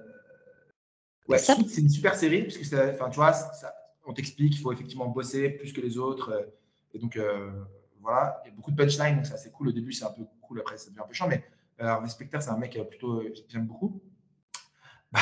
Ouais, 1.27 1.37
c'est 1.37 1.81
une 1.81 1.89
super 1.89 2.15
série, 2.15 2.43
puisque 2.43 2.73
enfin, 2.73 3.09
tu 3.09 3.15
vois, 3.15 3.33
ça, 3.33 3.73
on 4.05 4.13
t'explique 4.13 4.53
qu'il 4.53 4.61
faut 4.61 4.71
effectivement 4.71 5.07
bosser 5.07 5.49
plus 5.49 5.73
que 5.73 5.81
les 5.81 5.97
autres. 5.97 6.31
Euh, 6.31 6.43
et 6.93 6.99
donc, 6.99 7.17
euh, 7.17 7.51
voilà, 8.01 8.41
il 8.43 8.49
y 8.49 8.51
a 8.51 8.55
beaucoup 8.55 8.71
de 8.71 8.75
punchlines, 8.75 9.15
donc 9.15 9.25
ça 9.25 9.37
c'est 9.37 9.51
cool. 9.51 9.69
Au 9.69 9.71
début, 9.71 9.91
c'est 9.91 10.05
un 10.05 10.11
peu 10.11 10.23
cool, 10.41 10.59
après, 10.59 10.77
ça 10.77 10.89
devient 10.89 11.01
un 11.01 11.07
peu 11.07 11.13
chiant. 11.13 11.27
Mais 11.27 11.43
euh, 11.81 11.85
Harvey 11.85 12.09
Specter, 12.09 12.39
c'est 12.41 12.51
un 12.51 12.57
mec 12.57 12.79
plutôt, 12.89 13.23
j'aime 13.49 13.65
beaucoup. 13.65 14.01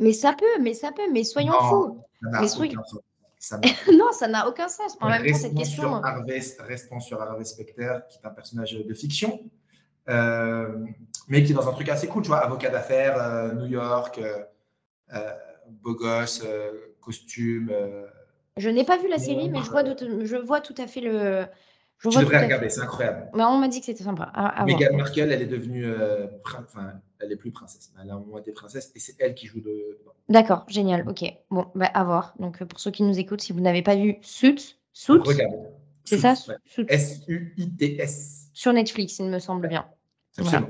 mais 0.00 0.12
ça 0.12 0.32
peut, 0.32 0.60
mais 0.60 0.74
ça 0.74 0.92
peut, 0.92 1.10
mais 1.12 1.24
soyons 1.24 1.52
non, 1.52 1.68
fous. 1.68 2.04
Mais 2.40 2.48
soyons... 2.48 2.82
Ça 3.38 3.58
non, 3.92 4.12
ça 4.12 4.28
n'a 4.28 4.48
aucun 4.48 4.68
sens. 4.68 4.96
En 5.00 5.08
même 5.08 5.26
temps, 5.26 5.36
cette 5.36 5.56
question. 5.56 5.82
Sur 5.82 6.06
Harvey, 6.06 6.40
restons 6.60 7.00
sur 7.00 7.20
Harvey 7.20 7.44
Specter, 7.44 7.98
qui 8.08 8.18
est 8.18 8.26
un 8.26 8.30
personnage 8.30 8.72
de 8.72 8.94
fiction. 8.94 9.40
Euh, 10.08 10.86
mais 11.28 11.42
qui 11.42 11.52
est 11.52 11.54
dans 11.54 11.68
un 11.68 11.72
truc 11.72 11.88
assez 11.88 12.08
cool, 12.08 12.22
tu 12.22 12.28
vois, 12.28 12.38
avocat 12.38 12.70
d'affaires, 12.70 13.16
euh, 13.16 13.52
New 13.54 13.66
York, 13.66 14.18
euh, 14.18 14.42
euh 15.14 15.30
beau 15.68 15.94
gosse, 15.94 16.42
euh, 16.44 16.70
costume. 17.00 17.72
je 18.56 18.68
n'ai 18.68 18.84
pas 18.84 18.98
vu 18.98 19.08
la 19.08 19.18
série, 19.18 19.48
mais 19.48 19.62
je 19.62 19.70
vois, 19.70 19.82
de, 19.82 20.24
je 20.24 20.36
vois 20.36 20.60
tout 20.60 20.74
à 20.78 20.86
fait 20.86 21.00
le. 21.00 21.46
Je 21.98 22.08
tu 22.08 22.18
devrais 22.18 22.42
regarder, 22.42 22.68
c'est 22.68 22.80
incroyable. 22.80 23.30
Mais 23.32 23.44
on 23.44 23.58
m'a 23.58 23.68
dit 23.68 23.78
que 23.78 23.86
c'était 23.86 24.02
sympa. 24.02 24.24
À, 24.34 24.62
à 24.62 24.64
Meghan 24.64 24.96
Markle, 24.96 25.20
elle 25.20 25.40
est 25.40 25.46
devenue, 25.46 25.86
enfin, 26.44 26.94
elle 27.20 27.30
est 27.30 27.36
plus 27.36 27.52
princesse, 27.52 27.92
elle 28.02 28.10
a 28.10 28.14
un 28.14 28.18
moment 28.18 28.38
été 28.38 28.50
princesse, 28.52 28.90
et 28.94 28.98
c'est 28.98 29.14
elle 29.20 29.34
qui 29.34 29.46
joue 29.46 29.60
de. 29.60 29.98
D'accord, 30.28 30.64
génial, 30.68 31.08
ok. 31.08 31.24
Bon, 31.50 31.66
bah, 31.74 31.86
à 31.94 32.04
voir. 32.04 32.34
Donc 32.40 32.62
pour 32.64 32.80
ceux 32.80 32.90
qui 32.90 33.04
nous 33.04 33.18
écoutent, 33.18 33.40
si 33.40 33.52
vous 33.52 33.60
n'avez 33.60 33.82
pas 33.82 33.94
vu 33.94 34.16
Suits, 34.20 34.76
Suits, 34.92 35.20
c'est 36.04 36.18
ça, 36.18 36.34
S-U-I-T-S 36.88 38.42
sur 38.52 38.72
Netflix, 38.72 39.18
il 39.18 39.26
me 39.26 39.38
semble 39.38 39.68
bien. 39.68 39.86
Voilà. 40.38 40.66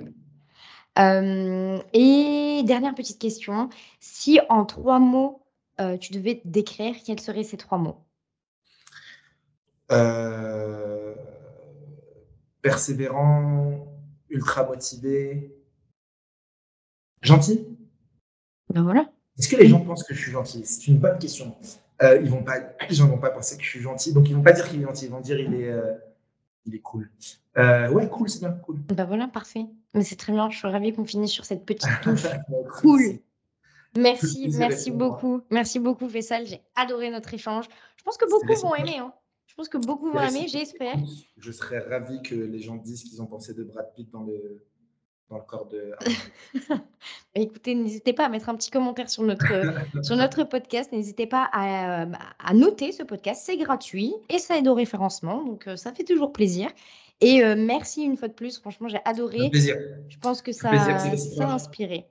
Euh, 0.98 1.78
et 1.92 2.62
dernière 2.66 2.94
petite 2.94 3.18
question, 3.18 3.70
si 4.00 4.40
en 4.48 4.64
trois 4.64 4.98
mots, 4.98 5.42
euh, 5.80 5.96
tu 5.96 6.12
devais 6.12 6.40
te 6.40 6.48
décrire, 6.48 6.96
quels 7.04 7.20
seraient 7.20 7.44
ces 7.44 7.56
trois 7.56 7.78
mots? 7.78 7.98
Euh, 9.90 11.14
Persévérant, 12.60 13.86
ultra 14.28 14.64
motivé, 14.64 15.56
gentil? 17.22 17.66
Ben 18.72 18.82
voilà. 18.82 19.10
Est-ce 19.38 19.48
que 19.48 19.56
les 19.56 19.68
gens 19.68 19.80
pensent 19.80 20.04
que 20.04 20.14
je 20.14 20.20
suis 20.20 20.32
gentil? 20.32 20.64
C'est 20.64 20.86
une 20.86 20.98
bonne 20.98 21.18
question. 21.18 21.56
ils 22.02 22.30
vont 22.30 22.42
pas, 22.42 22.58
les 22.88 22.94
gens 22.94 23.08
vont 23.08 23.18
pas 23.18 23.30
penser 23.30 23.56
que 23.56 23.62
je 23.64 23.68
suis 23.68 23.80
gentil, 23.80 24.12
donc 24.12 24.28
ils 24.28 24.36
vont 24.36 24.42
pas 24.42 24.52
dire 24.52 24.68
qu'il 24.68 24.80
est 24.80 24.84
gentil, 24.84 25.06
ils 25.06 25.10
vont 25.10 25.20
dire 25.20 25.40
il 25.40 25.54
est 25.54 25.72
il 26.64 26.74
est 26.74 26.80
cool. 26.80 27.10
Euh, 27.58 27.90
ouais, 27.90 28.08
cool, 28.08 28.28
c'est 28.28 28.40
bien, 28.40 28.52
cool. 28.52 28.78
Bah 28.94 29.04
voilà, 29.04 29.28
parfait. 29.28 29.66
Mais 29.94 30.04
c'est 30.04 30.16
très 30.16 30.32
bien, 30.32 30.48
je 30.50 30.56
suis 30.56 30.68
ravie 30.68 30.92
qu'on 30.92 31.04
finisse 31.04 31.32
sur 31.32 31.44
cette 31.44 31.64
petite 31.64 31.90
touche. 32.02 32.26
cool. 32.80 33.18
Merci, 33.96 34.48
merci 34.56 34.90
beaucoup. 34.90 35.42
Merci 35.50 35.78
beaucoup, 35.78 36.08
Fessal. 36.08 36.46
J'ai 36.46 36.62
adoré 36.76 37.10
notre 37.10 37.34
échange. 37.34 37.66
Je 37.96 38.02
pense 38.02 38.16
que 38.16 38.28
beaucoup 38.28 38.60
vont 38.60 38.74
aimer. 38.74 38.98
Hein. 38.98 39.12
Je 39.46 39.54
pense 39.54 39.68
que 39.68 39.76
beaucoup 39.76 40.10
vont 40.10 40.20
aimer, 40.20 40.48
j'espère. 40.48 40.96
Je 41.36 41.52
serais 41.52 41.80
ravi 41.80 42.22
que 42.22 42.34
les 42.34 42.58
gens 42.58 42.76
disent 42.76 43.04
qu'ils 43.04 43.20
ont 43.20 43.26
pensé 43.26 43.52
de 43.52 43.64
Brad 43.64 43.92
Pitt 43.94 44.10
dans 44.10 44.22
le, 44.22 44.64
dans 45.28 45.36
le 45.36 45.44
corps 45.44 45.66
de. 45.66 45.92
Écoutez, 47.34 47.74
n'hésitez 47.74 48.14
pas 48.14 48.24
à 48.24 48.28
mettre 48.30 48.48
un 48.48 48.54
petit 48.54 48.70
commentaire 48.70 49.10
sur 49.10 49.24
notre, 49.24 49.44
sur 50.02 50.16
notre 50.16 50.44
podcast. 50.44 50.90
N'hésitez 50.92 51.26
pas 51.26 51.50
à, 51.52 52.06
à, 52.38 52.54
noter 52.54 52.92
ce 52.92 53.02
podcast. 53.02 53.42
C'est 53.44 53.58
gratuit 53.58 54.14
et 54.30 54.38
ça 54.38 54.56
aide 54.56 54.68
au 54.68 54.74
référencement. 54.74 55.44
Donc, 55.44 55.66
euh, 55.66 55.76
ça 55.76 55.92
fait 55.92 56.04
toujours 56.04 56.32
plaisir. 56.32 56.70
Et 57.22 57.44
euh, 57.44 57.54
merci 57.56 58.02
une 58.02 58.16
fois 58.16 58.28
de 58.28 58.32
plus. 58.34 58.58
Franchement, 58.58 58.88
j'ai 58.88 59.00
adoré. 59.04 59.48
plaisir. 59.50 59.76
Je 60.08 60.18
pense 60.18 60.42
que 60.42 60.52
ça, 60.52 60.70
ça 61.16 61.48
a 61.48 61.52
inspiré. 61.52 62.06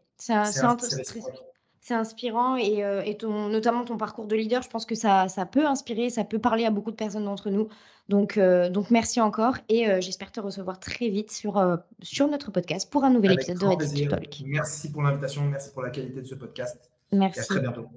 C'est 1.83 1.95
inspirant 1.95 2.57
et, 2.57 2.83
euh, 2.83 3.01
et 3.01 3.17
ton, 3.17 3.49
notamment 3.49 3.83
ton 3.83 3.97
parcours 3.97 4.27
de 4.27 4.35
leader, 4.35 4.61
je 4.61 4.69
pense 4.69 4.85
que 4.85 4.93
ça, 4.93 5.27
ça 5.29 5.47
peut 5.47 5.65
inspirer, 5.65 6.11
ça 6.11 6.23
peut 6.23 6.37
parler 6.37 6.63
à 6.63 6.69
beaucoup 6.69 6.91
de 6.91 6.95
personnes 6.95 7.25
d'entre 7.25 7.49
nous. 7.49 7.69
Donc, 8.07 8.37
euh, 8.37 8.69
donc 8.69 8.91
merci 8.91 9.19
encore 9.19 9.55
et 9.67 9.87
j'espère 9.99 10.31
te 10.31 10.39
recevoir 10.39 10.79
très 10.79 11.09
vite 11.09 11.31
sur, 11.31 11.59
sur 12.03 12.27
notre 12.27 12.51
podcast 12.51 12.91
pour 12.91 13.03
un 13.03 13.09
nouvel 13.09 13.31
épisode 13.31 13.57
de 13.57 13.65
Ready 13.65 14.07
Talk. 14.07 14.43
Merci 14.45 14.91
pour 14.91 15.01
l'invitation, 15.01 15.43
merci 15.45 15.71
pour 15.71 15.81
la 15.81 15.89
qualité 15.89 16.21
de 16.21 16.27
ce 16.27 16.35
podcast. 16.35 16.91
Merci. 17.11 17.39
Et 17.39 17.41
à 17.41 17.45
très 17.45 17.59
bientôt. 17.61 17.87